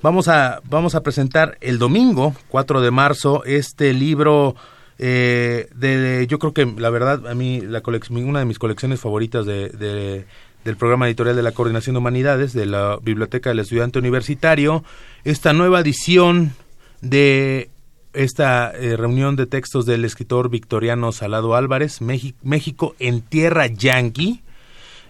vamos 0.03 0.29
a, 0.29 0.61
vamos 0.65 0.95
a 0.95 1.03
presentar 1.03 1.57
el 1.61 1.79
domingo, 1.79 2.35
4 2.49 2.81
de 2.81 2.91
marzo, 2.91 3.45
este 3.45 3.93
libro 3.93 4.57
eh, 4.99 5.69
de, 5.75 6.27
yo 6.29 6.39
creo 6.39 6.55
que 6.55 6.67
la 6.67 6.91
verdad, 6.91 7.27
a 7.27 7.35
mí, 7.35 7.61
la 7.61 7.83
una 8.11 8.39
de 8.39 8.45
mis 8.45 8.59
colecciones 8.59 9.01
favoritas 9.01 9.45
de, 9.45 10.25
del 10.65 10.77
programa 10.77 11.07
editorial 11.07 11.37
de 11.37 11.43
la 11.43 11.53
Coordinación 11.53 11.95
de 11.95 11.99
Humanidades, 11.99 12.53
de 12.53 12.67
la 12.67 12.99
Biblioteca 13.03 13.51
del 13.51 13.61
Estudiante 13.61 13.99
Universitario, 13.99 14.85
esta 15.25 15.53
nueva 15.53 15.81
edición 15.81 16.53
de 17.01 17.71
esta 18.15 18.71
eh, 18.71 18.97
reunión 18.97 19.37
de 19.37 19.47
textos 19.47 19.87
del 19.87 20.05
escritor 20.05 20.49
victoriano 20.49 21.13
Salado 21.13 21.55
Álvarez, 21.55 22.01
México, 22.01 22.95
en 22.99 23.21
tierra 23.21 23.67
yanqui. 23.67 24.43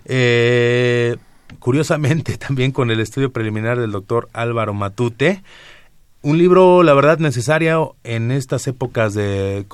Eh, 0.07 1.16
curiosamente 1.59 2.36
también 2.38 2.72
con 2.72 2.90
el 2.90 3.00
estudio 3.00 3.32
preliminar 3.32 3.78
del 3.78 3.92
doctor 3.92 4.28
Álvaro 4.32 4.74
Matute. 4.74 5.42
Un 6.22 6.38
libro, 6.38 6.82
la 6.82 6.94
verdad, 6.94 7.18
necesario 7.18 7.96
en 8.02 8.30
estas 8.30 8.66
épocas 8.66 9.12
de, 9.12 9.66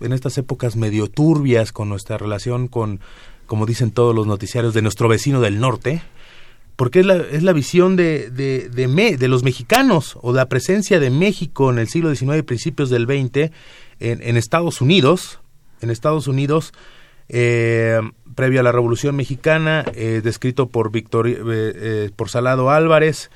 en 0.00 0.12
estas 0.12 0.36
épocas 0.36 0.76
medio 0.76 1.08
turbias 1.08 1.72
con 1.72 1.88
nuestra 1.88 2.18
relación 2.18 2.68
con, 2.68 3.00
como 3.46 3.64
dicen 3.64 3.90
todos 3.90 4.14
los 4.14 4.26
noticiarios, 4.26 4.74
de 4.74 4.82
nuestro 4.82 5.08
vecino 5.08 5.40
del 5.40 5.58
norte 5.58 6.02
porque 6.80 7.00
es 7.00 7.04
la, 7.04 7.16
es 7.16 7.42
la 7.42 7.52
visión 7.52 7.94
de, 7.94 8.30
de, 8.30 8.70
de, 8.70 9.28
los 9.28 9.44
mexicanos 9.44 10.16
o 10.22 10.32
la 10.32 10.48
presencia 10.48 10.98
de 10.98 11.10
México 11.10 11.70
en 11.70 11.78
el 11.78 11.88
siglo 11.88 12.08
XIX 12.14 12.38
y 12.38 12.42
principios 12.42 12.88
del 12.88 13.04
XX 13.04 13.52
en, 13.98 14.22
en 14.22 14.38
Estados 14.38 14.80
Unidos, 14.80 15.40
en 15.82 15.90
Estados 15.90 16.26
Unidos, 16.26 16.72
eh, 17.28 18.00
previo 18.34 18.60
a 18.60 18.62
la 18.62 18.72
Revolución 18.72 19.14
Mexicana, 19.14 19.84
eh, 19.94 20.22
descrito 20.24 20.70
por, 20.70 20.90
Victor, 20.90 21.26
eh, 21.28 22.08
por 22.16 22.30
Salado 22.30 22.70
Álvarez, 22.70 23.30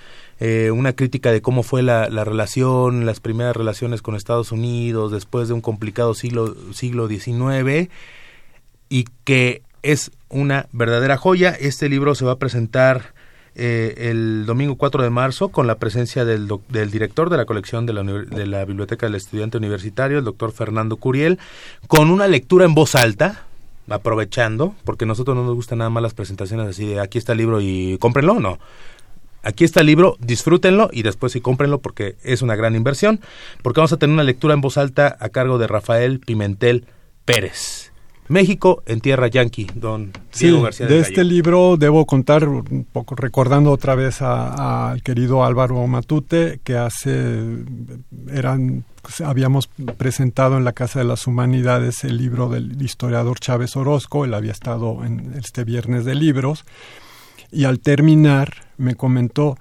una 0.72 0.94
crítica 0.94 1.30
de 1.30 1.42
cómo 1.42 1.62
fue 1.62 1.82
la, 1.82 2.08
la, 2.08 2.24
relación, 2.24 3.04
las 3.04 3.20
primeras 3.20 3.54
relaciones 3.54 4.00
con 4.00 4.16
Estados 4.16 4.52
Unidos 4.52 5.12
después 5.12 5.48
de 5.48 5.54
un 5.54 5.60
complicado 5.60 6.14
siglo, 6.14 6.56
siglo 6.72 7.08
XIX, 7.08 7.90
y 8.88 9.04
que 9.24 9.60
es 9.82 10.12
una 10.30 10.66
verdadera 10.72 11.18
joya. 11.18 11.50
Este 11.50 11.90
libro 11.90 12.14
se 12.14 12.24
va 12.24 12.32
a 12.32 12.38
presentar 12.38 13.12
eh, 13.56 14.10
el 14.10 14.46
domingo 14.46 14.76
4 14.76 15.02
de 15.02 15.10
marzo 15.10 15.50
con 15.50 15.66
la 15.66 15.76
presencia 15.76 16.24
del, 16.24 16.48
del 16.68 16.90
director 16.90 17.30
de 17.30 17.36
la 17.36 17.44
colección 17.44 17.86
de 17.86 17.92
la, 17.92 18.02
de 18.02 18.46
la 18.46 18.64
Biblioteca 18.64 19.06
del 19.06 19.14
Estudiante 19.14 19.58
Universitario, 19.58 20.18
el 20.18 20.24
doctor 20.24 20.52
Fernando 20.52 20.96
Curiel, 20.96 21.38
con 21.86 22.10
una 22.10 22.26
lectura 22.26 22.64
en 22.64 22.74
voz 22.74 22.94
alta, 22.94 23.44
aprovechando, 23.88 24.74
porque 24.84 25.04
a 25.04 25.08
nosotros 25.08 25.36
no 25.36 25.44
nos 25.44 25.54
gustan 25.54 25.78
nada 25.78 25.90
más 25.90 26.02
las 26.02 26.14
presentaciones 26.14 26.66
así 26.66 26.86
de 26.86 27.00
aquí 27.00 27.18
está 27.18 27.32
el 27.32 27.38
libro 27.38 27.60
y 27.60 27.98
cómprenlo, 27.98 28.40
no. 28.40 28.58
Aquí 29.42 29.64
está 29.64 29.80
el 29.80 29.86
libro, 29.86 30.16
disfrútenlo 30.20 30.88
y 30.90 31.02
después 31.02 31.32
sí 31.32 31.40
cómprenlo 31.42 31.78
porque 31.80 32.16
es 32.22 32.40
una 32.40 32.56
gran 32.56 32.74
inversión, 32.74 33.20
porque 33.62 33.80
vamos 33.80 33.92
a 33.92 33.98
tener 33.98 34.14
una 34.14 34.24
lectura 34.24 34.54
en 34.54 34.62
voz 34.62 34.78
alta 34.78 35.16
a 35.20 35.28
cargo 35.28 35.58
de 35.58 35.66
Rafael 35.66 36.18
Pimentel 36.18 36.86
Pérez. 37.26 37.83
México 38.28 38.82
en 38.86 39.00
tierra 39.00 39.28
yanqui, 39.28 39.66
don 39.74 40.12
Diego 40.38 40.62
García. 40.62 40.86
De 40.86 40.98
este 40.98 41.24
libro 41.24 41.76
debo 41.76 42.06
contar 42.06 42.48
un 42.48 42.86
poco, 42.90 43.14
recordando 43.14 43.70
otra 43.70 43.94
vez 43.94 44.22
al 44.22 45.02
querido 45.02 45.44
Álvaro 45.44 45.86
Matute, 45.86 46.60
que 46.64 46.76
hace, 46.76 47.42
eran, 48.32 48.84
habíamos 49.24 49.68
presentado 49.98 50.56
en 50.56 50.64
la 50.64 50.72
Casa 50.72 51.00
de 51.00 51.04
las 51.04 51.26
Humanidades 51.26 52.04
el 52.04 52.16
libro 52.16 52.48
del 52.48 52.80
historiador 52.80 53.38
Chávez 53.40 53.76
Orozco, 53.76 54.24
él 54.24 54.32
había 54.32 54.52
estado 54.52 55.04
en 55.04 55.34
este 55.34 55.64
viernes 55.64 56.04
de 56.04 56.14
libros, 56.14 56.64
y 57.52 57.64
al 57.64 57.80
terminar 57.80 58.54
me 58.78 58.94
comentó, 58.94 59.58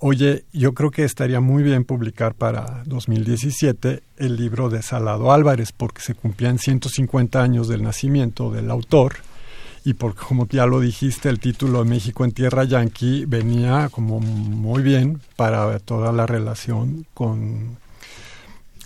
Oye, 0.00 0.44
yo 0.52 0.74
creo 0.74 0.92
que 0.92 1.02
estaría 1.02 1.40
muy 1.40 1.64
bien 1.64 1.84
publicar 1.84 2.34
para 2.34 2.84
2017 2.86 4.00
el 4.18 4.36
libro 4.36 4.70
de 4.70 4.80
Salado 4.80 5.32
Álvarez, 5.32 5.72
porque 5.72 6.02
se 6.02 6.14
cumplían 6.14 6.60
150 6.60 7.42
años 7.42 7.66
del 7.66 7.82
nacimiento 7.82 8.52
del 8.52 8.70
autor 8.70 9.16
y 9.84 9.94
porque, 9.94 10.20
como 10.20 10.46
ya 10.46 10.66
lo 10.66 10.78
dijiste, 10.78 11.28
el 11.28 11.40
título 11.40 11.82
de 11.82 11.90
México 11.90 12.24
en 12.24 12.30
Tierra 12.30 12.62
Yanqui 12.62 13.24
venía 13.24 13.88
como 13.90 14.20
muy 14.20 14.84
bien 14.84 15.20
para 15.34 15.80
toda 15.80 16.12
la 16.12 16.26
relación 16.26 17.04
con, 17.12 17.76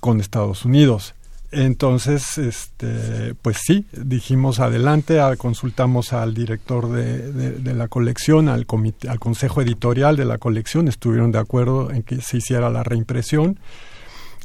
con 0.01 0.19
Estados 0.19 0.65
Unidos. 0.65 1.15
Entonces, 1.53 2.39
este, 2.39 3.35
pues 3.35 3.59
sí, 3.63 3.85
dijimos 3.93 4.59
adelante, 4.59 5.21
consultamos 5.37 6.15
al 6.15 6.33
director 6.33 6.91
de, 6.91 7.75
la 7.75 7.89
colección, 7.89 8.49
al, 8.49 8.65
comité, 8.65 9.11
al 9.11 9.21
consejo 9.21 9.61
editorial 9.61 10.17
de 10.17 10.25
la 10.25 10.39
colección, 10.39 10.89
estuvieron 10.89 11.31
de 11.31 11.39
acuerdo 11.39 11.91
en 11.91 12.05
que 12.05 12.23
se 12.23 12.39
hiciera 12.39 12.71
la 12.71 12.83
reimpresión. 12.83 13.59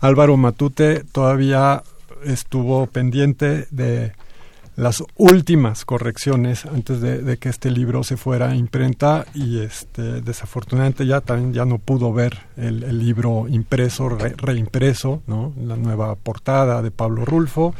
Álvaro 0.02 0.36
Matute 0.36 1.06
todavía 1.06 1.82
estuvo 2.26 2.88
pendiente 2.88 3.68
de 3.72 4.12
las 4.78 5.04
últimas 5.16 5.86
correcciones 5.86 6.66
antes 6.66 7.02
de, 7.02 7.38
que 7.38 7.50
este 7.50 7.72
libro 7.72 8.04
se 8.04 8.16
fuera 8.16 8.52
a 8.52 8.56
imprenta 8.56 9.26
y 9.34 9.60
este 9.60 10.22
desafortunadamente 10.22 11.06
ya 11.08 11.20
también 11.20 11.52
ya 11.52 11.66
no 11.66 11.80
pudo 11.80 12.14
ver 12.14 12.38
el, 12.56 13.00
libro 13.00 13.48
impreso 13.50 14.08
reimpreso 14.08 15.24
no 15.26 15.52
la 15.60 15.76
nueva 15.76 16.14
portada 16.16 16.84
de 16.84 16.92
Pablo 16.92 17.26
Rulfo 17.26 17.74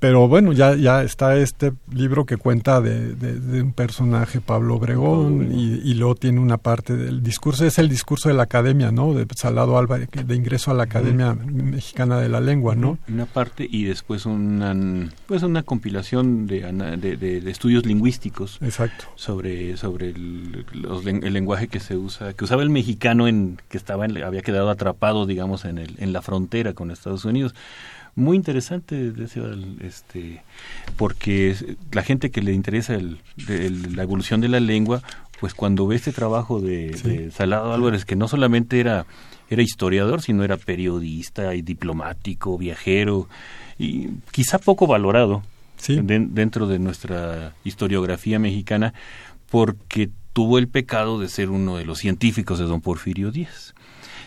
pero 0.00 0.28
bueno, 0.28 0.52
ya, 0.52 0.74
ya 0.76 1.02
está 1.02 1.36
este 1.36 1.74
libro 1.92 2.24
que 2.24 2.38
cuenta 2.38 2.80
de, 2.80 3.14
de, 3.14 3.62
un 3.62 3.74
personaje, 3.74 4.40
Pablo 4.40 4.76
Obregón, 4.76 5.52
y, 5.52 5.74
y, 5.84 5.94
luego 5.94 6.14
tiene 6.14 6.40
una 6.40 6.56
parte 6.56 6.96
del 6.96 7.22
discurso, 7.22 7.66
es 7.66 7.78
el 7.78 7.90
discurso 7.90 8.30
de 8.30 8.34
la 8.34 8.44
academia, 8.44 8.90
¿no? 8.90 9.12
De 9.12 9.26
Salado 9.36 9.76
Álvarez, 9.76 10.08
de 10.10 10.34
ingreso 10.34 10.70
a 10.70 10.74
la 10.74 10.84
Academia 10.84 11.34
Mexicana 11.34 12.18
de 12.18 12.30
la 12.30 12.40
Lengua, 12.40 12.74
¿no? 12.74 12.98
Una 13.08 13.26
parte 13.26 13.68
y 13.70 13.84
después 13.84 14.24
una, 14.24 14.74
pues 15.26 15.42
una 15.42 15.62
compilación 15.64 16.46
de, 16.46 16.62
de, 16.96 17.50
estudios 17.50 17.84
lingüísticos. 17.84 18.58
Exacto. 18.62 19.04
Sobre, 19.16 19.76
sobre 19.76 20.08
el, 20.10 20.64
el, 21.22 21.32
lenguaje 21.34 21.68
que 21.68 21.78
se 21.78 21.98
usa, 21.98 22.32
que 22.32 22.44
usaba 22.44 22.62
el 22.62 22.70
mexicano 22.70 23.28
en, 23.28 23.60
que 23.68 23.76
estaba 23.76 24.06
había 24.06 24.40
quedado 24.40 24.70
atrapado, 24.70 25.26
digamos, 25.26 25.66
en, 25.66 25.76
el, 25.76 25.96
en 25.98 26.14
la 26.14 26.22
frontera 26.22 26.72
con 26.72 26.90
Estados 26.90 27.26
Unidos 27.26 27.54
muy 28.14 28.36
interesante, 28.36 29.12
este, 29.80 30.42
porque 30.96 31.56
la 31.92 32.02
gente 32.02 32.30
que 32.30 32.42
le 32.42 32.52
interesa 32.52 32.98
la 33.46 34.02
evolución 34.02 34.40
de 34.40 34.48
la 34.48 34.60
lengua, 34.60 35.02
pues 35.40 35.54
cuando 35.54 35.86
ve 35.86 35.96
este 35.96 36.12
trabajo 36.12 36.60
de, 36.60 37.30
Salado 37.32 37.72
Álvarez, 37.72 38.04
que 38.04 38.16
no 38.16 38.28
solamente 38.28 38.80
era, 38.80 39.06
era 39.48 39.62
historiador, 39.62 40.22
sino 40.22 40.44
era 40.44 40.56
periodista 40.56 41.54
y 41.54 41.62
diplomático, 41.62 42.58
viajero, 42.58 43.28
y 43.78 44.08
quizá 44.32 44.58
poco 44.58 44.86
valorado 44.86 45.42
dentro 45.88 46.66
de 46.66 46.78
nuestra 46.78 47.54
historiografía 47.64 48.38
mexicana, 48.38 48.92
porque 49.50 50.10
tuvo 50.32 50.58
el 50.58 50.68
pecado 50.68 51.18
de 51.18 51.28
ser 51.28 51.50
uno 51.50 51.76
de 51.76 51.84
los 51.84 51.98
científicos 51.98 52.58
de 52.58 52.66
don 52.66 52.80
Porfirio 52.80 53.30
Díaz. 53.30 53.74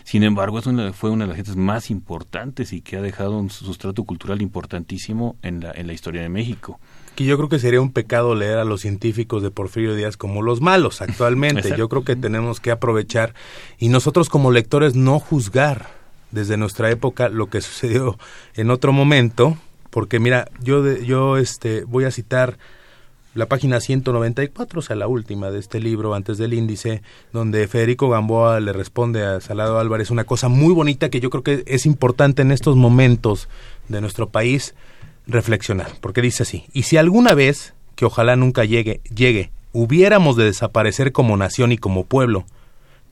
Sin 0.04 0.22
embargo, 0.22 0.58
es 0.58 0.66
una, 0.66 0.92
fue 0.92 1.08
una 1.10 1.24
de 1.24 1.28
las 1.28 1.36
gentes 1.36 1.56
más 1.56 1.90
importantes 1.90 2.74
y 2.74 2.82
que 2.82 2.98
ha 2.98 3.00
dejado 3.00 3.38
un 3.38 3.48
sustrato 3.48 4.04
cultural 4.04 4.42
importantísimo 4.42 5.36
en 5.42 5.60
la, 5.60 5.72
en 5.72 5.86
la 5.86 5.94
historia 5.94 6.20
de 6.20 6.28
México. 6.28 6.78
Que 7.16 7.24
yo 7.24 7.36
creo 7.38 7.48
que 7.48 7.58
sería 7.58 7.80
un 7.80 7.90
pecado 7.90 8.34
leer 8.34 8.58
a 8.58 8.64
los 8.64 8.82
científicos 8.82 9.42
de 9.42 9.50
Porfirio 9.50 9.94
Díaz 9.94 10.18
como 10.18 10.42
los 10.42 10.60
malos 10.60 11.00
actualmente. 11.00 11.74
yo 11.78 11.88
creo 11.88 12.04
que 12.04 12.16
tenemos 12.16 12.60
que 12.60 12.70
aprovechar 12.70 13.34
y 13.78 13.88
nosotros 13.88 14.28
como 14.28 14.52
lectores 14.52 14.94
no 14.94 15.18
juzgar 15.18 15.88
desde 16.32 16.58
nuestra 16.58 16.90
época 16.90 17.30
lo 17.30 17.48
que 17.48 17.62
sucedió 17.62 18.18
en 18.54 18.70
otro 18.70 18.92
momento, 18.92 19.56
porque 19.88 20.18
mira, 20.18 20.48
yo 20.60 20.96
yo 20.98 21.38
este 21.38 21.84
voy 21.84 22.04
a 22.04 22.10
citar 22.10 22.58
la 23.34 23.46
página 23.46 23.80
194, 23.80 24.78
o 24.78 24.82
sea, 24.82 24.96
la 24.96 25.08
última 25.08 25.50
de 25.50 25.58
este 25.58 25.80
libro, 25.80 26.14
antes 26.14 26.38
del 26.38 26.54
índice, 26.54 27.02
donde 27.32 27.66
Federico 27.68 28.08
Gamboa 28.08 28.60
le 28.60 28.72
responde 28.72 29.24
a 29.24 29.40
Salado 29.40 29.78
Álvarez 29.78 30.10
una 30.10 30.24
cosa 30.24 30.48
muy 30.48 30.72
bonita 30.72 31.08
que 31.08 31.20
yo 31.20 31.30
creo 31.30 31.42
que 31.42 31.64
es 31.66 31.86
importante 31.86 32.42
en 32.42 32.52
estos 32.52 32.76
momentos 32.76 33.48
de 33.88 34.00
nuestro 34.00 34.28
país 34.28 34.74
reflexionar, 35.26 35.90
porque 36.00 36.22
dice 36.22 36.44
así, 36.44 36.64
y 36.72 36.84
si 36.84 36.96
alguna 36.96 37.34
vez, 37.34 37.74
que 37.96 38.04
ojalá 38.04 38.36
nunca 38.36 38.64
llegue, 38.64 39.00
llegue, 39.14 39.50
hubiéramos 39.72 40.36
de 40.36 40.44
desaparecer 40.44 41.12
como 41.12 41.36
nación 41.36 41.72
y 41.72 41.78
como 41.78 42.04
pueblo, 42.04 42.46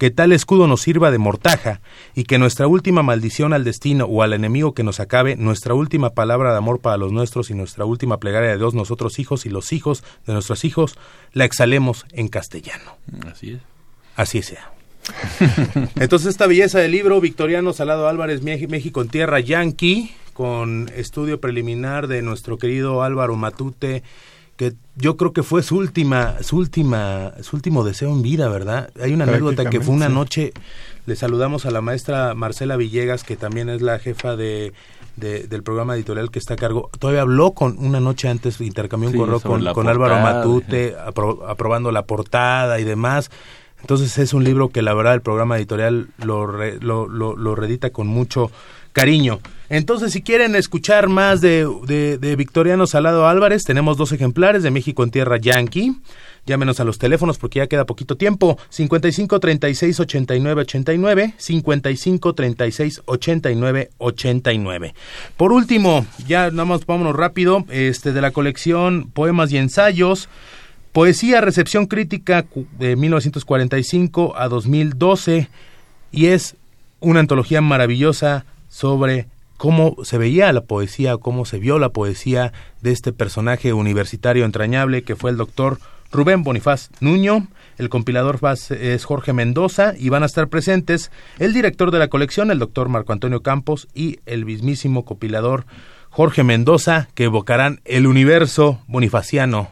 que 0.03 0.11
tal 0.11 0.33
escudo 0.33 0.67
nos 0.67 0.81
sirva 0.81 1.13
de 1.13 1.19
mortaja, 1.19 1.81
y 2.17 2.25
que 2.25 2.37
nuestra 2.37 2.67
última 2.67 3.05
maldición 3.05 3.53
al 3.53 3.63
destino 3.63 4.07
o 4.07 4.25
al 4.25 4.33
enemigo 4.33 4.75
que 4.75 4.83
nos 4.83 4.99
acabe, 4.99 5.37
nuestra 5.37 5.75
última 5.75 6.11
palabra 6.11 6.51
de 6.51 6.59
amor 6.59 6.81
para 6.81 6.97
los 6.97 7.13
nuestros 7.13 7.51
y 7.51 7.55
nuestra 7.55 7.85
última 7.85 8.19
plegaria 8.19 8.51
de 8.51 8.59
Dios, 8.59 8.75
nosotros 8.75 9.21
hijos 9.21 9.47
y 9.47 9.49
los 9.49 9.73
hijos 9.73 10.03
de 10.27 10.33
nuestros 10.33 10.65
hijos, 10.65 10.99
la 11.35 11.45
exhalemos 11.45 12.05
en 12.11 12.27
castellano. 12.27 12.97
Así 13.31 13.53
es. 13.53 13.61
Así 14.17 14.43
sea. 14.43 14.73
Entonces 15.95 16.31
esta 16.31 16.49
belleza 16.49 16.81
del 16.81 16.91
libro, 16.91 17.21
Victoriano 17.21 17.73
Salado 17.73 18.09
Álvarez, 18.09 18.43
México 18.43 19.03
en 19.03 19.09
Tierra 19.09 19.39
Yankee, 19.39 20.17
con 20.33 20.91
estudio 20.97 21.41
preliminar 21.41 22.09
de 22.09 22.23
nuestro 22.23 22.59
querido 22.59 23.05
Álvaro 23.05 23.37
Matute, 23.37 24.03
que 24.57 24.75
yo 24.97 25.17
creo 25.17 25.33
que 25.33 25.43
fue 25.43 25.63
su 25.63 25.77
última, 25.77 26.43
su 26.43 26.57
última, 26.59 27.33
su 27.41 27.57
último 27.57 27.85
deseo 27.85 28.11
en 28.11 28.23
vida, 28.23 28.49
¿verdad? 28.49 28.91
Hay 29.01 29.13
una 29.15 29.25
anécdota 29.25 29.69
que 29.69 29.81
fue 29.81 29.95
una 29.95 30.09
noche, 30.09 30.53
le 31.07 31.17
saludamos 31.17 31.65
a 31.67 31.71
la 31.71 31.81
maestra 31.81 32.35
Marcela 32.35 32.77
Villegas, 32.77 33.25
que 33.25 33.37
también 33.37 33.69
es 33.69 33.81
la 33.81 33.99
jefa 33.99 34.37
de, 34.37 34.73
del 35.17 35.63
programa 35.63 35.95
editorial 35.95 36.31
que 36.31 36.39
está 36.39 36.55
a 36.55 36.57
cargo. 36.59 36.91
Todavía 36.99 37.23
habló 37.23 37.53
con 37.53 37.79
una 37.79 38.01
noche 38.01 38.29
antes, 38.29 38.61
intercambió 38.61 39.11
un 39.11 39.17
correo 39.17 39.41
con, 39.41 39.65
con 39.73 39.89
Álvaro 39.89 40.21
Matute, 40.21 40.95
aprobando 41.07 41.91
la 41.91 42.03
portada 42.03 42.79
y 42.79 42.85
demás. 42.85 43.31
Entonces 43.81 44.17
es 44.19 44.33
un 44.33 44.45
libro 44.45 44.69
que 44.69 44.81
la 44.81 44.95
verdad 44.95 45.15
el 45.15 45.23
programa 45.23 45.57
editorial 45.57 46.09
lo, 46.19 46.47
lo, 46.47 47.09
lo, 47.09 47.37
lo 47.37 47.55
redita 47.57 47.91
con 47.91 48.07
mucho 48.07 48.51
cariño. 48.93 49.41
Entonces, 49.73 50.13
si 50.13 50.21
quieren 50.21 50.55
escuchar 50.55 51.09
más 51.09 51.41
de, 51.41 51.67
de, 52.21 52.37
Victoriano 52.37 52.87
Salado 52.87 53.27
Álvarez, 53.27 53.65
tenemos 53.65 53.97
dos 53.97 54.13
ejemplares 54.13 54.63
de 54.63 54.71
México 54.71 55.03
en 55.03 55.11
Tierra 55.11 55.39
Yankee. 55.39 55.97
Llámenos 56.45 56.79
a 56.79 56.85
los 56.85 56.99
teléfonos 56.99 57.39
porque 57.39 57.61
ya 57.61 57.69
queda 57.69 57.87
poquito 57.87 58.19
tiempo. 58.19 58.59
55 58.69 59.41
36 59.41 59.99
89 59.99 60.61
89, 60.61 61.35
55 61.39 62.35
36 62.35 63.03
89 63.07 63.91
89. 63.97 64.95
Por 65.39 65.55
último, 65.55 66.05
ya 66.27 66.51
nada 66.51 66.67
más 66.67 66.85
vámonos 66.85 67.17
rápido, 67.17 67.65
este 67.71 68.13
de 68.13 68.21
la 68.21 68.31
colección 68.31 69.11
Poemas 69.11 69.53
y 69.53 69.57
Ensayos. 69.57 70.29
Poesía, 70.93 71.41
recepción 71.41 71.87
crítica 71.87 72.45
de 72.79 72.95
1945 72.97 74.35
a 74.37 74.49
2012 74.49 75.49
y 76.11 76.27
es 76.27 76.57
una 77.01 77.21
antología 77.21 77.63
maravillosa 77.63 78.45
sobre 78.69 79.29
cómo 79.63 79.95
se 80.03 80.19
veía 80.19 80.53
la 80.53 80.63
poesía, 80.63 81.19
cómo 81.19 81.45
se 81.45 81.61
vio 81.61 81.79
la 81.79 81.91
poesía 81.91 82.53
de 82.81 82.91
este 82.91 83.13
personaje 83.13 83.73
universitario 83.73 84.45
entrañable 84.45 85.05
que 85.05 85.15
fue 85.15 85.31
el 85.31 85.37
doctor 85.37 85.79
Rubén 86.11 86.43
Bonifaz 86.43 86.91
Nuño, 86.99 87.47
el 87.79 87.89
compilador 87.89 88.41
es 88.71 89.05
Jorge 89.05 89.33
Mendoza 89.33 89.95
y 89.97 90.09
van 90.09 90.25
a 90.25 90.27
estar 90.27 90.49
presentes 90.49 91.13
el 91.39 91.53
director 91.53 91.93
de 91.93 92.01
la 92.01 92.09
colección, 92.09 92.51
el 92.51 92.59
doctor 92.59 92.89
Marco 92.89 93.13
Antonio 93.13 93.45
Campos 93.45 93.87
y 93.95 94.19
el 94.27 94.47
mismísimo 94.47 95.05
compilador 95.05 95.65
Jorge 96.11 96.43
Mendoza 96.43 97.09
que 97.15 97.23
evocarán 97.23 97.83
el 97.85 98.09
universo 98.09 98.81
bonifaciano 98.89 99.69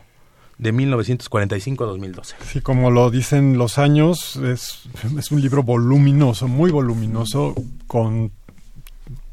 de 0.61 0.73
1945 0.73 1.83
a 1.83 1.87
2012. 1.89 2.37
Sí, 2.45 2.61
como 2.61 2.91
lo 2.91 3.11
dicen 3.11 3.57
los 3.57 3.79
años, 3.79 4.37
es, 4.37 4.83
es 5.19 5.31
un 5.33 5.41
libro 5.41 5.63
voluminoso, 5.63 6.49
muy 6.49 6.71
voluminoso, 6.71 7.55
con 7.87 8.31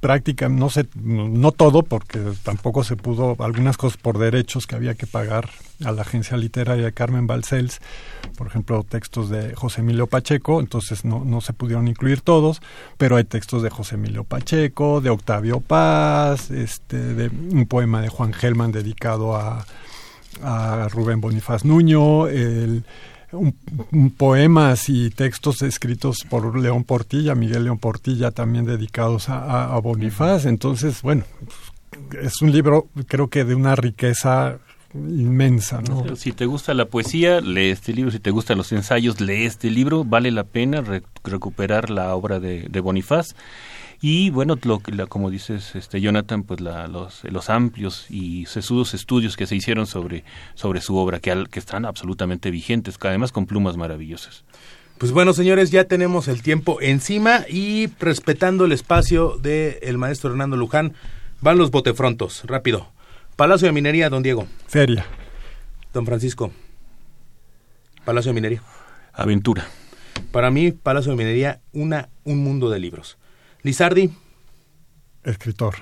práctica, 0.08 0.48
no 0.48 0.70
sé, 0.70 0.88
no 1.04 1.52
todo, 1.52 1.84
porque 1.84 2.22
tampoco 2.42 2.86
se 2.86 2.96
pudo, 2.96 3.36
algunas 3.40 3.76
cosas 3.76 3.98
por 3.98 4.18
derechos 4.18 4.66
que 4.66 4.78
había 4.78 4.94
que 4.94 5.06
pagar 5.06 5.50
a 5.84 5.92
la 5.92 6.04
agencia 6.04 6.38
literaria 6.38 6.86
de 6.86 6.94
Carmen 6.94 7.28
Balcells, 7.28 7.82
por 8.38 8.48
ejemplo, 8.48 8.86
textos 8.88 9.30
de 9.30 9.54
José 9.54 9.82
Emilio 9.82 10.08
Pacheco, 10.08 10.62
entonces 10.62 11.04
no, 11.04 11.26
no 11.26 11.42
se 11.42 11.52
pudieron 11.52 11.90
incluir 11.90 12.22
todos, 12.22 12.62
pero 12.98 13.18
hay 13.18 13.26
textos 13.26 13.64
de 13.64 13.70
José 13.70 13.96
Emilio 13.96 14.24
Pacheco, 14.24 15.02
de 15.02 15.10
Octavio 15.10 15.60
Paz, 15.60 16.52
este, 16.52 16.96
de 16.96 17.28
un 17.28 17.66
poema 17.66 18.02
de 18.02 18.08
Juan 18.08 18.32
Gelman 18.32 18.72
dedicado 18.72 19.36
a, 19.36 19.66
a 20.42 20.88
Rubén 20.88 21.20
Bonifaz 21.20 21.66
Nuño, 21.66 22.28
el 22.28 22.86
un, 23.32 24.12
poemas 24.12 24.90
y 24.90 25.10
textos 25.10 25.62
escritos 25.62 26.20
por 26.30 26.58
León 26.58 26.84
Portilla, 26.84 27.36
Miguel 27.36 27.66
León 27.66 27.78
Portilla, 27.78 28.32
también 28.32 28.66
dedicados 28.66 29.30
a, 29.30 29.78
Bonifaz. 29.80 30.46
Entonces, 30.46 31.02
bueno, 31.02 31.24
es 32.22 32.42
un 32.42 32.52
libro 32.52 32.88
creo 33.08 33.30
que 33.30 33.44
de 33.44 33.56
una 33.56 33.76
riqueza 33.76 34.60
inmensa, 34.94 35.82
¿no? 35.82 36.16
Si 36.16 36.32
te 36.32 36.46
gusta 36.46 36.74
la 36.74 36.86
poesía, 36.86 37.42
lee 37.42 37.70
este 37.70 37.94
libro. 37.94 38.12
Si 38.12 38.20
te 38.20 38.32
gustan 38.32 38.58
los 38.58 38.72
ensayos, 38.72 39.20
lee 39.20 39.46
este 39.46 39.70
libro. 39.70 40.04
Vale 40.04 40.32
la 40.32 40.44
pena 40.44 40.84
recuperar 41.24 41.90
la 41.90 42.16
obra 42.16 42.40
de, 42.40 42.68
de 42.70 42.80
Bonifaz 42.80 43.36
y 44.02 44.30
bueno, 44.30 44.58
lo, 44.64 44.82
la, 44.88 45.08
como 45.08 45.30
dices, 45.30 45.76
este, 45.76 46.00
Jonathan, 46.02 46.44
pues 46.44 46.62
la, 46.62 46.88
los, 46.88 47.24
los 47.24 47.50
amplios 47.50 48.06
y 48.10 48.46
sesudos 48.46 48.94
estudios 48.94 49.36
que 49.36 49.48
se 49.48 49.56
hicieron 49.56 49.88
sobre, 49.88 50.24
sobre 50.54 50.82
su 50.82 50.96
obra, 50.98 51.20
que, 51.20 51.46
que 51.50 51.60
están 51.60 51.86
absolutamente 51.86 52.52
vigentes, 52.52 52.98
además 53.02 53.32
con 53.32 53.48
plumas 53.48 53.78
maravillosas. 53.78 54.44
Pues 54.98 55.12
bueno, 55.12 55.34
señores, 55.34 55.70
ya 55.70 55.84
tenemos 55.84 56.28
el 56.28 56.42
tiempo 56.42 56.80
encima 56.82 57.46
y 57.48 57.88
respetando 58.00 58.66
el 58.66 58.72
espacio 58.72 59.38
del 59.38 59.78
el 59.82 59.98
maestro 59.98 60.32
Hernando 60.32 60.58
Luján, 60.58 60.94
van 61.42 61.58
los 61.58 61.70
botefrontos, 61.70 62.44
rápido. 62.46 62.88
Palacio 63.36 63.68
de 63.68 63.72
Minería, 63.72 64.10
don 64.10 64.24
Diego. 64.24 64.48
Feria. 64.68 65.06
Don 65.94 66.06
Francisco. 66.06 66.52
Palacio 68.06 68.30
de 68.30 68.36
Minería. 68.36 68.64
Aventura. 69.14 69.68
Para 70.32 70.50
mí, 70.50 70.72
Palacio 70.72 71.12
de 71.12 71.18
Minería, 71.18 71.62
una, 71.74 72.10
un 72.24 72.44
mundo 72.44 72.72
de 72.72 72.80
libros. 72.80 73.18
Lizardi. 73.68 74.10
Escritor. 75.26 75.76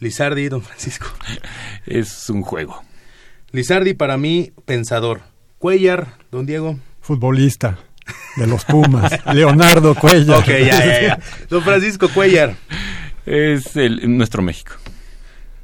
Lizardi, 0.00 0.50
don 0.50 0.60
Francisco. 0.60 1.06
Es 1.86 2.28
un 2.28 2.42
juego. 2.42 2.82
Lizardi 3.52 3.94
para 3.94 4.18
mí, 4.18 4.52
pensador. 4.66 5.22
Cuellar, 5.56 6.18
don 6.30 6.44
Diego. 6.44 6.78
Futbolista 7.00 7.78
de 8.36 8.46
los 8.46 8.66
Pumas. 8.66 9.18
Leonardo 9.34 9.94
Cuellar. 9.94 10.40
Ok, 10.40 10.48
ya, 10.48 10.84
ya, 10.84 11.00
ya. 11.00 11.20
Don 11.48 11.62
Francisco 11.62 12.10
Cuellar. 12.12 12.54
Es 13.24 13.74
el, 13.76 14.14
nuestro 14.14 14.42
México. 14.42 14.74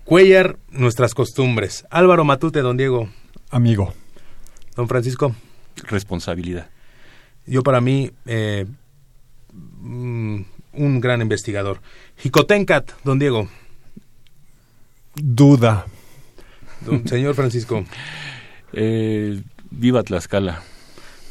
Cuellar, 0.05 0.57
nuestras 0.71 1.13
costumbres. 1.13 1.85
Álvaro 1.91 2.25
Matute, 2.25 2.61
don 2.61 2.79
Diego. 2.79 3.11
Amigo. 3.51 3.93
Don 4.75 4.89
Francisco. 4.89 5.37
Responsabilidad. 5.85 6.71
Yo 7.45 7.63
para 7.63 7.83
mí, 7.83 8.11
eh, 8.25 8.65
mm, 9.53 10.41
un 10.75 11.01
gran 11.01 11.21
investigador. 11.21 11.81
Jicotencat, 12.19 12.91
don 13.05 13.19
Diego. 13.19 13.49
Duda. 15.15 15.87
Don 16.81 17.07
señor 17.09 17.35
Francisco. 17.35 17.85
Eh, 18.73 19.41
viva 19.71 20.03
Tlaxcala. 20.03 20.63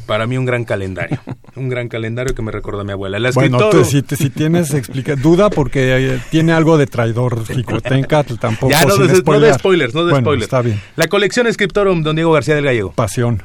Para 0.06 0.26
mí 0.26 0.36
un 0.36 0.46
gran 0.46 0.66
calendario, 0.66 1.22
un 1.56 1.70
gran 1.70 1.88
calendario 1.88 2.34
que 2.34 2.42
me 2.42 2.52
recuerda 2.52 2.82
a 2.82 2.84
mi 2.84 2.92
abuela. 2.92 3.18
bueno, 3.34 3.72
si, 3.86 4.02
si, 4.02 4.30
tienes 4.32 4.74
explica, 4.74 5.16
duda 5.16 5.50
porque 5.50 5.96
eh, 5.96 6.20
tiene 6.32 6.54
algo 6.54 6.78
de 6.78 6.88
traidor 6.88 7.46
Jicotencat, 7.46 8.38
tampoco 8.40 8.72
ya, 8.72 8.84
no, 8.84 8.98
de, 8.98 9.16
spoilers, 9.16 9.94
no 9.94 10.06
de 10.06 10.20
spoilers. 10.20 10.44
Está 10.44 10.62
bien. 10.62 10.82
La 10.96 11.08
colección 11.08 11.52
Scriptorum, 11.54 12.02
don 12.02 12.16
Diego 12.16 12.32
García 12.32 12.56
del 12.56 12.66
Gallego. 12.66 12.92
Pasión. 12.92 13.42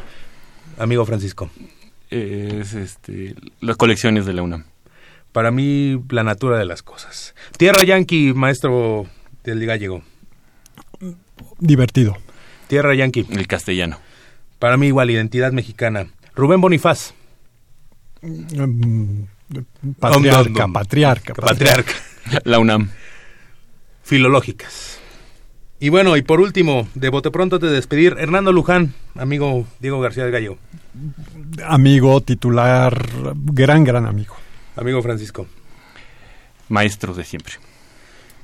Amigo 0.79 1.05
Francisco. 1.05 1.51
Es 2.11 2.73
este, 2.75 3.35
las 3.61 3.77
colecciones 3.77 4.25
de 4.27 4.33
la 4.33 4.43
UNAM 4.43 4.65
para 5.37 5.51
mí 5.51 6.03
la 6.09 6.23
natura 6.23 6.57
de 6.59 6.65
las 6.65 6.83
cosas. 6.83 7.35
Tierra 7.59 7.85
Yankee, 7.85 8.33
maestro 8.33 9.05
del 9.45 9.67
gallego. 9.67 10.03
Divertido. 11.59 12.17
Tierra 12.69 12.95
Yankee. 12.95 13.27
El 13.29 13.47
castellano. 13.47 13.99
Para 14.59 14.79
mí 14.79 14.87
igual, 14.87 15.11
identidad 15.11 15.53
mexicana. 15.53 16.07
Rubén 16.35 16.63
Bonifaz. 16.63 17.13
Mm, 18.23 19.25
patriarca, 20.01 20.69
patriarca, 20.69 21.35
patriarca. 21.35 21.93
La 22.45 22.59
UNAM. 22.59 22.89
Filológicas. 24.05 24.99
Y 25.79 25.91
bueno, 25.91 26.17
y 26.17 26.23
por 26.23 26.41
último, 26.41 26.89
de 26.95 27.11
bote 27.11 27.31
pronto 27.31 27.59
te 27.59 27.67
despedir, 27.67 28.17
Hernando 28.19 28.53
Luján, 28.53 28.95
amigo 29.17 29.67
Diego 29.81 30.01
García 30.01 30.23
del 30.23 30.33
Gallo. 30.33 30.57
Amigo, 31.63 32.23
titular, 32.23 33.07
gran, 33.35 33.85
gran 33.85 34.07
amigo. 34.07 34.35
Amigo 34.77 35.03
Francisco. 35.03 35.47
Maestro 36.69 37.15
de 37.15 37.25
siempre. 37.25 37.55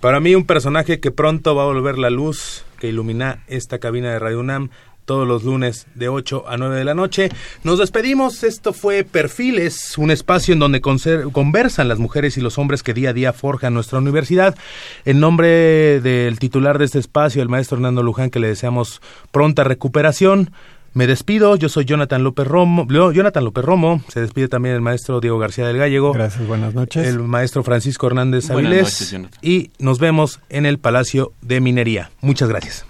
Para 0.01 0.19
mí 0.19 0.35
un 0.35 0.47
personaje 0.47 0.99
que 0.99 1.11
pronto 1.11 1.55
va 1.55 1.63
a 1.63 1.67
volver 1.67 1.99
la 1.99 2.11
luz 2.11 2.65
que 2.81 2.89
ilumina 2.89 3.45
esta 3.47 3.79
cabina 3.79 4.11
de 4.11 4.19
Radio 4.19 4.41
UNAM 4.41 4.71
todos 5.05 5.27
los 5.27 5.45
lunes 5.45 5.87
de 5.95 6.09
8 6.09 6.45
a 6.49 6.57
9 6.57 6.77
de 6.77 6.85
la 6.85 6.95
noche. 6.95 7.29
Nos 7.65 7.79
despedimos. 7.79 8.45
Esto 8.45 8.73
fue 8.73 9.05
Perfiles, 9.05 9.99
un 9.99 10.11
espacio 10.11 10.55
en 10.55 10.61
donde 10.61 10.81
conversan 10.81 11.89
las 11.89 11.99
mujeres 11.99 12.37
y 12.37 12.41
los 12.41 12.59
hombres 12.59 12.83
que 12.83 12.95
día 12.95 13.11
a 13.11 13.13
día 13.13 13.33
forjan 13.33 13.75
nuestra 13.75 13.99
universidad. 13.99 14.57
En 15.05 15.21
nombre 15.21 16.01
del 16.01 16.39
titular 16.39 16.79
de 16.79 16.85
este 16.85 16.99
espacio, 16.99 17.43
el 17.43 17.49
maestro 17.49 17.77
Hernando 17.77 18.03
Luján, 18.03 18.31
que 18.31 18.41
le 18.41 18.49
deseamos 18.49 19.03
pronta 19.31 19.65
recuperación. 19.65 20.53
Me 20.95 21.07
despido, 21.07 21.57
yo 21.57 21.71
soy 21.71 21.87
Jonathan 21.87 22.23
López 22.23 22.47
Romo. 22.47 22.87
Jonathan 22.87 23.45
López 23.45 23.65
Romo, 23.65 24.03
se 24.09 24.21
despide 24.21 24.49
también 24.49 24.75
el 24.75 24.83
maestro 24.83 25.21
Diego 25.21 25.39
García 25.39 25.67
del 25.67 25.79
Gallego. 25.79 26.13
Gracias, 26.13 26.47
buenas 26.47 26.75
noches. 26.75 27.07
El 27.07 27.21
maestro 27.21 27.63
Francisco 27.63 28.07
Hernández 28.09 28.51
Avilés. 28.51 29.17
Y 29.41 29.71
nos 29.79 29.99
vemos 29.99 30.41
en 30.51 30.67
el 30.67 30.79
Palacio 30.79 31.33
de 31.41 31.61
Minería. 31.61 32.11
Muchas 32.21 32.51
gracias. 32.51 32.85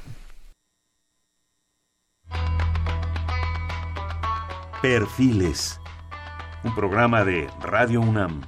Perfiles, 4.83 5.79
un 6.65 6.75
programa 6.75 7.25
de 7.25 7.47
Radio 7.63 8.01
UNAM. 8.01 8.43